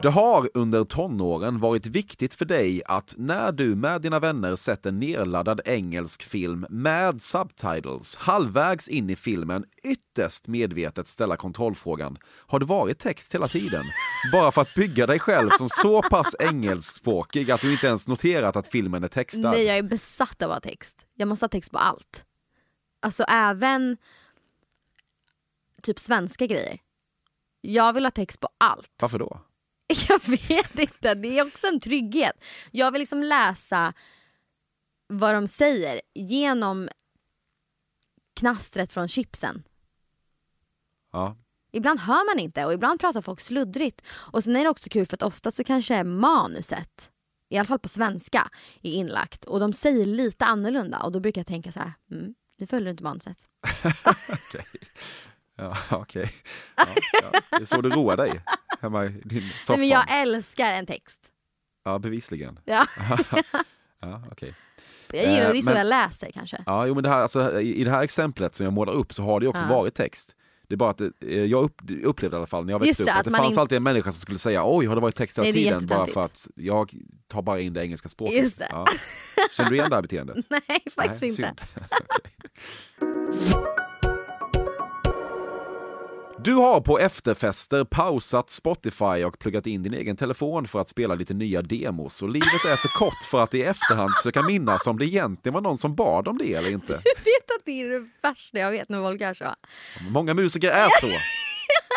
Det 0.04 0.10
har 0.10 0.50
under 0.54 0.84
tonåren 0.84 1.60
varit 1.60 1.86
viktigt 1.86 2.34
för 2.34 2.46
dig 2.46 2.82
att 2.86 3.14
när 3.18 3.52
du 3.52 3.76
med 3.76 4.02
dina 4.02 4.20
vänner 4.20 4.56
sett 4.56 4.86
en 4.86 5.00
nerladdad 5.00 5.62
engelsk 5.66 6.24
film 6.24 6.66
med 6.70 7.22
subtitles 7.22 8.16
halvvägs 8.16 8.88
in 8.88 9.10
i 9.10 9.16
filmen 9.16 9.66
ytterst 9.84 10.48
medvetet 10.48 11.08
ställa 11.08 11.38
kontrollfrågan 11.38 12.18
Har 12.26 12.60
det 12.60 12.66
varit 12.66 13.00
text 13.00 13.36
hela 13.36 13.48
tiden? 13.48 13.84
Bara 14.32 14.52
för 14.52 14.62
att 14.62 14.76
bygga 14.76 15.08
dig 15.08 15.20
själv 15.20 15.50
som 15.50 15.70
så 15.70 16.02
pass 16.02 16.36
engelskspråkig 16.40 17.52
att 17.52 17.62
du 17.62 17.72
inte 17.72 17.88
ens 17.88 18.08
noterat 18.08 18.56
att 18.56 18.68
filmen 18.68 19.04
är 19.04 19.08
textad. 19.08 19.52
Nej 19.52 19.64
jag 19.64 19.78
är 19.78 19.84
besatt 19.84 20.42
av 20.42 20.52
att 20.52 20.66
ha 20.66 20.70
text. 20.72 21.06
Jag 21.16 21.28
måste 21.28 21.44
ha 21.44 21.50
text 21.50 21.72
på 21.72 21.78
allt. 21.78 22.26
Alltså 23.02 23.24
även 23.24 23.98
typ 25.82 26.00
svenska 26.00 26.46
grejer. 26.46 26.80
Jag 27.62 27.94
vill 27.94 28.06
ha 28.06 28.12
text 28.12 28.40
på 28.40 28.50
allt. 28.58 28.92
Varför 29.02 29.20
då? 29.20 29.42
Jag 30.10 30.28
vet 30.30 30.80
inte, 30.80 31.14
det 31.14 31.40
är 31.40 31.48
också 31.48 31.68
en 31.68 31.80
trygghet. 31.80 32.46
Jag 32.72 32.92
vill 32.92 33.00
liksom 33.00 33.24
läsa 33.24 33.94
vad 35.08 35.36
de 35.36 35.48
säger 35.48 36.02
genom 36.14 36.90
knastret 38.36 38.92
från 38.92 39.08
chipsen. 39.08 39.64
Ja. 41.12 41.38
Ibland 41.72 42.00
hör 42.00 42.36
man 42.36 42.44
inte 42.44 42.66
och 42.66 42.74
ibland 42.74 43.00
pratar 43.00 43.22
folk 43.22 43.40
sluddrigt. 43.40 44.02
Och 44.10 44.44
sen 44.44 44.56
är 44.56 44.64
det 44.64 44.70
också 44.70 44.90
kul 44.90 45.06
för 45.06 45.16
att 45.16 45.24
ofta 45.24 45.52
så 45.52 45.64
kanske 45.64 46.04
manuset, 46.04 47.12
i 47.50 47.58
alla 47.58 47.66
fall 47.66 47.80
på 47.80 47.90
svenska, 47.90 48.50
är 48.82 48.92
inlagt. 48.92 49.46
Och 49.46 49.60
de 49.60 49.74
säger 49.74 50.06
lite 50.06 50.46
annorlunda 50.46 51.00
och 51.00 51.12
då 51.12 51.20
brukar 51.20 51.40
jag 51.40 51.48
tänka 51.48 51.72
så 51.72 51.80
här, 51.80 51.94
mm, 52.12 52.34
nu 52.58 52.68
följer 52.68 52.86
du 52.86 52.92
inte 52.92 53.04
manuset. 53.04 53.38
Ja, 55.58 55.78
okej. 55.98 56.32
Ja, 56.76 56.84
ja. 57.22 57.40
Det 57.50 57.62
är 57.62 57.66
så 57.66 57.82
du 57.82 57.90
roar 57.90 58.18
dig 58.18 58.42
hemma 58.82 59.06
i 59.06 59.10
din 59.10 59.40
Nej, 59.40 59.42
soffa. 59.60 59.80
men 59.80 59.88
jag 59.88 60.22
älskar 60.22 60.74
en 60.74 60.86
text. 60.86 61.22
Ja, 61.86 62.00
bevisligen. 62.00 62.60
Ja. 62.66 62.86
Ja, 64.02 64.24
okej. 64.32 64.54
Jag 65.14 65.22
gillar, 65.34 65.54
det 65.54 65.58
är 65.58 65.62
så 65.62 65.70
men- 65.70 65.78
jag 65.78 65.88
läser 65.88 66.32
kanske. 66.32 66.64
Ja, 66.66 66.88
jo, 66.88 66.94
men 66.94 67.04
det 67.04 67.10
här, 67.10 67.22
alltså, 67.22 67.62
i 67.62 67.84
det 67.84 67.92
här 67.92 68.04
exemplet 68.04 68.56
som 68.56 68.64
jag 68.64 68.74
målar 68.74 68.94
upp 68.94 69.14
så 69.14 69.24
har 69.24 69.40
det 69.40 69.48
också 69.48 69.62
Ja. 69.70 69.76
varit 69.76 69.96
text. 69.96 70.36
Det 70.68 70.76
är 70.76 70.78
bara 70.78 70.90
att 70.90 70.98
det, 70.98 71.12
eh, 71.22 71.46
jag 71.46 71.64
upp, 71.64 71.82
upplevde 72.04 72.36
i 72.36 72.38
alla 72.38 72.48
fall 72.48 72.66
när 72.66 72.74
jag 72.74 72.80
växte 72.80 73.04
upp 73.04 73.10
att 73.10 73.18
att 73.20 73.26
det 73.26 73.32
fanns 73.32 73.48
inte- 73.50 73.62
alltid 73.62 73.76
en 73.76 73.84
människa 73.84 74.12
som 74.12 74.22
skulle 74.22 74.40
säga 74.40 74.64
oj 74.66 74.86
har 74.86 74.96
det 74.96 75.02
varit 75.02 75.16
text 75.16 75.40
hela 75.40 75.52
tiden 75.52 75.86
bara 75.88 76.06
för 76.06 76.22
att 76.22 76.48
jag 76.56 76.94
tar 77.28 77.42
bara 77.42 77.60
in 77.60 77.74
det 77.74 77.84
engelska 77.86 78.10
språket. 78.10 78.36
Just 78.44 78.60
det. 78.60 78.68
Ja. 78.72 78.86
Känner 79.52 79.70
du 79.70 79.76
igen 79.76 79.90
det 79.90 79.96
här 79.96 80.02
beteendet? 80.02 80.38
Nej, 80.50 80.84
faktiskt 80.96 81.40
Nej, 81.40 81.50
inte. 81.50 81.64
Du 86.44 86.54
har 86.54 86.82
på 86.82 87.00
efterfester 87.00 87.84
pausat 87.84 88.50
Spotify 88.50 89.24
och 89.26 89.40
pluggat 89.40 89.68
in 89.68 89.84
din 89.84 89.94
egen 89.94 90.16
telefon 90.16 90.68
för 90.68 90.80
att 90.80 90.90
spela 90.90 91.16
lite 91.16 91.34
nya 91.34 91.62
demos 91.62 92.22
och 92.22 92.30
livet 92.30 92.66
är 92.70 92.76
för 92.76 92.88
kort 92.88 93.24
för 93.32 93.44
att 93.44 93.54
i 93.54 93.62
efterhand 93.62 94.12
försöka 94.18 94.42
minnas 94.42 94.88
om 94.88 94.98
det 95.00 95.06
egentligen 95.06 95.54
var 95.54 95.62
någon 95.62 95.78
som 95.78 95.96
bad 95.96 96.28
om 96.28 96.38
det 96.38 96.54
eller 96.54 96.70
inte. 96.72 96.94
Du 97.04 97.24
vet 97.24 97.60
att 97.60 97.66
det 97.66 97.82
är 97.82 97.90
det 97.90 98.10
värsta 98.22 98.60
jag 98.60 98.72
vet 98.72 98.90
när 98.90 99.02
folk 99.02 99.22
är 99.22 99.34
så. 99.34 99.56
Många 100.10 100.34
musiker 100.34 100.72
är 100.72 101.02
så. 101.02 101.08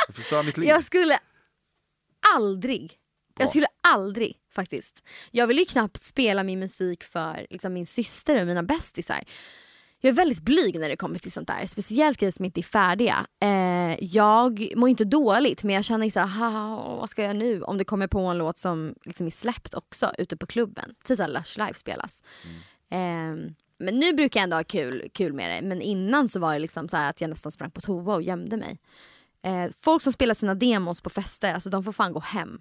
Det 0.07 0.12
förstör 0.12 0.42
mitt 0.42 0.57
liv. 0.57 0.68
Jag 0.68 0.84
skulle 0.84 1.18
aldrig, 2.36 2.92
jag 3.38 3.51
skulle 3.51 3.66
aldrig 3.80 4.34
faktiskt. 4.55 5.03
Jag 5.30 5.47
vill 5.47 5.59
ju 5.59 5.64
knappt 5.64 6.05
spela 6.05 6.42
min 6.42 6.59
musik 6.59 7.05
för 7.05 7.47
liksom, 7.51 7.72
min 7.72 7.86
syster 7.86 8.40
och 8.40 8.47
mina 8.47 8.62
bästisar. 8.62 9.24
Jag 10.01 10.09
är 10.09 10.14
väldigt 10.14 10.40
blyg 10.40 10.80
när 10.80 10.88
det 10.88 10.97
kommer 10.97 11.18
till 11.18 11.32
sånt 11.32 11.49
där. 11.49 11.66
Speciellt 11.66 12.18
grejer 12.18 12.32
som 12.32 12.44
inte 12.44 12.61
är 12.61 12.62
färdiga. 12.62 13.26
Eh, 13.42 14.05
jag 14.05 14.72
mår 14.76 14.88
inte 14.88 15.05
dåligt 15.05 15.64
men 15.64 15.74
jag 15.74 15.84
känner 15.84 16.11
så 16.11 16.20
här, 16.20 16.51
vad 16.97 17.11
ska 17.11 17.22
jag 17.22 17.36
nu? 17.36 17.62
Om 17.62 17.78
det 17.78 17.84
kommer 17.84 18.07
på 18.07 18.20
en 18.20 18.38
låt 18.38 18.59
som 18.59 18.94
liksom 19.05 19.26
är 19.26 19.30
släppt 19.30 19.74
också 19.74 20.12
ute 20.18 20.36
på 20.36 20.47
klubben. 20.47 20.94
Typ 21.05 21.16
såhär 21.16 21.30
Lush 21.30 21.59
Live 21.59 21.74
spelas. 21.74 22.22
Mm. 22.90 23.44
Eh, 23.47 23.53
men 23.78 23.99
nu 23.99 24.12
brukar 24.12 24.40
jag 24.40 24.44
ändå 24.44 24.57
ha 24.57 24.64
kul, 24.64 25.09
kul 25.12 25.32
med 25.32 25.51
det. 25.51 25.68
Men 25.68 25.82
innan 25.82 26.28
så 26.28 26.40
var 26.40 26.53
det 26.53 26.59
liksom 26.59 26.88
så 26.88 26.97
att 26.97 27.20
jag 27.20 27.30
nästan 27.30 27.53
sprang 27.53 27.70
på 27.70 27.80
toa 27.80 28.14
och 28.14 28.22
gömde 28.22 28.57
mig. 28.57 28.78
Eh, 29.42 29.70
folk 29.80 30.03
som 30.03 30.12
spelar 30.12 30.34
sina 30.34 30.55
demos 30.55 31.01
på 31.01 31.11
fester, 31.11 31.55
alltså 31.55 31.70
de 31.70 31.84
får 31.84 31.92
fan 31.92 32.12
gå 32.12 32.20
hem. 32.20 32.61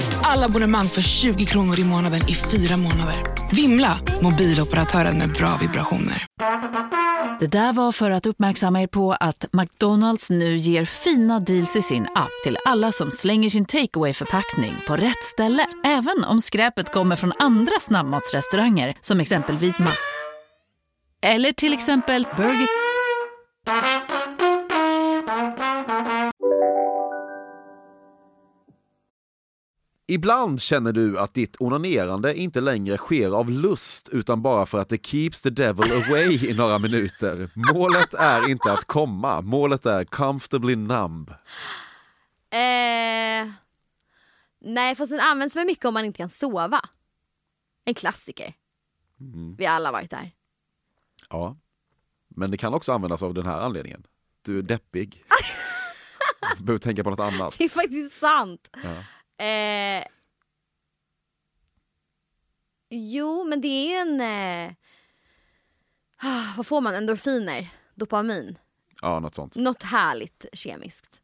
Alla 0.23 0.45
abonnemang 0.45 0.87
för 0.87 1.01
20 1.01 1.45
kronor 1.45 1.79
i 1.79 1.83
månaden 1.83 2.21
i 2.29 2.35
fyra 2.35 2.77
månader. 2.77 3.15
Vimla! 3.51 3.99
Mobiloperatören 4.21 5.17
med 5.17 5.29
bra 5.31 5.57
vibrationer. 5.61 6.25
Det 7.39 7.47
där 7.47 7.73
var 7.73 7.91
för 7.91 8.11
att 8.11 8.25
uppmärksamma 8.25 8.81
er 8.81 8.87
på 8.87 9.13
att 9.13 9.45
McDonalds 9.53 10.29
nu 10.29 10.57
ger 10.57 10.85
fina 10.85 11.39
deals 11.39 11.75
i 11.75 11.81
sin 11.81 12.03
app 12.03 12.31
till 12.43 12.57
alla 12.65 12.91
som 12.91 13.11
slänger 13.11 13.49
sin 13.49 13.65
takeaway 13.65 14.13
förpackning 14.13 14.75
på 14.87 14.97
rätt 14.97 15.23
ställe. 15.23 15.67
Även 15.85 16.23
om 16.23 16.41
skräpet 16.41 16.93
kommer 16.93 17.15
från 17.15 17.33
andra 17.39 17.79
snabbmatsrestauranger 17.79 18.95
som 19.01 19.19
exempelvis 19.19 19.79
Ma... 19.79 19.91
Eller 21.21 21.51
till 21.51 21.73
exempel 21.73 22.27
Burger... 22.37 22.67
Ibland 30.11 30.61
känner 30.61 30.91
du 30.93 31.19
att 31.19 31.33
ditt 31.33 31.55
onanerande 31.59 32.35
inte 32.35 32.61
längre 32.61 32.97
sker 32.97 33.31
av 33.31 33.49
lust 33.49 34.09
utan 34.09 34.41
bara 34.41 34.65
för 34.65 34.79
att 34.79 34.89
det 34.89 35.05
keeps 35.05 35.41
the 35.41 35.49
devil 35.49 35.91
away 35.91 36.49
i 36.49 36.53
några 36.57 36.79
minuter. 36.79 37.49
Målet 37.73 38.13
är 38.13 38.49
inte 38.49 38.73
att 38.73 38.85
komma, 38.85 39.41
målet 39.41 39.85
är 39.85 40.05
comfortably 40.05 40.75
numb. 40.75 41.29
Eh, 42.49 43.51
nej, 44.61 44.95
fast 44.95 45.09
den 45.09 45.19
används 45.19 45.55
väl 45.55 45.65
mycket 45.65 45.85
om 45.85 45.93
man 45.93 46.05
inte 46.05 46.17
kan 46.17 46.29
sova. 46.29 46.81
En 47.85 47.93
klassiker. 47.93 48.53
Vi 49.57 49.65
har 49.65 49.73
alla 49.75 49.91
varit 49.91 50.09
där. 50.09 50.31
Ja, 51.29 51.57
men 52.27 52.51
det 52.51 52.57
kan 52.57 52.73
också 52.73 52.91
användas 52.91 53.23
av 53.23 53.33
den 53.33 53.45
här 53.45 53.59
anledningen. 53.59 54.03
Du 54.41 54.57
är 54.57 54.61
deppig. 54.61 55.23
Du 56.57 56.63
behöver 56.63 56.79
tänka 56.79 57.03
på 57.03 57.09
något 57.09 57.19
annat. 57.19 57.55
Det 57.57 57.63
är 57.63 57.69
faktiskt 57.69 58.17
sant. 58.17 58.69
Ja. 58.83 59.03
Eh, 59.41 60.05
jo, 62.89 63.43
men 63.43 63.61
det 63.61 63.67
är 63.67 63.87
ju 63.89 63.95
en... 63.95 64.21
Eh, 64.21 64.73
ah, 66.17 66.53
vad 66.57 66.67
får 66.67 66.81
man? 66.81 66.95
Endorfiner? 66.95 67.69
Dopamin? 67.95 68.57
Ja, 69.01 69.19
något 69.19 69.35
sånt. 69.35 69.55
Något 69.55 69.83
härligt 69.83 70.45
kemiskt. 70.53 71.21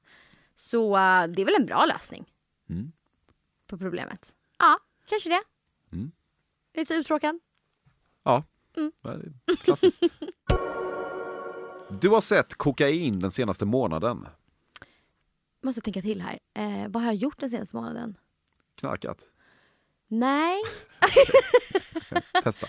Så 0.56 0.96
eh, 0.98 1.28
det 1.28 1.42
är 1.42 1.46
väl 1.46 1.56
en 1.56 1.66
bra 1.66 1.86
lösning 1.86 2.26
Mm. 2.70 2.92
på 3.68 3.78
problemet. 3.78 4.36
Ja, 4.60 4.80
kanske 5.10 5.30
det. 5.30 5.42
Mm. 5.92 6.12
Lite 6.74 6.94
uttråkad. 6.94 7.40
Ja, 8.24 8.44
Mm. 8.78 8.92
klassiskt. 9.64 10.04
Du 12.02 12.10
har 12.10 12.22
sett 12.22 12.56
kokain 12.56 13.20
den 13.20 13.32
senaste 13.32 13.66
månaden. 13.66 14.28
Måste 15.68 15.82
tänka 15.82 16.02
till 16.02 16.22
här. 16.22 16.40
Eh, 16.58 16.88
vad 16.90 17.04
har 17.04 17.10
jag 17.10 17.16
gjort 17.16 17.40
den 17.40 17.50
senaste 17.50 17.76
månaden? 17.76 18.18
Knarkat. 18.80 19.24
Nej. 20.08 20.62
Testa. 22.44 22.68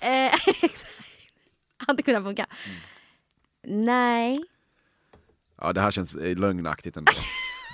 Eh, 0.00 0.34
exakt. 0.62 0.86
Hade 1.76 2.02
kunnat 2.02 2.22
funka. 2.24 2.46
Nej. 3.66 4.44
Ja, 5.60 5.72
det 5.72 5.80
här 5.80 5.90
känns 5.90 6.16
eh, 6.16 6.36
lögnaktigt 6.36 6.96
ändå. 6.96 7.12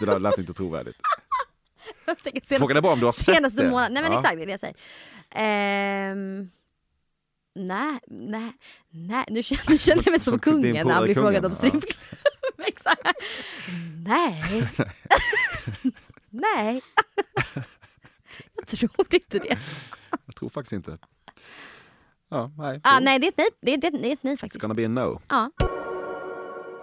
Det 0.01 0.07
där 0.07 0.19
lät 0.19 0.39
inte 0.39 0.53
trovärdigt. 0.53 0.99
Senaste- 2.25 2.59
Frågan 2.59 2.77
är 2.77 2.81
bara 2.81 2.93
om 2.93 3.01
du 3.01 3.05
har 3.07 3.12
sett 3.12 3.35
Senaste 3.35 3.62
det. 3.62 3.71
månaden. 3.71 3.95
Nej 3.95 4.03
men 4.03 4.12
Ja. 4.12 4.19
exakt, 4.19 4.37
det 4.37 4.43
är 4.43 4.47
det 4.47 4.51
jag 4.53 4.61
säger. 4.61 4.77
Ehm, 5.31 6.51
nej, 7.55 7.99
nej, 8.07 8.53
nej. 8.91 9.25
Nu 9.31 9.43
känner, 9.43 9.71
nu 9.71 9.79
känner 9.79 10.03
jag 10.05 10.11
mig 10.11 10.21
som 10.21 10.39
kungen 10.39 10.87
när 10.87 10.95
han 10.95 11.05
blir 11.05 11.14
frågad 11.14 11.47
om 11.47 11.55
strippklubb. 11.55 11.85
exakt. 12.73 13.09
Nej. 14.07 14.69
nej. 16.31 16.83
jag 18.55 18.67
tror 18.67 19.14
inte 19.14 19.39
det. 19.39 19.59
Jag 20.27 20.37
tror 20.37 20.49
faktiskt 20.49 20.73
inte. 20.73 20.99
Ja, 22.29 22.51
nej. 22.59 22.81
Ah, 22.83 23.01
nej, 23.01 23.19
det 23.19 23.27
är 23.27 23.29
ett 23.29 23.37
nej, 23.37 23.49
det 23.61 23.73
är, 23.73 23.91
det 23.91 24.12
ett 24.12 24.23
nej 24.23 24.35
It's 24.35 24.37
faktiskt. 24.37 24.62
gonna 24.62 24.75
be 24.75 24.85
a 24.85 24.89
no. 24.89 25.21
Ja. 25.29 25.51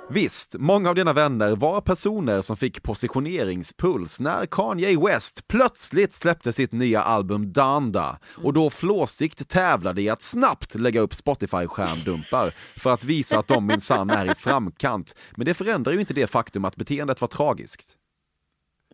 Visst, 0.10 0.56
många 0.60 0.90
av 0.90 0.96
dina 0.96 1.14
vänner 1.14 1.56
var 1.56 1.82
personer 1.82 2.42
som 2.42 2.58
fick 2.58 2.84
positioneringspuls 2.84 4.20
när 4.20 4.46
Kanye 4.46 5.00
West 5.00 5.48
plötsligt 5.48 6.14
släppte 6.14 6.54
sitt 6.54 6.72
nya 6.72 7.02
album 7.02 7.54
Donda 7.54 8.20
och 8.44 8.54
då 8.54 8.70
flåsigt 8.70 9.48
tävlade 9.50 10.02
i 10.02 10.10
att 10.10 10.22
snabbt 10.22 10.76
lägga 10.76 11.02
upp 11.02 11.14
Spotify-skärmdumpar 11.14 12.54
för 12.80 12.90
att 12.94 13.04
visa 13.04 13.40
att 13.40 13.48
de 13.48 13.66
minsann 13.68 14.10
är 14.10 14.32
i 14.32 14.36
framkant. 14.36 15.16
Men 15.36 15.46
det 15.46 15.54
förändrar 15.54 15.94
ju 15.94 16.00
inte 16.00 16.14
det 16.14 16.28
faktum 16.28 16.66
att 16.66 16.76
beteendet 16.76 17.22
var 17.22 17.28
tragiskt. 17.28 17.98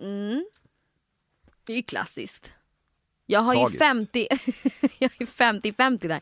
Mm. 0.02 0.46
Det 1.64 1.74
är 1.74 1.82
klassiskt. 1.82 2.52
Jag 3.26 3.40
har 3.40 3.54
Tragiskt. 3.54 3.76
ju 3.76 3.80
50, 3.86 4.28
jag 5.00 5.12
är 5.20 5.26
50-50 5.26 6.08
där. 6.08 6.22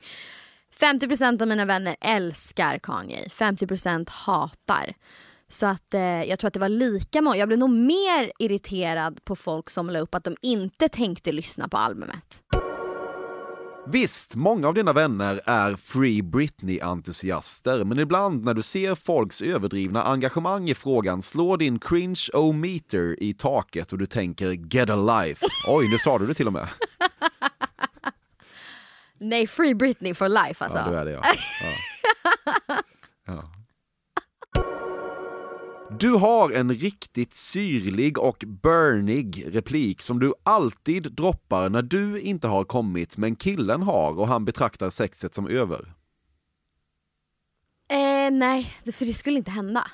50% 0.79 1.41
av 1.41 1.47
mina 1.47 1.65
vänner 1.65 1.95
älskar 2.01 2.77
Kanye, 2.77 3.27
50% 3.27 4.09
hatar. 4.09 4.93
Så 5.49 5.65
att 5.65 5.93
eh, 5.93 6.01
jag 6.01 6.39
tror 6.39 6.47
att 6.47 6.53
det 6.53 6.59
var 6.59 6.69
lika 6.69 7.21
många, 7.21 7.37
jag 7.37 7.47
blev 7.47 7.59
nog 7.59 7.69
mer 7.69 8.31
irriterad 8.39 9.25
på 9.25 9.35
folk 9.35 9.69
som 9.69 9.89
la 9.89 9.99
upp 9.99 10.15
att 10.15 10.23
de 10.23 10.35
inte 10.41 10.89
tänkte 10.89 11.31
lyssna 11.31 11.67
på 11.67 11.77
albumet. 11.77 12.43
Visst, 13.91 14.35
många 14.35 14.67
av 14.67 14.73
dina 14.73 14.93
vänner 14.93 15.41
är 15.45 15.75
Free 15.75 16.21
Britney-entusiaster, 16.21 17.83
men 17.83 17.99
ibland 17.99 18.43
när 18.43 18.53
du 18.53 18.61
ser 18.61 18.95
folks 18.95 19.41
överdrivna 19.41 20.03
engagemang 20.03 20.69
i 20.69 20.75
frågan 20.75 21.21
slår 21.21 21.57
din 21.57 21.79
cringe-o-meter 21.79 23.23
i 23.23 23.33
taket 23.33 23.91
och 23.91 23.97
du 23.97 24.05
tänker 24.05 24.75
“get 24.75 24.89
a 24.89 24.95
life”. 24.95 25.45
Oj, 25.67 25.91
nu 25.91 25.97
sa 25.97 26.17
du 26.17 26.27
det 26.27 26.33
till 26.33 26.47
och 26.47 26.53
med. 26.53 26.67
Nej, 29.19 29.47
Free 29.47 29.75
Britney 29.75 30.13
for 30.13 30.29
life 30.29 30.63
alltså. 30.65 30.79
Ja, 30.79 30.89
du 30.89 30.97
är 30.97 31.05
det 31.05 31.11
ja. 31.11 31.21
ja. 32.65 32.81
ja. 33.25 33.51
Du 35.99 36.11
har 36.11 36.51
en 36.51 36.73
riktigt 36.73 37.33
syrlig 37.33 38.17
och 38.19 38.43
burnig 38.47 39.55
replik 39.55 40.01
som 40.01 40.19
du 40.19 40.33
alltid 40.43 41.11
droppar 41.11 41.69
när 41.69 41.81
du 41.81 42.21
inte 42.21 42.47
har 42.47 42.63
kommit 42.63 43.17
men 43.17 43.35
killen 43.35 43.81
har 43.81 44.19
och 44.19 44.27
han 44.27 44.45
betraktar 44.45 44.89
sexet 44.89 45.33
som 45.33 45.47
över. 45.47 45.93
Eh, 47.89 48.31
nej, 48.31 48.63
för 48.93 49.05
det 49.05 49.13
skulle 49.13 49.37
inte 49.37 49.51
hända. 49.51 49.91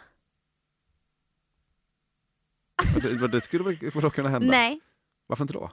Det, 3.01 3.27
det 3.27 3.41
skulle 3.41 3.63
väl 3.63 4.11
kunna 4.11 4.29
hända? 4.29 4.47
Nej, 4.47 4.79
Varför 5.27 5.43
inte 5.43 5.53
då? 5.53 5.71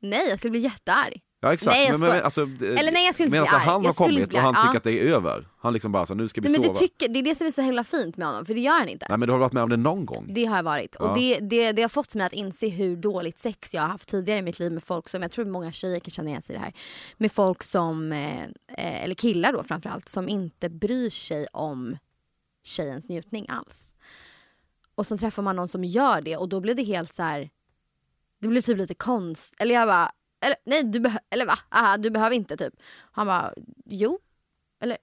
nej 0.00 0.28
jag 0.28 0.38
skulle 0.38 0.50
bli 0.50 0.60
jättearg. 0.60 1.22
Ja 1.40 1.52
exakt. 1.52 1.76
Nej, 1.76 1.90
men, 1.90 2.00
men, 2.00 2.22
alltså, 2.24 2.42
Eller 2.42 2.92
nej, 2.92 3.06
jag 3.06 3.14
skulle 3.14 3.30
bli 3.30 3.38
arg. 3.38 3.46
han 3.48 3.60
har 3.68 3.84
Jag 3.84 3.94
skulle 3.94 4.08
kommit 4.08 4.34
och 4.34 4.40
han 4.40 4.54
tycker 4.54 4.66
Ja. 4.66 4.76
att 4.76 4.82
det 4.84 5.00
är 5.00 5.04
över. 5.14 5.48
Han 5.58 5.72
liksom 5.72 5.92
bara 5.92 6.06
så 6.06 6.14
nu 6.14 6.28
ska 6.28 6.40
vi 6.40 6.48
Nej, 6.48 6.58
men 6.60 6.68
sova. 6.68 6.74
det, 6.74 6.78
tycker, 6.80 7.08
det 7.08 7.18
är 7.18 7.22
det 7.22 7.34
som 7.34 7.46
är 7.46 7.50
så 7.50 7.62
himla 7.62 7.84
fint 7.84 8.16
med 8.16 8.26
honom, 8.26 8.46
för 8.46 8.54
det 8.54 8.60
gör 8.60 8.78
han 8.78 8.88
inte. 8.88 9.06
Nej 9.08 9.18
men 9.18 9.26
du 9.26 9.32
har 9.32 9.38
varit 9.38 9.52
med 9.52 9.62
om 9.62 9.68
det 9.70 9.76
någon 9.76 10.06
gång. 10.06 10.26
Det 10.34 10.44
har 10.44 10.56
jag 10.56 10.62
varit. 10.62 10.96
Ja. 10.98 11.04
Och 11.10 11.18
det, 11.18 11.38
det, 11.38 11.72
det 11.72 11.82
har 11.82 11.88
fått 11.88 12.14
mig 12.14 12.26
att 12.26 12.32
inse 12.32 12.68
hur 12.68 12.96
dåligt 12.96 13.38
sex 13.38 13.74
jag 13.74 13.82
har 13.82 13.88
haft 13.88 14.08
tidigare 14.08 14.38
i 14.38 14.42
mitt 14.42 14.58
liv 14.58 14.72
med 14.72 14.82
folk 14.82 15.08
som, 15.08 15.22
jag 15.22 15.30
tror 15.30 15.44
många 15.44 15.72
tjejer 15.72 16.00
kan 16.00 16.10
känna 16.10 16.28
igen 16.30 16.42
sig 16.42 16.54
i 16.54 16.58
det 16.58 16.64
här, 16.64 16.72
med 17.16 17.32
folk 17.32 17.62
som, 17.62 18.12
eh, 18.12 18.44
eh, 18.44 19.04
eller 19.04 19.14
killar 19.14 19.52
då 19.52 19.62
framförallt, 19.62 20.08
som 20.08 20.28
inte 20.28 20.68
bryr 20.70 21.10
sig 21.10 21.46
om 21.52 21.96
tjejens 22.64 23.08
njutning 23.08 23.46
alls. 23.48 23.94
Och 24.94 25.06
sen 25.06 25.18
träffar 25.18 25.42
man 25.42 25.56
någon 25.56 25.68
som 25.68 25.84
gör 25.84 26.20
det 26.20 26.36
och 26.36 26.48
då 26.48 26.60
blir 26.60 26.74
det 26.74 26.82
helt 26.84 27.12
så 27.12 27.22
här, 27.22 27.50
det 28.40 28.48
blir 28.48 28.60
typ 28.60 28.78
lite 28.78 28.94
konst, 28.94 29.54
eller 29.58 29.74
jag 29.74 29.88
bara, 29.88 30.10
eller 30.46 30.56
nej 30.64 30.82
du, 30.82 30.98
behö- 30.98 31.18
eller 31.30 31.46
va? 31.46 31.58
Aha, 31.70 31.96
du 31.96 32.10
behöver 32.10 32.36
inte 32.36 32.56
typ. 32.56 32.74
Han 33.12 33.26
bara, 33.26 33.52
jo. 33.84 34.18
Eller 34.80 34.98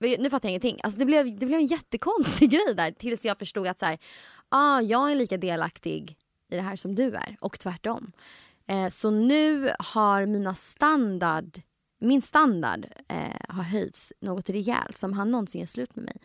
nu 0.00 0.30
fattar 0.30 0.48
jag 0.48 0.50
ingenting. 0.50 0.80
Alltså 0.82 0.98
det, 0.98 1.04
blev, 1.04 1.38
det 1.38 1.46
blev 1.46 1.60
en 1.60 1.66
jättekonstig 1.66 2.50
grej 2.50 2.74
där 2.74 2.92
tills 2.92 3.24
jag 3.24 3.38
förstod 3.38 3.66
att 3.66 3.78
så 3.78 3.86
här, 3.86 3.98
ah, 4.48 4.80
jag 4.80 5.10
är 5.10 5.14
lika 5.14 5.36
delaktig 5.36 6.16
i 6.50 6.56
det 6.56 6.62
här 6.62 6.76
som 6.76 6.94
du 6.94 7.14
är 7.14 7.36
och 7.40 7.58
tvärtom. 7.58 8.12
Eh, 8.66 8.88
så 8.88 9.10
nu 9.10 9.70
har 9.78 10.26
mina 10.26 10.54
standard, 10.54 11.60
min 12.00 12.22
standard 12.22 12.86
eh, 13.08 13.16
har 13.48 13.62
höjts 13.62 14.12
något 14.20 14.50
rejält. 14.50 14.96
Så 14.96 15.06
om 15.06 15.12
han 15.12 15.30
någonsin 15.30 15.60
gör 15.60 15.66
slut 15.66 15.96
med 15.96 16.04
mig, 16.04 16.16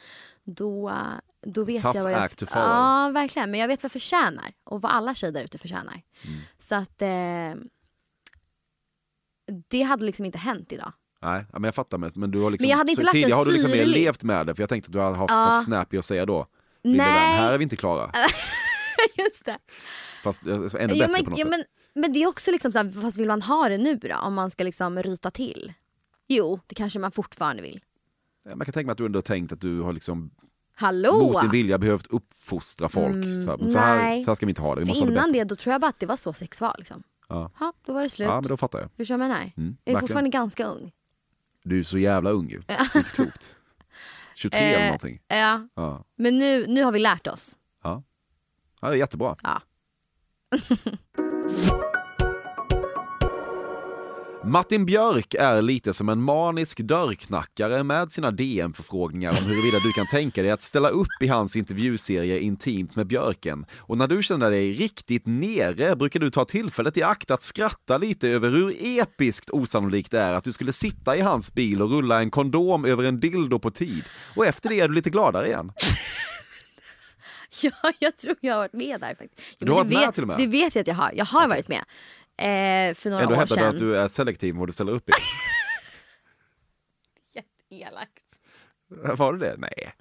då, 0.44 0.94
då 1.42 1.64
vet 1.64 1.82
Tough 1.82 1.98
jag 1.98 2.04
vad 2.04 2.12
jag... 2.12 2.24
act 2.24 2.40
to 2.40 2.46
follow. 2.46 2.68
Ja, 2.68 3.10
verkligen. 3.14 3.52
Men 3.52 3.60
jag 3.60 3.68
vet 3.68 3.84
vad 3.84 3.86
jag 3.86 3.92
förtjänar 3.92 4.54
och 4.64 4.82
vad 4.82 4.92
alla 4.92 5.16
tjejer 5.16 5.34
där 5.34 5.44
ute 5.44 5.58
förtjänar. 5.58 6.02
Mm. 6.22 6.40
Så 6.60 6.76
att 6.76 7.02
eh, 7.02 7.64
det 9.68 9.82
hade 9.82 10.06
liksom 10.06 10.26
inte 10.26 10.38
hänt 10.38 10.72
idag. 10.72 10.94
Nej, 11.22 11.46
ja, 11.54 11.60
men 11.60 11.64
jag 11.68 11.76
fattar. 11.76 11.98
Men, 11.98 12.12
men 12.16 12.32
du 12.32 12.40
har 12.40 12.52
liksom, 12.52 12.64
Men 12.64 12.70
jag 12.70 12.78
hade 12.78 12.92
inte 12.92 13.04
lagt 13.04 13.12
tidigare 13.14 13.34
har 13.34 13.46
du 13.46 13.52
liksom 13.52 13.72
mer 13.72 13.86
levt 13.86 14.24
med 14.24 14.48
det, 14.48 14.56
för 14.56 14.62
jag 14.62 14.70
tänkte 14.70 14.88
att 14.90 14.94
du 14.94 15.00
hade 15.00 15.20
haft 15.20 15.32
Ja. 15.34 15.54
något 15.56 15.64
snappy 15.64 15.98
att 15.98 16.06
säga 16.06 16.26
då. 16.26 16.48
Nej. 16.84 17.00
här 17.00 17.54
är 17.54 17.58
vi 17.58 17.64
inte 17.64 17.76
klara. 17.76 18.12
Just 19.18 19.46
det. 19.46 19.58
Fast 20.24 20.48
eh, 20.48 20.54
ännu 20.56 20.64
Ja, 20.70 20.88
bättre 20.88 21.08
men, 21.08 21.24
på 21.24 21.30
något 21.30 21.40
ja, 21.40 21.46
sätt. 21.46 21.50
men, 21.94 22.02
men 22.02 22.14
det 22.14 22.24
är 22.24 22.28
också 22.28 22.52
liksom 22.52 22.72
så 22.72 22.78
här, 22.80 23.02
fast 23.02 23.18
vill 23.18 23.28
man 23.28 23.42
ha 23.42 23.70
det 23.70 23.78
nu 23.78 23.96
då? 23.96 24.16
Om 24.16 24.34
man 24.34 24.50
ska 24.52 24.64
liksom 24.64 25.04
ryta 25.04 25.32
till? 25.32 25.74
Jo, 26.28 26.60
det 26.68 26.76
kanske 26.76 27.00
man 27.00 27.12
fortfarande 27.12 27.62
vill. 27.62 27.80
Ja, 28.50 28.56
Man 28.56 28.66
kan 28.66 28.74
tänka 28.74 28.86
mig 28.86 28.92
att 28.92 28.98
du 28.98 29.06
ändå 29.06 29.18
har 29.18 29.22
tänkt 29.22 29.52
att 29.54 29.62
du 29.62 29.82
har 29.82 29.94
liksom 29.94 30.32
Hallå! 30.76 31.14
mot 31.22 31.42
din 31.42 31.52
vilja 31.52 31.78
behövt 31.78 32.08
uppfostra 32.08 32.90
folk. 32.90 33.06
Mm, 33.16 33.42
så, 33.42 33.52
här, 33.52 33.58
så, 33.68 33.78
här, 33.80 34.20
så 34.20 34.32
här 34.32 34.36
ska 34.36 34.46
vi 34.46 34.50
inte 34.52 34.62
ha 34.62 34.76
det, 34.76 34.82
vi 34.82 34.88
För 34.88 34.94
det 34.94 35.00
innan 35.12 35.14
bättre. 35.32 35.40
det 35.40 35.44
då 35.44 35.56
tror 35.56 35.72
jag 35.72 35.82
bara 35.82 35.90
att 35.90 36.00
det 36.00 36.06
var 36.06 36.16
så 36.16 36.34
sex 36.34 36.62
var. 36.62 36.76
Liksom. 36.78 37.04
Ja. 37.30 37.52
Ha, 37.56 37.74
då 37.86 37.94
var 37.94 38.04
det 38.04 38.10
slut. 38.10 38.28
ja, 38.28 38.34
men 38.42 38.44
då 38.50 38.58
fattar 38.58 38.80
jag. 38.80 38.90
Förstår 38.98 39.16
du 39.16 39.20
vad 39.20 39.26
jag 39.30 39.30
menar? 39.30 39.42
Mm, 39.42 39.52
jag 39.58 39.64
är 39.68 39.70
verkligen. 39.94 40.00
fortfarande 40.00 40.30
ganska 40.30 40.66
ung. 40.66 40.92
Du 41.64 41.80
är 41.80 41.84
så 41.84 41.98
jävla 41.98 42.30
ung 42.30 42.50
ju. 42.50 42.62
Det 42.68 42.74
är 42.74 42.98
inte 42.98 43.04
klokt. 43.12 43.58
23 44.36 44.60
eller 44.60 44.80
Eh, 44.80 44.86
någonting. 44.86 45.20
Ja, 45.28 45.68
Ja. 45.76 46.04
men 46.16 46.38
nu, 46.38 46.66
nu 46.68 46.84
har 46.84 46.92
vi 46.92 47.00
lärt 47.00 47.28
oss. 47.28 47.58
Ja. 47.84 48.04
ja, 48.82 48.88
det 48.90 48.96
är 48.96 48.98
jättebra. 49.00 49.36
Ja. 49.44 49.62
Martin 54.48 54.86
Björk 54.86 55.34
är 55.34 55.62
lite 55.62 55.94
som 55.94 56.10
en 56.10 56.22
manisk 56.22 56.80
dörrknackare 56.80 57.84
med 57.84 58.12
sina 58.12 58.32
DM-förfrågningar 58.32 59.30
om 59.30 59.50
huruvida 59.50 59.80
du 59.80 59.94
kan 59.94 60.08
tänka 60.08 60.42
dig 60.42 60.52
att 60.52 60.62
ställa 60.62 60.90
upp 60.90 61.22
i 61.22 61.28
hans 61.28 61.56
intervjuserie 61.56 62.40
Intimt 62.40 62.96
med 62.96 63.08
Björken. 63.08 63.66
Och 63.78 63.98
när 63.98 64.08
du 64.08 64.24
känner 64.24 64.52
dig 64.52 64.74
riktigt 64.74 65.26
nere 65.26 65.96
brukar 65.96 66.20
du 66.20 66.30
ta 66.30 66.46
tillfället 66.46 66.98
i 66.98 67.04
akt 67.04 67.32
att 67.32 67.42
skratta 67.42 67.98
lite 67.98 68.30
över 68.30 68.50
hur 68.50 68.76
episkt 69.00 69.50
osannolikt 69.50 70.12
det 70.12 70.20
är 70.20 70.34
att 70.34 70.44
du 70.44 70.54
skulle 70.54 70.74
sitta 70.74 71.18
i 71.18 71.22
hans 71.22 71.54
bil 71.54 71.82
och 71.82 71.90
rulla 71.90 72.20
en 72.20 72.32
kondom 72.32 72.86
över 72.86 73.04
en 73.04 73.20
dildo 73.20 73.60
på 73.60 73.72
tid. 73.72 74.04
Och 74.36 74.46
efter 74.46 74.70
det 74.70 74.80
är 74.80 74.88
du 74.88 74.94
lite 74.94 75.10
gladare 75.10 75.48
igen. 75.48 75.72
Ja, 77.64 77.72
jag 78.00 78.18
tror 78.18 78.36
jag 78.42 78.54
har 78.54 78.60
varit 78.60 78.74
med 78.74 79.02
där 79.02 79.16
faktiskt. 79.16 79.58
Jo, 79.60 79.66
Du 79.66 79.72
har 79.72 79.78
varit 79.78 79.94
med 79.94 80.06
vet, 80.06 80.14
till 80.14 80.24
och 80.24 80.28
med? 80.28 80.38
Det 80.38 80.48
vet 80.48 80.76
jag 80.76 80.82
att 80.82 80.88
jag 80.88 80.96
har. 80.96 81.12
Jag 81.16 81.26
har 81.26 81.48
varit 81.48 81.68
med. 81.68 81.84
Eh, 82.38 82.94
för 82.94 83.10
några 83.10 83.24
Ändå 83.24 83.36
år 83.36 83.42
du 83.42 83.48
sedan. 83.48 83.70
att 83.70 83.80
du 83.80 83.98
är 83.98 84.08
selektiv 84.08 84.56
vad 84.56 84.68
du 84.68 84.72
ställer 84.74 84.92
upp 84.92 85.10
i. 85.10 85.14
Jätteelakt. 87.34 88.24
Var 89.18 89.34
det 89.34 89.40
det? 89.50 89.56
Nej. 89.58 89.94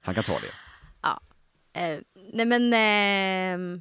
Han 0.00 0.14
kan 0.14 0.24
ta 0.24 0.32
det. 0.32 0.50
Eh, 1.72 1.98
nej 2.32 2.46
men... 2.46 2.72
ehm, 2.72 3.80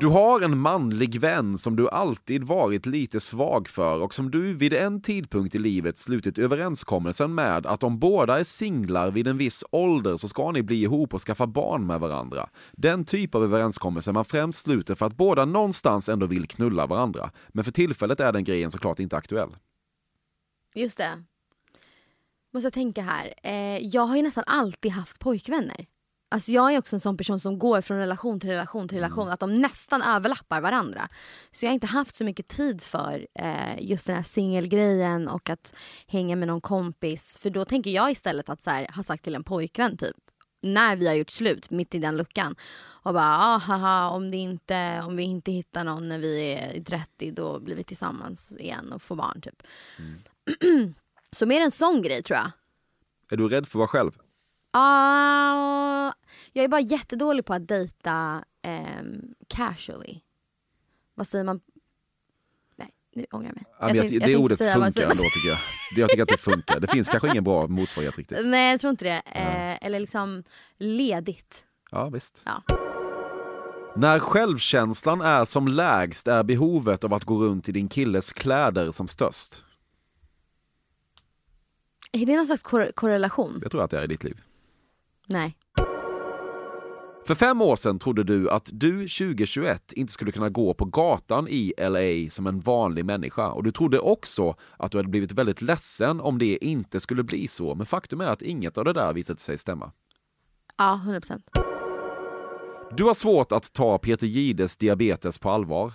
du 0.00 0.06
har 0.06 0.40
en 0.40 0.58
manlig 0.58 1.20
vän 1.20 1.58
som 1.58 1.76
du 1.76 1.88
alltid 1.88 2.44
varit 2.44 2.86
lite 2.86 3.20
svag 3.20 3.68
för 3.68 4.02
och 4.02 4.14
som 4.14 4.30
du 4.30 4.54
vid 4.54 4.72
en 4.72 5.02
tidpunkt 5.02 5.54
i 5.54 5.58
livet 5.58 5.96
slutit 5.96 6.38
överenskommelsen 6.38 7.34
med 7.34 7.66
att 7.66 7.82
om 7.82 7.98
båda 7.98 8.38
är 8.38 8.44
singlar 8.44 9.10
vid 9.10 9.28
en 9.28 9.38
viss 9.38 9.64
ålder 9.70 10.16
så 10.16 10.28
ska 10.28 10.52
ni 10.52 10.62
bli 10.62 10.82
ihop 10.82 11.14
och 11.14 11.20
skaffa 11.20 11.46
barn 11.46 11.86
med 11.86 12.00
varandra. 12.00 12.48
Den 12.72 13.04
typ 13.04 13.34
av 13.34 13.44
överenskommelse 13.44 14.12
man 14.12 14.24
främst 14.24 14.58
sluter 14.58 14.94
för 14.94 15.06
att 15.06 15.16
båda 15.16 15.44
någonstans 15.44 16.08
ändå 16.08 16.26
vill 16.26 16.48
knulla 16.48 16.86
varandra. 16.86 17.30
Men 17.48 17.64
för 17.64 17.72
tillfället 17.72 18.20
är 18.20 18.32
den 18.32 18.44
grejen 18.44 18.70
såklart 18.70 19.00
inte 19.00 19.16
aktuell. 19.16 19.56
Just 20.74 20.98
det. 20.98 21.22
Måste 22.52 22.66
jag 22.66 22.72
tänka 22.72 23.02
här. 23.02 23.34
Eh, 23.42 23.86
jag 23.86 24.02
har 24.02 24.16
ju 24.16 24.22
nästan 24.22 24.44
alltid 24.46 24.92
haft 24.92 25.20
pojkvänner. 25.20 25.86
Alltså 26.28 26.52
jag 26.52 26.74
är 26.74 26.78
också 26.78 26.96
en 26.96 27.00
sån 27.00 27.16
person 27.16 27.40
som 27.40 27.58
går 27.58 27.80
från 27.80 27.98
relation 27.98 28.40
till 28.40 28.50
relation 28.50 28.88
till 28.88 28.96
relation. 28.98 29.28
Att 29.28 29.40
de 29.40 29.60
nästan 29.60 30.02
överlappar 30.02 30.60
varandra. 30.60 31.08
Så 31.52 31.64
jag 31.64 31.70
har 31.70 31.74
inte 31.74 31.86
haft 31.86 32.16
så 32.16 32.24
mycket 32.24 32.48
tid 32.48 32.82
för 32.82 33.26
eh, 33.34 33.80
just 33.80 34.06
den 34.06 34.16
här 34.16 34.22
singelgrejen 34.22 35.28
och 35.28 35.50
att 35.50 35.74
hänga 36.06 36.36
med 36.36 36.48
någon 36.48 36.60
kompis. 36.60 37.38
För 37.38 37.50
då 37.50 37.64
tänker 37.64 37.90
jag 37.90 38.10
istället 38.10 38.48
att 38.48 38.60
så 38.60 38.70
här, 38.70 38.88
ha 38.96 39.02
sagt 39.02 39.24
till 39.24 39.34
en 39.34 39.44
pojkvän 39.44 39.96
typ 39.96 40.16
när 40.62 40.96
vi 40.96 41.06
har 41.06 41.14
gjort 41.14 41.30
slut, 41.30 41.70
mitt 41.70 41.94
i 41.94 41.98
den 41.98 42.16
luckan. 42.16 42.56
Och 43.02 43.14
bara, 43.14 43.36
ah, 43.38 43.58
haha, 43.58 44.10
om, 44.10 44.30
det 44.30 44.36
inte, 44.36 45.02
om 45.06 45.16
vi 45.16 45.22
inte 45.22 45.52
hittar 45.52 45.84
någon 45.84 46.08
när 46.08 46.18
vi 46.18 46.52
är 46.52 46.84
30 46.84 47.30
då 47.30 47.60
blir 47.60 47.76
vi 47.76 47.84
tillsammans 47.84 48.56
igen 48.58 48.92
och 48.92 49.02
får 49.02 49.16
barn 49.16 49.40
typ. 49.40 49.62
Så 51.32 51.46
mer 51.46 51.60
en 51.60 51.70
sån 51.70 52.02
grej 52.02 52.22
tror 52.22 52.38
jag. 52.38 52.50
Är 53.30 53.36
du 53.36 53.48
rädd 53.48 53.66
för 53.66 53.70
att 53.70 53.74
vara 53.74 53.88
själv? 53.88 54.12
Ah, 54.78 56.12
jag 56.52 56.64
är 56.64 56.68
bara 56.68 56.80
jättedålig 56.80 57.44
på 57.44 57.54
att 57.54 57.68
dejta 57.68 58.44
ehm, 58.62 59.20
casually. 59.48 60.20
Vad 61.14 61.28
säger 61.28 61.44
man? 61.44 61.60
Nej, 62.76 62.90
nu 63.14 63.26
ångrar 63.30 63.46
jag 63.48 63.54
mig. 63.56 63.64
Ja, 63.68 63.74
jag, 63.88 63.90
tänkte- 63.96 64.14
det 64.14 64.20
tänkte 64.20 64.36
ordet 64.36 64.58
funkar 64.58 64.78
vad 64.80 64.86
ändå 64.96 65.22
tycker 65.22 65.48
jag. 65.48 65.58
Det- 65.94 66.00
Jag 66.00 66.10
tycker 66.10 66.22
att 66.22 66.28
det 66.28 66.38
funkar. 66.38 66.80
Det 66.80 66.86
finns 66.90 67.08
kanske 67.08 67.28
ingen 67.28 67.44
bra 67.44 67.66
motsvarighet 67.66 68.18
riktigt. 68.18 68.38
Nej, 68.46 68.70
jag 68.70 68.80
tror 68.80 68.90
inte 68.90 69.04
det. 69.04 69.22
Eh, 69.26 69.86
eller 69.86 70.00
liksom 70.00 70.44
ledigt. 70.78 71.66
Ja, 71.90 72.08
visst. 72.08 72.42
Ja. 72.44 72.62
När 73.96 74.18
självkänslan 74.18 75.20
är 75.20 75.44
som 75.44 75.68
lägst 75.68 76.28
är 76.28 76.42
behovet 76.42 77.04
av 77.04 77.14
att 77.14 77.24
gå 77.24 77.38
runt 77.42 77.68
i 77.68 77.72
din 77.72 77.88
killes 77.88 78.32
kläder 78.32 78.90
som 78.90 79.08
störst. 79.08 79.64
Är 82.12 82.26
det 82.26 82.36
någon 82.36 82.46
slags 82.46 82.62
kor- 82.62 82.90
korrelation? 82.94 83.58
Jag 83.62 83.70
tror 83.70 83.82
att 83.82 83.90
det 83.90 83.98
är 83.98 84.04
i 84.04 84.06
ditt 84.06 84.24
liv. 84.24 84.42
Nej. 85.26 85.56
För 87.26 87.34
fem 87.34 87.62
år 87.62 87.76
sedan 87.76 87.98
trodde 87.98 88.24
du 88.24 88.50
att 88.50 88.70
du 88.72 88.92
2021 88.92 89.92
inte 89.92 90.12
skulle 90.12 90.32
kunna 90.32 90.48
gå 90.48 90.74
på 90.74 90.84
gatan 90.84 91.48
i 91.48 91.72
LA 91.78 92.30
som 92.30 92.46
en 92.46 92.60
vanlig 92.60 93.04
människa. 93.04 93.48
Och 93.48 93.62
du 93.62 93.72
trodde 93.72 93.98
också 93.98 94.54
att 94.76 94.92
du 94.92 94.98
hade 94.98 95.08
blivit 95.08 95.32
väldigt 95.32 95.62
ledsen 95.62 96.20
om 96.20 96.38
det 96.38 96.64
inte 96.64 97.00
skulle 97.00 97.22
bli 97.22 97.48
så. 97.48 97.74
Men 97.74 97.86
faktum 97.86 98.20
är 98.20 98.26
att 98.26 98.42
inget 98.42 98.78
av 98.78 98.84
det 98.84 98.92
där 98.92 99.12
visade 99.12 99.40
sig 99.40 99.58
stämma. 99.58 99.92
Ja, 100.78 100.94
100 100.94 101.20
procent. 101.20 101.50
Du 102.96 103.04
har 103.04 103.14
svårt 103.14 103.52
att 103.52 103.72
ta 103.72 103.98
Peter 103.98 104.26
Gides 104.26 104.76
diabetes 104.76 105.38
på 105.38 105.50
allvar. 105.50 105.92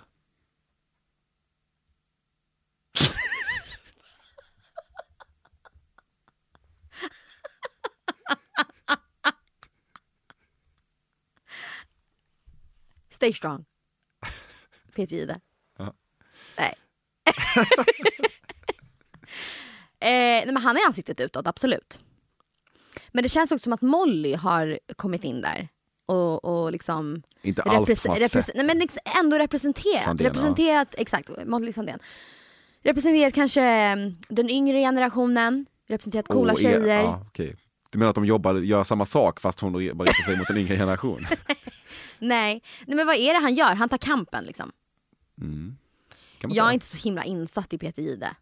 Stay 13.22 13.32
strong. 13.32 13.64
Peter 14.94 15.16
Jihde. 15.16 15.40
Ja. 15.78 15.94
Nej. 16.58 16.74
eh, 20.00 20.44
nej 20.44 20.46
men 20.46 20.56
han 20.56 20.76
är 20.76 20.86
ansiktet 20.86 21.20
utåt, 21.20 21.46
absolut. 21.46 22.00
Men 23.12 23.22
det 23.22 23.28
känns 23.28 23.52
också 23.52 23.62
som 23.62 23.72
att 23.72 23.82
Molly 23.82 24.34
har 24.34 24.78
kommit 24.96 25.24
in 25.24 25.40
där. 25.40 25.68
Och, 26.06 26.44
och 26.44 26.72
liksom 26.72 27.22
Inte 27.42 27.62
allt 27.62 28.06
man 28.06 28.28
sett. 28.28 28.54
nej, 28.54 28.66
men 28.66 28.78
liksom 28.78 29.00
ändå 29.20 29.38
representerat. 29.38 30.02
Sandén, 30.02 30.24
ja. 30.24 30.30
representerat 30.30 30.94
exakt, 30.98 31.30
Molly 31.46 31.72
Sandén. 31.72 31.98
Representerat 32.82 33.34
kanske 33.34 33.62
mm, 33.62 34.16
den 34.28 34.50
yngre 34.50 34.78
generationen. 34.80 35.66
Representerat 35.88 36.28
coola 36.28 36.52
är- 36.52 36.56
tjejer. 36.56 37.02
Ja, 37.02 37.24
okej. 37.26 37.56
Du 37.90 37.98
menar 37.98 38.10
att 38.10 38.14
de 38.14 38.24
jobbar, 38.24 38.54
gör 38.54 38.84
samma 38.84 39.04
sak 39.04 39.40
fast 39.40 39.60
hon 39.60 39.72
bara 39.72 40.08
riktar 40.08 40.22
sig 40.22 40.38
mot 40.38 40.50
en 40.50 40.56
yngre 40.58 40.76
generation? 40.76 41.26
Nej. 42.22 42.62
nej, 42.86 42.96
men 42.96 43.06
vad 43.06 43.16
är 43.16 43.34
det 43.34 43.40
han 43.40 43.54
gör? 43.54 43.74
Han 43.74 43.88
tar 43.88 43.98
kampen 43.98 44.44
liksom. 44.44 44.72
Mm. 45.40 45.76
Jag 46.48 46.68
är 46.68 46.72
inte 46.72 46.86
så 46.86 46.96
himla 46.96 47.24
insatt 47.24 47.72
i 47.72 47.78
Peter 47.78 48.02
Jihde. 48.02 48.34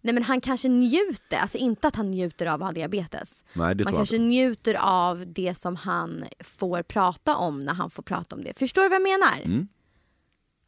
Nej 0.00 0.14
men 0.14 0.22
han 0.22 0.40
kanske 0.40 0.68
njuter, 0.68 1.36
alltså 1.36 1.58
inte 1.58 1.88
att 1.88 1.96
han 1.96 2.10
njuter 2.10 2.46
av 2.46 2.62
att 2.62 2.68
ha 2.68 2.72
diabetes. 2.72 3.44
Nej, 3.52 3.74
det 3.74 3.84
Man 3.84 3.92
kanske 3.92 4.16
inte. 4.16 4.26
njuter 4.26 4.74
av 4.74 5.24
det 5.26 5.54
som 5.54 5.76
han 5.76 6.24
får 6.40 6.82
prata 6.82 7.36
om 7.36 7.60
när 7.60 7.74
han 7.74 7.90
får 7.90 8.02
prata 8.02 8.36
om 8.36 8.42
det. 8.44 8.58
Förstår 8.58 8.82
du 8.82 8.88
vad 8.88 8.96
jag 8.96 9.02
menar? 9.02 9.40
Mm. 9.44 9.68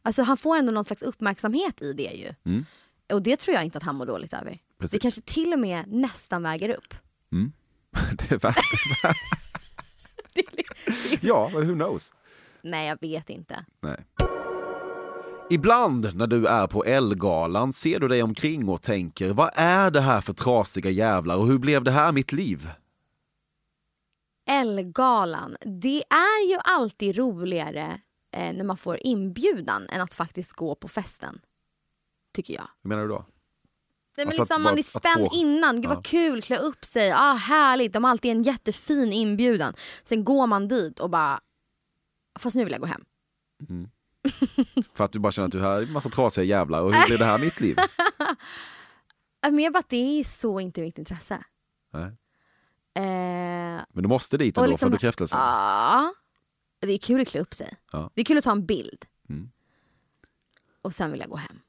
Alltså 0.01 0.21
han 0.21 0.37
får 0.37 0.57
ändå 0.57 0.71
någon 0.71 0.85
slags 0.85 1.01
uppmärksamhet 1.01 1.81
i 1.81 1.93
det 1.93 2.11
ju. 2.13 2.33
Mm. 2.43 2.65
Och 3.13 3.21
det 3.21 3.39
tror 3.39 3.55
jag 3.55 3.65
inte 3.65 3.77
att 3.77 3.83
han 3.83 3.95
mår 3.95 4.05
dåligt 4.05 4.33
över. 4.33 4.59
Precis. 4.79 4.91
Det 4.91 4.99
kanske 4.99 5.21
till 5.21 5.53
och 5.53 5.59
med 5.59 5.87
nästan 5.87 6.43
väger 6.43 6.69
upp. 6.69 6.93
Det 8.17 8.31
är 8.31 8.37
värt... 8.37 8.55
Ja, 11.21 11.49
men 11.53 11.67
who 11.67 11.73
knows? 11.73 12.13
Nej 12.63 12.87
jag 12.87 12.97
vet 13.01 13.29
inte. 13.29 13.65
Nej. 13.81 14.05
Ibland 15.51 16.15
när 16.15 16.27
du 16.27 16.45
är 16.47 16.67
på 16.67 16.83
Elgalan 16.85 17.73
ser 17.73 17.99
du 17.99 18.07
dig 18.07 18.23
omkring 18.23 18.69
och 18.69 18.81
tänker 18.81 19.29
vad 19.33 19.49
är 19.55 19.91
det 19.91 20.01
här 20.01 20.21
för 20.21 20.33
trasiga 20.33 20.89
jävlar 20.89 21.37
och 21.37 21.47
hur 21.47 21.57
blev 21.57 21.83
det 21.83 21.91
här 21.91 22.11
mitt 22.11 22.31
liv? 22.31 22.69
Elgalan. 24.49 25.55
Det 25.81 26.03
är 26.09 26.49
ju 26.49 26.57
alltid 26.63 27.17
roligare 27.17 27.99
eh, 28.35 28.53
när 28.53 28.63
man 28.63 28.77
får 28.77 28.97
inbjudan 29.01 29.87
än 29.89 30.01
att 30.01 30.13
faktiskt 30.13 30.53
gå 30.53 30.75
på 30.75 30.87
festen. 30.87 31.39
Tycker 32.33 32.53
jag. 32.53 32.67
Hur 32.83 32.89
menar 32.89 33.01
du 33.01 33.07
då? 33.09 33.25
Nej, 34.17 34.25
men 34.25 34.27
Alltså 34.27 34.41
att 34.41 34.47
liksom, 34.47 34.63
bara- 34.63 34.69
man 34.71 34.73
är 34.77 34.79
att 34.79 34.85
spänd 34.85 35.27
få- 35.29 35.35
innan. 35.35 35.75
Gud 35.75 35.85
Ja. 35.85 35.89
vad 35.95 36.05
kul, 36.05 36.41
klä 36.41 36.57
upp 36.57 36.85
sig. 36.85 37.11
Ah, 37.11 37.33
härligt. 37.33 37.93
De 37.93 38.03
har 38.03 38.11
alltid 38.11 38.31
en 38.31 38.43
jättefin 38.43 39.13
inbjudan. 39.13 39.73
Sen 40.03 40.23
går 40.23 40.47
man 40.47 40.67
dit 40.67 40.99
och 40.99 41.09
bara, 41.09 41.39
fast 42.39 42.55
nu 42.55 42.63
vill 42.63 42.71
jag 42.71 42.81
gå 42.81 42.87
hem. 42.87 43.05
För 44.93 45.03
att 45.03 45.11
du 45.11 45.19
bara 45.19 45.31
känner 45.31 45.45
att 45.45 45.51
du 45.51 45.65
är 45.65 45.81
en 45.81 45.91
massa 45.91 46.09
trasiga 46.09 46.43
jävlar 46.43 46.81
och 46.81 46.93
hur 46.93 47.07
blev 47.07 47.19
det 47.19 47.25
här 47.25 47.39
mitt 47.39 47.61
liv? 47.61 47.75
Äh, 49.45 49.51
Mer 49.51 49.71
bara 49.71 49.79
att 49.79 49.89
det 49.89 50.19
är 50.19 50.23
så 50.23 50.59
inte 50.59 50.81
mitt 50.81 50.97
intresse. 50.97 51.43
Nej. 51.93 52.03
Eh, 52.95 53.81
Men 53.93 54.03
du 54.03 54.07
måste 54.07 54.37
dit 54.37 54.57
ändå 54.57 54.69
liksom- 54.69 54.89
för 54.91 54.97
bekräftelsen. 54.97 55.39
Ja. 55.39 56.13
Det 56.81 56.91
är 56.93 56.97
kul 56.97 57.21
att 57.21 57.27
klä 57.27 57.39
upp 57.41 57.53
sig. 57.53 57.73
Ja. 57.91 58.11
Det 58.15 58.21
är 58.21 58.25
kul 58.25 58.37
att 58.37 58.43
ta 58.43 58.51
en 58.51 58.65
bild. 58.65 59.05
Mm. 59.29 59.49
Och 60.81 60.93
sen 60.93 61.11
vill 61.11 61.19
jag 61.19 61.29
gå 61.29 61.35
hem. 61.35 61.59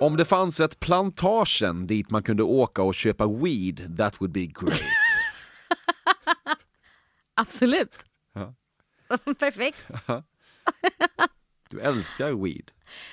Om 0.00 0.16
det 0.16 0.24
fanns 0.24 0.60
ett 0.60 0.80
plantagen 0.80 1.86
dit 1.86 2.10
man 2.10 2.22
kunde 2.22 2.42
åka 2.42 2.82
och 2.82 2.94
köpa 2.94 3.26
weed, 3.26 3.96
that 3.98 4.20
would 4.20 4.32
be 4.32 4.46
great. 4.46 4.82
Absolut. 7.34 8.04
Ja. 8.32 8.54
Perfekt. 9.38 9.86
Du 11.70 11.80
älskar 11.80 12.32
weed. 12.44 12.70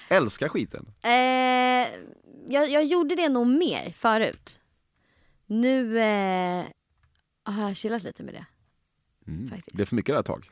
Älskar 0.10 0.48
skiten. 0.50 0.94
Eh, 1.04 1.12
jag, 2.48 2.70
jag 2.70 2.84
gjorde 2.84 3.16
det 3.16 3.30
nog 3.30 3.48
mer 3.48 3.92
förut. 3.92 4.60
Nu 5.46 6.00
eh, 6.00 6.66
har 7.44 7.64
jag 7.68 7.78
chillat 7.78 8.04
lite 8.04 8.24
med 8.24 8.34
det. 8.34 8.46
Mm. 9.32 9.50
Faktiskt. 9.50 9.68
Det 9.68 9.76
blev 9.76 9.86
för 9.86 9.96
mycket 9.96 10.16
där 10.16 10.20
ett 10.20 10.26
tag. 10.26 10.50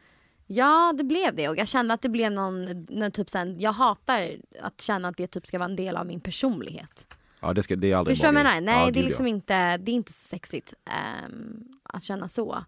Ja, 0.47 0.93
det 0.97 1.03
blev 1.03 1.35
det. 1.35 1.49
Och 1.49 1.57
jag 1.57 1.67
kände 1.67 1.93
att 1.93 2.01
det 2.01 2.09
blev 2.09 2.31
någon, 2.31 2.65
någon 2.89 3.11
typ 3.11 3.29
sen, 3.29 3.59
jag 3.59 3.71
hatar 3.73 4.29
att 4.61 4.81
känna 4.81 5.07
att 5.07 5.17
det 5.17 5.27
typ 5.27 5.45
ska 5.45 5.57
vara 5.59 5.69
en 5.69 5.75
del 5.75 5.97
av 5.97 6.05
min 6.05 6.19
personlighet. 6.21 7.07
Ja, 7.39 7.53
det, 7.53 7.63
ska, 7.63 7.75
det 7.75 7.91
är 7.91 7.95
aldrig 7.95 8.17
Förstår 8.17 8.27
du 8.27 8.33
vad 8.33 8.45
jag 8.45 8.57
en 8.57 8.63
menar? 8.65 8.75
Nej, 8.75 8.83
grej. 8.83 8.91
det 8.93 8.99
Ja, 8.99 9.03
är 9.03 9.07
liksom 9.07 9.27
ja. 9.27 9.33
inte, 9.35 9.77
det 9.77 9.91
är 9.91 9.95
inte 9.95 10.13
så 10.13 10.27
sexigt 10.27 10.73
ehm, 10.85 11.63
att 11.83 12.03
känna 12.03 12.27
så. 12.29 12.65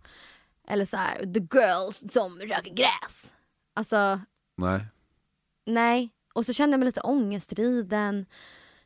Eller 0.72 0.86
så 0.86 0.98
här, 0.98 1.26
the 1.34 1.58
girls 1.58 2.04
som 2.14 2.40
röker 2.40 2.74
gräs. 2.74 3.34
Alltså, 3.74 4.22
Nej. 4.56 4.86
nej. 5.66 6.10
Och 6.34 6.46
så 6.46 6.54
kände 6.54 6.74
jag 6.74 6.80
mig 6.80 6.86
lite 6.86 7.02
ångestriden. 7.02 8.26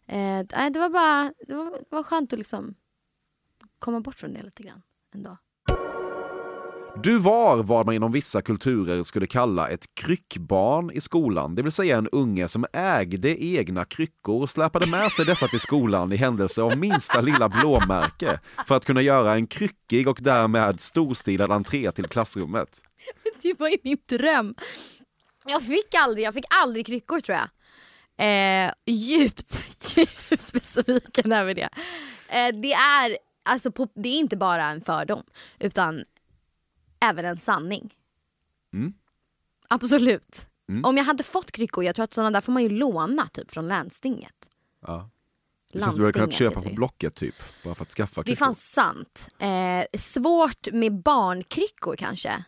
Eh, 0.05 0.45
nej, 0.51 0.69
det 0.71 0.79
var 0.79 0.89
bara, 0.89 1.33
det 1.47 1.55
var, 1.55 1.71
det 1.71 1.95
var 1.95 2.03
skönt 2.03 2.33
att 2.33 2.39
liksom 2.39 2.75
komma 3.79 3.99
bort 3.99 4.15
från 4.15 4.33
det 4.33 4.43
lite 4.43 4.63
grann 4.63 4.81
ändå. 5.13 5.37
Du 7.03 7.19
var 7.19 7.63
vad 7.63 7.85
man 7.85 7.95
inom 7.95 8.11
vissa 8.11 8.41
kulturer 8.41 9.03
skulle 9.03 9.27
kalla 9.27 9.67
ett 9.67 9.95
kryckbarn 9.95 10.91
i 10.91 11.01
skolan, 11.01 11.55
det 11.55 11.61
vill 11.61 11.71
säga 11.71 11.97
en 11.97 12.07
unge 12.07 12.47
som 12.47 12.65
ägde 12.73 13.43
egna 13.43 13.85
kryckor 13.85 14.41
och 14.41 14.49
släpade 14.49 14.91
med 14.91 15.11
sig 15.11 15.25
dessa 15.25 15.47
till 15.47 15.59
skolan 15.59 16.11
i 16.11 16.15
händelse 16.15 16.61
av 16.61 16.77
minsta 16.77 17.21
lilla 17.21 17.49
blåmärke 17.49 18.39
för 18.67 18.75
att 18.75 18.85
kunna 18.85 19.01
göra 19.01 19.33
en 19.33 19.47
kryckig 19.47 20.07
och 20.07 20.17
därmed 20.21 20.79
storstilad 20.79 21.51
entré 21.51 21.91
till 21.91 22.07
klassrummet. 22.07 22.81
Det 23.41 23.59
var 23.59 23.69
ju 23.69 23.77
min 23.83 23.97
dröm. 24.09 24.55
Jag 25.45 25.63
fick 25.63 25.95
aldrig, 25.95 26.25
jag 26.25 26.33
fick 26.33 26.45
aldrig 26.49 26.85
kryckor 26.85 27.19
tror 27.19 27.37
jag. 27.37 27.49
Eh, 28.17 28.71
djupt, 28.85 29.97
djupt 29.97 30.53
besviken 30.53 31.31
över 31.31 31.53
det. 31.53 31.69
Eh, 32.29 32.61
det, 32.61 32.73
är, 32.73 33.17
alltså, 33.45 33.71
på, 33.71 33.87
det 33.95 34.09
är 34.09 34.19
inte 34.19 34.37
bara 34.37 34.63
en 34.63 34.81
fördom 34.81 35.23
utan 35.59 36.03
även 36.99 37.25
en 37.25 37.37
sanning. 37.37 37.93
Mm. 38.73 38.93
Absolut. 39.69 40.47
Mm. 40.69 40.85
Om 40.85 40.97
jag 40.97 41.03
hade 41.03 41.23
fått 41.23 41.51
kryckor, 41.51 41.83
jag 41.83 41.95
tror 41.95 42.03
att 42.03 42.13
sådana 42.13 42.31
där 42.31 42.41
får 42.41 42.51
man 42.51 42.63
ju 42.63 42.69
låna 42.69 43.27
typ 43.27 43.51
från 43.51 43.67
länstinget. 43.67 44.49
Ja. 44.87 45.09
Det 45.73 45.79
känns 45.79 45.91
som 45.93 45.99
du 45.99 46.05
hade 46.05 46.13
kunnat 46.13 46.27
Landstinget 46.29 46.53
köpa 46.53 46.69
på. 46.69 46.75
Blocket 46.75 47.15
typ, 47.15 47.35
bara 47.63 47.75
för 47.75 47.83
att 47.83 47.91
skaffa 47.91 48.21
Det 48.21 48.25
är 48.31 48.35
kryckor. 48.35 48.45
fan 48.45 48.55
sant. 48.55 49.29
Eh, 49.39 49.99
svårt 49.99 50.67
med 50.73 50.93
barnkryckor 51.01 51.95
kanske. 51.95 52.43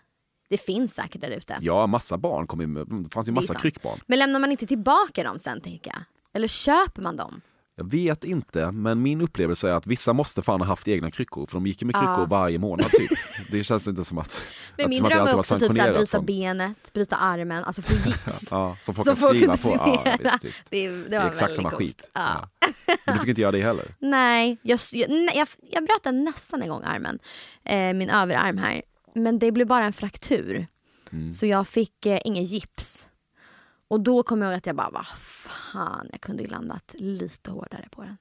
Det 0.49 0.57
finns 0.57 0.93
säkert 0.95 1.21
där 1.21 1.29
ute. 1.29 1.57
Ja, 1.61 1.87
massa 1.87 2.17
barn 2.17 2.47
kom 2.47 2.73
med, 2.73 2.87
det 2.87 3.13
fanns 3.13 3.27
ju 3.27 3.31
massa 3.31 3.53
kryckbarn. 3.53 3.99
Men 4.07 4.19
lämnar 4.19 4.39
man 4.39 4.51
inte 4.51 4.67
tillbaka 4.67 5.23
dem 5.23 5.39
sen 5.39 5.61
tänker 5.61 5.91
jag? 5.91 6.01
Eller 6.33 6.47
köper 6.47 7.01
man 7.01 7.15
dem? 7.17 7.41
Jag 7.79 7.91
vet 7.91 8.23
inte, 8.23 8.71
men 8.71 9.01
min 9.01 9.21
upplevelse 9.21 9.69
är 9.69 9.73
att 9.73 9.87
vissa 9.87 10.13
måste 10.13 10.41
fan 10.41 10.61
ha 10.61 10.67
haft 10.67 10.87
egna 10.87 11.11
kryckor, 11.11 11.45
för 11.45 11.53
de 11.53 11.67
gick 11.67 11.81
ju 11.81 11.85
med 11.85 11.95
Ja. 11.95 11.99
kryckor 11.99 12.27
varje 12.27 12.59
månad 12.59 12.85
typ. 12.89 13.09
Det 13.51 13.63
känns 13.63 13.87
inte 13.87 14.03
som 14.03 14.17
att... 14.17 14.41
Men 14.77 14.85
att, 14.85 14.89
min 14.89 15.03
dröm 15.03 15.19
varit 15.25 15.35
också 15.35 15.59
typ 15.59 15.73
såhär, 15.75 15.93
bryta 15.93 16.11
från- 16.17 16.25
benet, 16.25 16.93
bryta 16.93 17.15
armen, 17.15 17.63
alltså 17.63 17.81
få 17.81 17.93
gips. 18.09 18.47
Ja, 18.51 18.77
som 18.83 18.95
folk 18.95 19.05
Som 19.05 19.15
kan 19.15 19.35
skriva 19.35 19.57
på. 19.57 19.69
Ja, 20.05 20.15
visst, 20.23 20.43
visst. 20.43 20.65
Det, 20.71 20.89
det 20.89 21.03
Det 21.09 21.15
är 21.17 21.27
exakt 21.27 21.53
samma 21.55 21.69
coolt. 21.69 21.79
skit. 21.81 22.11
Ja. 22.13 22.49
Ja. 22.61 22.67
Men 23.05 23.13
du 23.15 23.19
fick 23.19 23.29
inte 23.29 23.41
göra 23.41 23.51
det 23.51 23.61
heller? 23.63 23.85
Nej, 23.99 24.57
jag, 24.61 24.79
jag, 25.35 25.47
jag, 25.71 25.83
bröt 25.85 26.13
nästan 26.13 26.61
en 26.61 26.69
gång 26.69 26.83
armen. 26.83 27.19
Eh, 27.65 27.93
min 27.93 28.09
överarm 28.09 28.57
här. 28.57 28.81
Men 29.15 29.39
det 29.39 29.51
blev 29.51 29.67
bara 29.67 29.85
en 29.85 29.93
fraktur. 29.93 30.67
Mm. 31.11 31.31
Så 31.33 31.45
jag 31.45 31.67
fick 31.67 32.05
eh, 32.05 32.19
ingen 32.23 32.43
gips. 32.43 33.06
Och 33.89 34.01
då 34.01 34.23
kom 34.23 34.41
jag 34.41 34.49
ihåg 34.51 34.57
att 34.57 34.65
jag 34.65 34.75
bara, 34.75 34.89
vad 34.89 35.05
fan, 35.07 36.07
jag 36.11 36.21
kunde 36.21 36.43
ju 36.43 36.49
landat 36.49 36.95
lite 36.97 37.51
hårdare 37.51 37.87
på 37.91 38.01
den. 38.01 38.17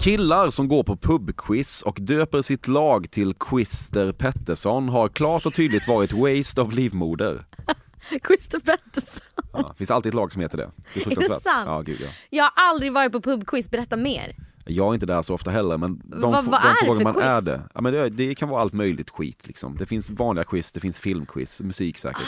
Killar 0.00 0.50
som 0.50 0.68
går 0.68 0.82
på 0.84 0.96
pubquiz 0.96 1.82
och 1.82 1.98
döper 2.00 2.42
sitt 2.42 2.68
lag 2.68 3.10
till 3.10 3.34
Quister 3.34 4.12
Pettersson 4.12 4.88
har 4.88 5.08
klart 5.08 5.46
och 5.46 5.54
tydligt 5.54 5.88
varit 5.88 6.12
waste 6.12 6.60
of 6.62 6.72
livmoder. 6.74 7.44
Christer 8.26 8.58
Pettersson. 8.60 9.22
Ja, 9.52 9.68
det 9.68 9.74
finns 9.78 9.90
alltid 9.90 10.10
ett 10.10 10.14
lag 10.14 10.32
som 10.32 10.42
heter 10.42 10.58
det. 10.58 10.70
Det 10.94 11.06
är 11.06 11.10
Är 11.12 11.16
det 11.16 11.24
sant? 11.28 11.42
Ja, 11.66 11.80
gud, 11.80 11.98
ja. 12.00 12.08
Jag 12.30 12.44
har 12.44 12.52
aldrig 12.56 12.92
varit 12.92 13.12
på 13.12 13.20
pubquiz, 13.20 13.70
berätta 13.70 13.96
mer. 13.96 14.36
Jag 14.66 14.88
är 14.90 14.94
inte 14.94 15.06
där 15.06 15.22
så 15.22 15.34
ofta 15.34 15.50
heller 15.50 15.78
men 15.78 16.02
de, 16.04 16.20
Vad- 16.20 16.44
vad 16.44 16.60
de 16.62 16.74
frågor 16.86 17.02
man 17.04 17.14
quiz? 17.14 17.24
är 17.24 17.40
det. 17.40 17.60
Ja, 17.74 17.80
men 17.80 17.92
det, 17.92 18.08
det 18.08 18.34
kan 18.34 18.48
vara 18.48 18.60
allt 18.62 18.72
möjligt 18.72 19.10
skit 19.10 19.46
liksom. 19.46 19.76
Det 19.76 19.86
finns 19.86 20.10
vanliga 20.10 20.44
quiz, 20.44 20.72
det 20.72 20.80
finns 20.80 20.98
filmquiz, 20.98 21.60
musik 21.60 21.98
säkert. 21.98 22.26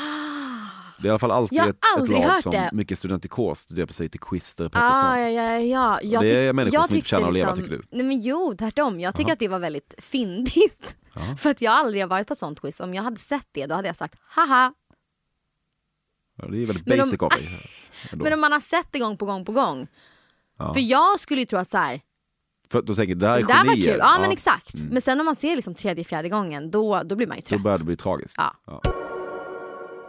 Det 0.99 1.03
är 1.03 1.07
i 1.07 1.11
alla 1.11 1.19
fall 1.19 1.31
alltid 1.31 1.59
Jag 1.59 1.69
ett, 1.69 1.77
ett 2.03 2.09
lag 2.09 2.43
som 2.43 2.53
det. 2.53 2.71
mycket 2.73 2.99
studentikos 2.99 3.67
döper 3.67 3.95
sig 3.95 4.09
till 4.09 4.21
Quister 4.21 4.69
Pettersson. 4.69 5.05
Ah, 5.05 5.19
ja, 5.19 5.29
ja, 5.29 5.59
ja. 5.61 6.01
Jag 6.03 6.23
Det 6.23 6.35
är 6.35 6.53
människor 6.53 6.75
jag 6.75 6.87
som 6.87 6.97
inte 6.97 7.05
förtjänar 7.05 7.29
att 7.29 7.35
leva, 7.35 7.55
liksom- 7.55 7.65
tycker 7.77 7.77
du? 7.91 7.97
Nej 7.97 8.07
men 8.07 8.21
jo, 8.21 8.55
tvärtom. 8.59 9.01
Jag 9.01 9.17
tycker 9.17 9.33
att 9.33 9.39
det 9.39 9.49
var 9.49 9.59
väldigt 9.59 9.95
fyndigt. 9.99 10.97
För 11.39 11.51
att 11.51 11.61
jag 11.61 11.73
aldrig 11.73 12.03
har 12.03 12.09
varit 12.09 12.27
på 12.27 12.33
ett 12.33 12.39
sånt 12.39 12.61
quiz. 12.61 12.81
Om 12.81 12.95
jag 12.95 13.03
hade 13.03 13.17
sett 13.17 13.47
det 13.53 13.67
då 13.67 13.75
hade 13.75 13.89
jag 13.89 13.97
sagt 13.97 14.15
haha. 14.29 14.75
Ja, 16.37 16.47
det 16.49 16.63
är 16.63 16.67
väldigt 16.67 16.87
Men 16.87 17.01
om- 17.01 17.07
basic 17.07 17.23
av 17.23 17.29
dig. 17.31 17.49
Men 18.13 18.33
om 18.33 18.41
man 18.41 18.53
har 18.53 18.61
sett 18.61 18.87
det 18.91 18.99
gång 18.99 19.17
på 19.17 19.25
gång 19.27 19.45
på 19.45 19.53
gång. 19.53 19.87
Ja. 20.59 20.75
För 20.75 20.81
jag 20.81 21.21
skulle 21.21 21.41
ju 21.41 21.47
tro 21.47 21.59
att 21.59 21.71
så 21.71 21.79
här, 21.79 22.01
För 22.71 22.83
då 22.83 22.95
tänker 22.95 23.15
det 23.15 23.29
här 23.29 23.37
är 23.39 23.41
det 23.41 23.47
där 23.47 23.65
var 23.65 23.75
kul. 23.75 23.97
Ja, 23.99 24.19
men 24.21 24.31
exakt. 24.31 24.75
Men 24.75 25.03
sen 25.03 25.21
om 25.21 25.27
man 25.27 25.37
ser 25.37 25.57
liksom 25.57 25.75
tredje, 25.75 26.05
fjärde 26.05 26.29
gången 26.29 26.71
då, 26.71 27.03
då 27.05 27.17
blir 27.17 27.27
man 27.27 27.37
ju 27.37 27.41
Då 27.41 27.47
trött. 27.49 27.63
börjar 27.63 27.79
det 27.79 27.85
bli 27.85 27.97
tragiskt. 27.97 28.35
Ja. 28.67 28.81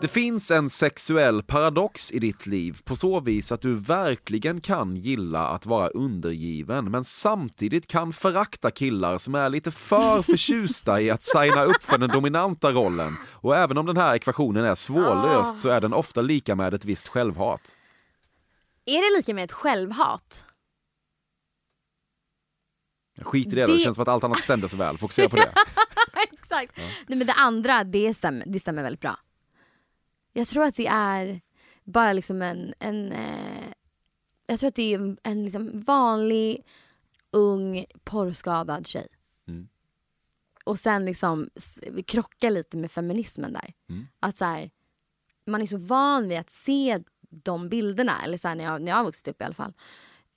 Det 0.05 0.09
finns 0.09 0.51
en 0.51 0.69
sexuell 0.69 1.43
paradox 1.43 2.11
i 2.11 2.19
ditt 2.19 2.45
liv 2.45 2.79
på 2.83 2.95
så 2.95 3.19
vis 3.19 3.51
att 3.51 3.61
du 3.61 3.75
verkligen 3.75 4.61
kan 4.61 4.95
gilla 4.95 5.47
att 5.47 5.65
vara 5.65 5.87
undergiven 5.87 6.91
men 6.91 7.03
samtidigt 7.03 7.87
kan 7.87 8.13
förakta 8.13 8.71
killar 8.71 9.17
som 9.17 9.35
är 9.35 9.49
lite 9.49 9.71
för 9.71 10.21
förtjusta 10.31 11.01
i 11.01 11.09
att 11.11 11.23
signa 11.23 11.63
upp 11.63 11.83
för 11.83 11.97
den 11.97 12.09
dominanta 12.09 12.71
rollen. 12.71 13.15
Och 13.31 13.55
även 13.57 13.77
om 13.77 13.85
den 13.85 13.97
här 13.97 14.15
ekvationen 14.15 14.65
är 14.65 14.75
svårlöst 14.75 15.59
så 15.59 15.69
är 15.69 15.81
den 15.81 15.93
ofta 15.93 16.21
lika 16.21 16.55
med 16.55 16.73
ett 16.73 16.85
visst 16.85 17.07
självhat. 17.07 17.75
Är 18.85 19.11
det 19.13 19.17
lika 19.17 19.33
med 19.33 19.43
ett 19.43 19.51
självhat? 19.51 20.45
Skit 23.21 23.47
i 23.47 23.55
det, 23.55 23.61
då. 23.61 23.67
Det- 23.67 23.73
det 23.77 23.83
känns 23.83 23.95
som 23.95 24.01
att 24.01 24.07
allt 24.07 24.23
annat 24.23 24.39
stämde 24.39 24.69
så 24.69 24.77
väl. 24.77 24.97
Fokusera 24.97 25.29
på 25.29 25.35
det. 25.35 25.51
Exakt. 26.33 26.77
Nej, 27.07 27.17
men 27.17 27.27
det 27.27 27.33
andra, 27.33 27.83
det 27.83 28.13
stämmer, 28.13 28.43
det 28.47 28.59
stämmer 28.59 28.83
väldigt 28.83 29.01
bra. 29.01 29.17
Jag 30.37 30.47
tror 30.47 30.63
att 30.63 30.75
det 30.75 30.87
är 30.87 31.41
bara 31.83 32.13
liksom 32.13 32.41
en... 32.41 32.73
en 32.79 33.11
eh, 33.11 33.71
jag 34.47 34.59
tror 34.59 34.67
att 34.67 34.75
det 34.75 34.93
är 34.93 35.17
en, 35.23 35.43
liksom 35.43 35.71
vanlig, 35.73 36.65
ung, 37.31 37.85
porrskadad 38.03 38.87
tjej. 38.87 39.07
Mm. 39.47 39.67
Och 40.65 40.79
sen 40.79 41.05
liksom 41.05 41.49
krockar 42.07 42.51
lite 42.51 42.77
med 42.77 42.91
feminismen 42.91 43.53
där. 43.53 43.73
Mm. 43.89 44.07
Att 44.19 44.37
så 44.37 44.45
här, 44.45 44.71
man 45.45 45.61
är 45.61 45.67
så 45.67 45.77
van 45.77 46.29
vid 46.29 46.39
att 46.39 46.49
se 46.49 47.03
de 47.29 47.69
bilderna, 47.69 48.23
eller 48.23 48.37
så 48.37 48.47
här, 48.47 48.55
när, 48.55 48.63
jag, 48.63 48.81
när 48.81 48.91
jag 48.91 49.03
vuxit 49.03 49.27
upp 49.27 49.41
i 49.41 49.43
alla 49.43 49.53
fall. 49.53 49.73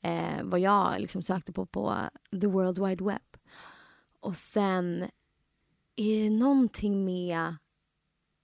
Eh, 0.03 0.43
vad 0.43 0.61
jag 0.61 1.01
liksom 1.01 1.23
sökte 1.23 1.53
på 1.53 1.67
på 1.67 1.97
the 2.41 2.47
world 2.47 2.87
wide 2.87 3.05
web. 3.05 3.37
Och 4.21 4.37
sen 4.37 5.11
är 5.97 6.23
det 6.23 6.31
någonting 6.31 7.05
med 7.05 7.57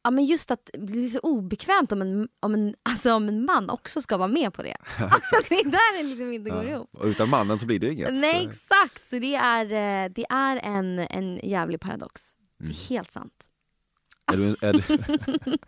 Ja, 0.04 0.10
men 0.10 0.24
just 0.24 0.50
att 0.50 0.70
det 0.72 1.04
är 1.04 1.08
så 1.08 1.18
obekvämt 1.20 1.92
om 1.92 2.02
en, 2.02 2.28
om 2.40 2.54
en, 2.54 2.74
alltså 2.82 3.14
om 3.14 3.28
en 3.28 3.44
man 3.44 3.70
också 3.70 4.02
ska 4.02 4.16
vara 4.16 4.28
med 4.28 4.52
på 4.52 4.62
det. 4.62 4.76
Alltså, 4.98 5.36
det 5.48 5.54
är 5.54 5.64
där 5.64 5.96
det 6.02 6.08
liksom 6.08 6.32
inte 6.32 6.50
går 6.50 6.68
ihop. 6.68 6.88
Och 6.94 7.06
utan 7.06 7.28
mannen 7.28 7.58
så 7.58 7.66
blir 7.66 7.78
det 7.78 7.92
inget. 7.92 8.12
Nej 8.14 8.44
exakt, 8.48 9.06
så 9.06 9.18
det 9.18 9.34
är, 9.34 9.64
eh, 9.64 10.10
det 10.14 10.26
är 10.30 10.56
en, 10.56 10.98
en 10.98 11.40
jävlig 11.42 11.80
paradox. 11.80 12.34
Det 12.58 12.68
är 12.68 12.88
helt 12.88 13.10
sant. 13.10 13.44
Är 14.32 14.36
du, 14.36 14.48
en- 14.48 14.56
är, 14.60 14.72
du, 14.72 14.80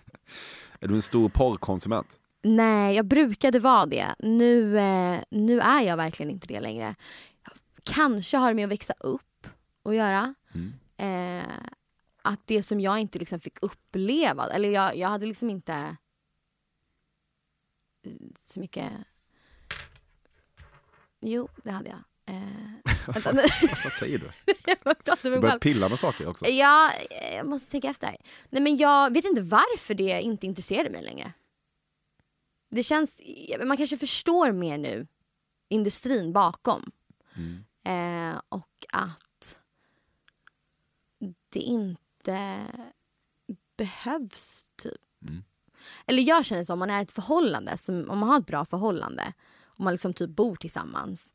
är 0.80 0.88
du 0.88 0.94
en 0.94 1.02
stor 1.02 1.28
porrkonsument? 1.28 2.20
Nej, 2.42 2.96
jag 2.96 3.06
brukade 3.06 3.58
vara 3.58 3.86
det. 3.86 4.06
Nu, 4.18 4.78
eh, 4.78 5.18
nu 5.30 5.60
är 5.60 5.80
jag 5.82 5.96
verkligen 5.96 6.30
inte 6.30 6.46
det 6.46 6.60
längre. 6.60 6.94
Kanske 7.82 8.36
har 8.36 8.48
det 8.48 8.54
med 8.54 8.64
att 8.64 8.70
växa 8.70 8.94
upp 9.00 9.46
att 9.84 9.94
göra. 9.94 10.34
Eh, 10.96 11.42
att 12.26 12.46
det 12.46 12.62
som 12.62 12.80
jag 12.80 12.98
inte 12.98 13.18
liksom 13.18 13.40
fick 13.40 13.58
uppleva, 13.62 14.50
eller 14.50 14.68
jag, 14.68 14.96
jag 14.96 15.08
hade 15.08 15.26
liksom 15.26 15.50
inte 15.50 15.96
eh, 18.06 18.12
så 18.44 18.60
mycket... 18.60 18.92
Jo, 21.20 21.48
det 21.62 21.70
hade 21.70 21.88
jag. 21.88 22.02
Eh. 22.34 22.42
Vad 23.84 23.92
säger 23.92 24.18
du? 24.18 24.30
Du 25.22 25.40
börjar 25.40 25.58
pilla 25.58 25.88
med 25.88 25.98
saker 25.98 26.28
också. 26.28 26.46
Ja, 26.46 26.92
jag 27.32 27.46
måste 27.46 27.70
tänka 27.70 27.90
efter. 27.90 28.16
Nej, 28.50 28.62
men 28.62 28.76
jag 28.76 29.12
vet 29.12 29.24
inte 29.24 29.40
varför 29.40 29.94
det 29.94 30.20
inte 30.20 30.46
intresserade 30.46 30.90
mig 30.90 31.02
längre. 31.02 31.32
Det 32.70 32.82
känns, 32.82 33.20
man 33.66 33.76
kanske 33.76 33.96
förstår 33.96 34.52
mer 34.52 34.78
nu 34.78 35.06
industrin 35.68 36.32
bakom. 36.32 36.90
Eh, 37.84 38.40
och 38.48 38.86
att 38.92 39.60
det 41.48 41.60
inte 41.60 42.05
behövs 43.76 44.64
typ. 44.76 45.00
Eller 46.06 46.22
jag 46.22 46.44
känner 46.44 46.64
så 46.64 46.72
om 46.72 46.78
man 46.78 46.90
är 46.90 46.98
i 46.98 47.02
ett 47.02 47.10
förhållande, 47.12 47.78
som, 47.78 48.10
om 48.10 48.18
man 48.18 48.28
har 48.28 48.38
ett 48.40 48.46
bra 48.46 48.64
förhållande, 48.64 49.32
om 49.66 49.84
man 49.84 49.94
liksom 49.94 50.14
typ 50.14 50.30
bor 50.30 50.56
tillsammans. 50.56 51.34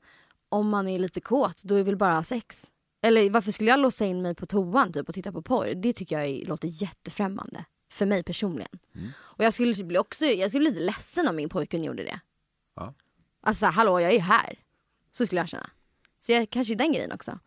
Om 0.49 0.69
man 0.69 0.87
är 0.87 0.99
lite 0.99 1.21
kåt, 1.21 1.63
då 1.63 1.75
är 1.75 1.83
väl 1.83 1.95
bara 1.97 2.23
sex. 2.23 2.71
Eller 3.01 3.29
varför 3.29 3.51
skulle 3.51 3.69
jag 3.69 3.79
låsa 3.79 4.05
in 4.05 4.21
mig 4.21 4.35
på 4.35 4.45
toan 4.45 4.93
typ, 4.93 5.09
och 5.09 5.15
titta 5.15 5.31
på 5.31 5.41
porr? 5.41 5.73
Det 5.75 5.93
tycker 5.93 6.19
jag 6.19 6.27
är- 6.27 6.45
låter 6.45 6.67
jättefrämmande. 6.67 7.65
För 7.91 8.05
mig 8.05 8.23
personligen. 8.23 8.79
Och 9.13 9.43
jag 9.43 9.53
skulle, 9.53 9.83
bli 9.83 9.97
också, 9.97 10.25
jag 10.25 10.51
skulle 10.51 10.61
bli 10.61 10.69
lite 10.69 10.85
ledsen 10.85 11.27
om 11.27 11.35
min 11.35 11.49
pojkvän 11.49 11.83
gjorde 11.83 12.03
det. 12.03 12.19
Ja. 12.75 12.93
Alltså 13.41 13.65
hallå, 13.65 13.99
jag 13.99 14.13
är 14.13 14.19
här. 14.19 14.59
Så 15.11 15.25
skulle 15.25 15.41
jag 15.41 15.49
känna. 15.49 15.69
Så 16.19 16.31
jag, 16.31 16.49
kanske 16.49 16.75
den 16.75 16.91
grejen 16.93 17.11
också. 17.11 17.39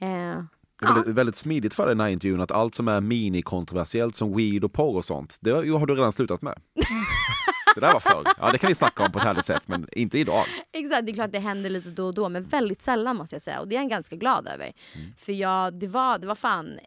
Eh, 0.00 0.42
Det 0.80 0.86
är 0.86 0.94
väldigt, 0.94 1.14
väldigt 1.14 1.36
smidigt 1.36 1.74
för 1.74 1.82
dig 1.82 1.92
i 1.92 1.94
den 1.94 2.00
här 2.00 2.08
intervjun 2.08 2.40
att 2.40 2.50
allt 2.50 2.74
som 2.74 2.88
är 2.88 3.00
mini-kontroversiellt 3.00 4.14
som 4.14 4.36
weed 4.36 4.64
och 4.64 4.72
porr 4.72 4.96
och 4.96 5.04
sånt, 5.04 5.36
det 5.40 5.50
har 5.50 5.86
du 5.86 5.94
redan 5.94 6.12
slutat 6.12 6.42
med. 6.42 6.58
det 7.74 7.80
där 7.80 7.92
var 7.92 8.00
förr. 8.00 8.24
Ja, 8.38 8.50
det 8.50 8.58
kan 8.58 8.68
vi 8.68 8.74
snacka 8.74 9.04
om 9.04 9.12
på 9.12 9.18
ett 9.18 9.24
härligt 9.24 9.44
sätt, 9.44 9.68
men 9.68 9.88
inte 9.92 10.18
idag. 10.18 10.44
Exakt, 10.72 11.06
det 11.06 11.12
är 11.12 11.14
klart 11.14 11.32
det 11.32 11.38
händer 11.38 11.70
lite 11.70 11.90
då 11.90 12.06
och 12.06 12.14
då 12.14 12.28
men 12.28 12.42
väldigt 12.42 12.82
sällan 12.82 13.16
måste 13.16 13.34
jag 13.34 13.42
säga 13.42 13.60
och 13.60 13.68
det 13.68 13.76
är 13.76 13.80
jag 13.80 13.90
ganska 13.90 14.16
glad 14.16 14.48
över. 14.48 14.72
För 15.16 15.32
jag, 15.32 15.74
det, 15.80 15.86
var, 15.86 16.18
det 16.18 16.26
var 16.26 16.34
fan 16.34 16.78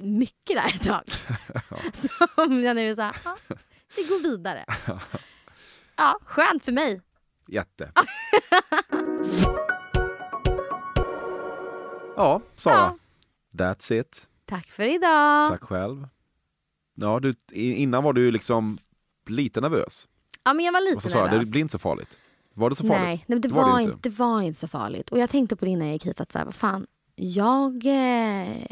mycket 0.00 0.56
där 0.56 0.66
ett 0.74 0.82
tag. 0.82 1.02
Som 1.92 2.62
jag 2.62 2.76
nu 2.76 2.90
är 2.90 2.94
såhär, 2.94 3.16
ja, 3.24 3.36
vi 3.96 4.02
går 4.02 4.22
vidare. 4.22 4.64
Ja, 5.96 6.18
skönt 6.24 6.64
för 6.64 6.72
mig. 6.72 7.00
Jätte. 7.48 7.92
Ja, 12.16 12.40
Sara. 12.56 12.94
That's 13.54 13.92
it. 14.00 14.28
Tack 14.44 14.66
för 14.66 14.82
idag. 14.94 15.48
Tack 15.48 15.62
själv. 15.62 16.08
Ja, 16.94 17.20
du, 17.20 17.34
innan 17.54 18.04
var 18.04 18.12
du 18.12 18.30
liksom 18.30 18.78
lite 19.26 19.60
nervös. 19.60 20.08
Ja 20.44 20.54
men 20.54 20.64
jag 20.64 20.72
var 20.72 20.80
Och 20.80 20.84
lite 20.90 21.00
så 21.00 21.08
sa 21.08 21.18
jag, 21.18 21.30
nervös. 21.30 21.48
det 21.48 21.52
blir 21.52 21.60
inte 21.60 21.72
så 21.72 21.78
farligt. 21.78 22.18
Var 22.54 22.70
det 22.70 22.76
så 22.76 22.84
farligt? 22.86 23.02
Nej, 23.02 23.24
nej 23.26 23.38
det, 23.40 23.48
var 23.48 23.80
inte. 23.80 23.98
det 24.02 24.18
var 24.18 24.42
inte 24.42 24.58
så 24.60 24.68
farligt. 24.68 25.10
Och 25.10 25.18
jag 25.18 25.30
tänkte 25.30 25.56
på 25.56 25.64
det 25.64 25.70
innan 25.70 25.86
jag 25.86 25.92
gick 25.92 26.06
hit 26.06 26.20
att 26.20 26.32
så 26.32 26.38
här, 26.38 26.44
vad 26.44 26.54
fan, 26.54 26.86
jag, 27.14 27.86
eh, 27.86 28.66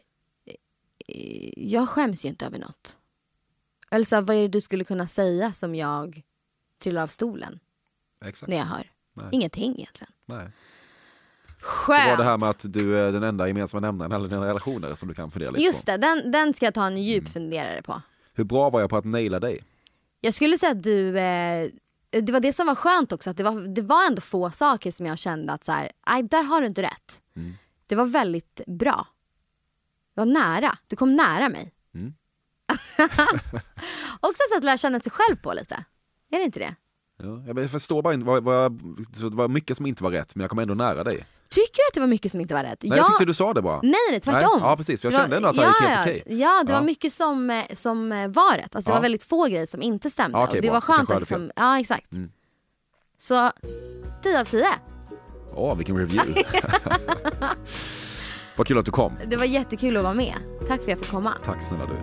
jag 1.56 1.88
skäms 1.88 2.24
ju 2.24 2.28
inte 2.28 2.46
över 2.46 2.58
något. 2.58 2.98
Eller 3.90 4.04
så 4.04 4.14
här, 4.14 4.22
vad 4.22 4.36
är 4.36 4.42
det 4.42 4.48
du 4.48 4.60
skulle 4.60 4.84
kunna 4.84 5.06
säga 5.06 5.52
som 5.52 5.74
jag 5.74 6.22
trillar 6.82 7.02
av 7.02 7.06
stolen 7.06 7.58
Exakt. 8.24 8.50
när 8.50 8.56
jag 8.56 8.64
hör? 8.64 8.90
Nej. 9.14 9.28
Ingenting 9.32 9.78
egentligen. 9.78 10.12
Nej. 10.26 10.50
Skönt! 11.66 12.04
Det 12.04 12.10
var 12.10 12.16
det 12.16 12.24
här 12.24 12.38
med 12.38 12.48
att 12.48 12.64
du 12.72 12.98
är 12.98 13.12
den 13.12 13.22
enda 13.22 13.48
gemensamma 13.48 13.80
nämnaren 13.80 14.12
i 14.12 14.14
alla 14.14 14.28
dina 14.28 14.46
relationer 14.46 14.94
som 14.94 15.08
du 15.08 15.14
kan 15.14 15.30
fundera 15.30 15.50
lite 15.50 15.62
Just 15.62 15.84
på. 15.86 15.90
det, 15.90 15.96
den, 15.96 16.30
den 16.32 16.54
ska 16.54 16.64
jag 16.66 16.74
ta 16.74 16.86
en 16.86 17.02
djup 17.02 17.20
Mm. 17.22 17.32
funderare 17.32 17.82
på. 17.82 18.02
Hur 18.34 18.44
bra 18.44 18.70
var 18.70 18.80
jag 18.80 18.90
på 18.90 18.96
att 18.96 19.04
naila 19.04 19.40
dig? 19.40 19.64
Jag 20.20 20.34
skulle 20.34 20.58
säga 20.58 20.72
att 20.72 20.82
du, 20.82 21.18
eh, 21.18 21.68
det 22.10 22.32
var 22.32 22.40
det 22.40 22.52
som 22.52 22.66
var 22.66 22.74
skönt 22.74 23.12
också, 23.12 23.30
att 23.30 23.36
det 23.36 23.42
var, 23.42 23.74
det 23.74 23.82
var 23.82 24.06
ändå 24.06 24.20
få 24.20 24.50
saker 24.50 24.92
som 24.92 25.06
jag 25.06 25.18
kände 25.18 25.52
att 25.52 25.64
så 25.64 25.72
här, 25.72 25.92
aj, 26.00 26.22
där 26.22 26.42
har 26.42 26.60
du 26.60 26.66
inte 26.66 26.82
rätt. 26.82 27.22
Mm. 27.36 27.54
Det 27.86 27.94
var 27.94 28.06
väldigt 28.06 28.60
bra. 28.66 29.06
Det 30.14 30.20
var 30.20 30.26
nära, 30.26 30.78
du 30.86 30.96
kom 30.96 31.16
nära 31.16 31.48
mig. 31.48 31.72
Mm. 31.94 32.14
också 34.20 34.42
ett 34.42 34.50
sätt 34.50 34.58
att 34.58 34.64
lära 34.64 34.78
känna 34.78 35.00
sig 35.00 35.12
själv 35.12 35.36
på 35.36 35.52
lite. 35.52 35.74
Är 36.32 36.38
det 36.38 36.44
inte 36.44 36.58
det? 36.58 36.74
Ja, 37.22 37.42
jag 37.62 37.70
förstår 37.70 38.02
bara 38.02 38.14
inte, 38.14 38.24
det 39.20 39.34
var 39.36 39.48
mycket 39.48 39.76
som 39.76 39.86
inte 39.86 40.02
var 40.04 40.10
rätt 40.10 40.34
men 40.34 40.40
jag 40.40 40.50
kom 40.50 40.58
ändå 40.58 40.74
nära 40.74 41.04
dig. 41.04 41.26
Tycker 41.50 41.76
du 41.76 41.88
att 41.90 41.94
det 41.94 42.00
var 42.00 42.06
mycket 42.06 42.32
som 42.32 42.40
inte 42.40 42.54
var 42.54 42.62
rätt? 42.62 42.78
Nej, 42.82 42.98
jag 42.98 43.06
tyckte 43.06 43.24
du 43.24 43.34
sa 43.34 43.54
det 43.54 43.62
bara. 43.62 43.80
Nej, 43.82 43.94
nej, 44.10 44.20
tvärtom. 44.20 44.58
Nej, 44.60 44.68
ja, 44.70 44.76
precis, 44.76 45.00
för 45.00 45.08
jag 45.10 45.12
Det 45.20 45.22
kände 45.22 45.36
ändå 45.36 45.48
att 45.48 45.56
det 45.56 45.62
ja, 45.62 45.68
gick 45.68 45.80
helt 45.80 45.92
ja, 45.96 46.02
okej. 46.02 46.22
Ja, 46.40 46.62
det 46.66 46.72
Ja. 46.72 46.78
var 46.78 46.86
mycket 46.86 47.12
som, 47.12 47.50
eh, 47.50 47.64
som 47.72 48.12
eh, 48.12 48.28
var 48.28 48.56
rätt. 48.56 48.76
Alltså, 48.76 48.88
det 48.88 48.92
Ja. 48.92 48.94
var 48.94 49.02
väldigt 49.02 49.22
få 49.22 49.44
grejer 49.46 49.66
som 49.66 49.82
inte 49.82 50.10
stämde. 50.10 50.38
Ja, 50.38 50.44
okej, 50.44 50.58
och 50.58 50.62
det 50.62 50.68
bra. 50.68 50.72
var 50.74 50.80
skönt 50.80 51.08
jag 51.08 51.16
att 51.16 51.20
liksom, 51.20 51.50
ja 51.56 51.80
exakt. 51.80 52.12
Mm. 52.12 52.30
Så 53.18 53.50
10 54.22 54.40
av 54.40 54.44
10. 54.44 54.66
Åh, 55.54 55.76
vilken 55.76 55.98
review. 55.98 56.42
Vad 58.56 58.66
kul 58.66 58.78
att 58.78 58.84
du 58.84 58.90
kom. 58.90 59.16
Det 59.26 59.36
var 59.36 59.44
jättekul 59.44 59.96
att 59.96 60.02
vara 60.02 60.14
med. 60.14 60.34
Tack 60.60 60.68
för 60.68 60.74
att 60.74 60.88
jag 60.88 60.98
fick 60.98 61.10
komma. 61.10 61.32
Tack 61.44 61.62
snälla 61.62 61.84
du. 61.84 61.94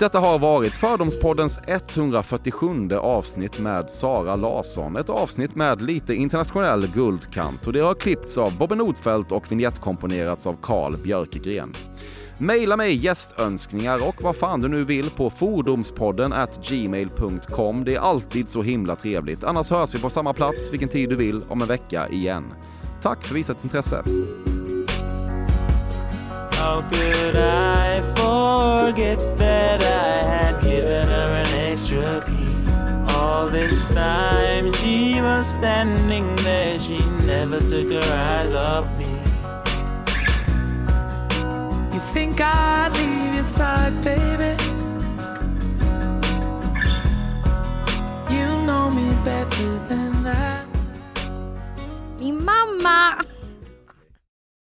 Detta 0.00 0.18
har 0.18 0.38
varit 0.38 0.74
Fördomspoddens 0.74 1.60
147 1.66 2.92
avsnitt 2.92 3.58
med 3.58 3.90
Sara 3.90 4.36
Larsson. 4.36 4.96
Ett 4.96 5.10
avsnitt 5.10 5.54
med 5.54 5.82
lite 5.82 6.14
internationell 6.14 6.86
guldkant 6.86 7.66
och 7.66 7.72
det 7.72 7.80
har 7.80 7.94
klippts 7.94 8.38
av 8.38 8.58
Bobbe 8.58 8.74
Nordfeldt 8.74 9.32
och 9.32 9.52
vignettkomponerats 9.52 10.46
av 10.46 10.56
Carl 10.62 10.96
Björkegren. 10.96 11.72
Maila 12.38 12.76
mig 12.76 12.94
gästönskningar 12.94 14.08
och 14.08 14.22
vad 14.22 14.36
fan 14.36 14.60
du 14.60 14.68
nu 14.68 14.84
vill 14.84 15.10
på 15.10 15.30
fordomspodden 15.30 16.32
at 16.32 16.68
gmail.com. 16.68 17.84
Det 17.84 17.94
är 17.94 18.00
alltid 18.00 18.48
så 18.48 18.62
himla 18.62 18.96
trevligt. 18.96 19.44
Annars 19.44 19.70
hörs 19.70 19.94
vi 19.94 19.98
på 19.98 20.10
samma 20.10 20.32
plats 20.32 20.72
vilken 20.72 20.88
tid 20.88 21.08
du 21.08 21.16
vill 21.16 21.44
om 21.48 21.62
en 21.62 21.68
vecka 21.68 22.08
igen. 22.08 22.44
Tack 23.02 23.24
för 23.24 23.34
visat 23.34 23.64
intresse. 23.64 24.04
How 26.60 26.82
could 26.90 27.36
I 27.36 28.02
forget 28.20 29.18
that 29.38 29.82
I 29.82 30.12
had 30.32 30.62
given 30.62 31.08
her 31.08 31.30
an 31.42 31.52
extra 31.70 32.22
key? 32.26 32.52
All 33.14 33.46
this 33.48 33.82
time 33.94 34.70
she 34.74 35.22
was 35.22 35.46
standing 35.46 36.36
there, 36.44 36.78
she 36.78 36.98
never 37.24 37.60
took 37.60 37.90
her 37.90 38.12
eyes 38.14 38.54
off 38.54 38.86
me. 38.98 39.08
You 41.94 42.00
think 42.12 42.38
I'd 42.42 42.92
leave 42.94 43.34
your 43.36 43.42
side, 43.42 43.96
baby? 44.04 44.52
You 48.34 48.46
know 48.66 48.90
me 48.90 49.08
better 49.24 49.70
than 49.88 50.22
that. 50.24 50.66
Mamma! 52.20 53.29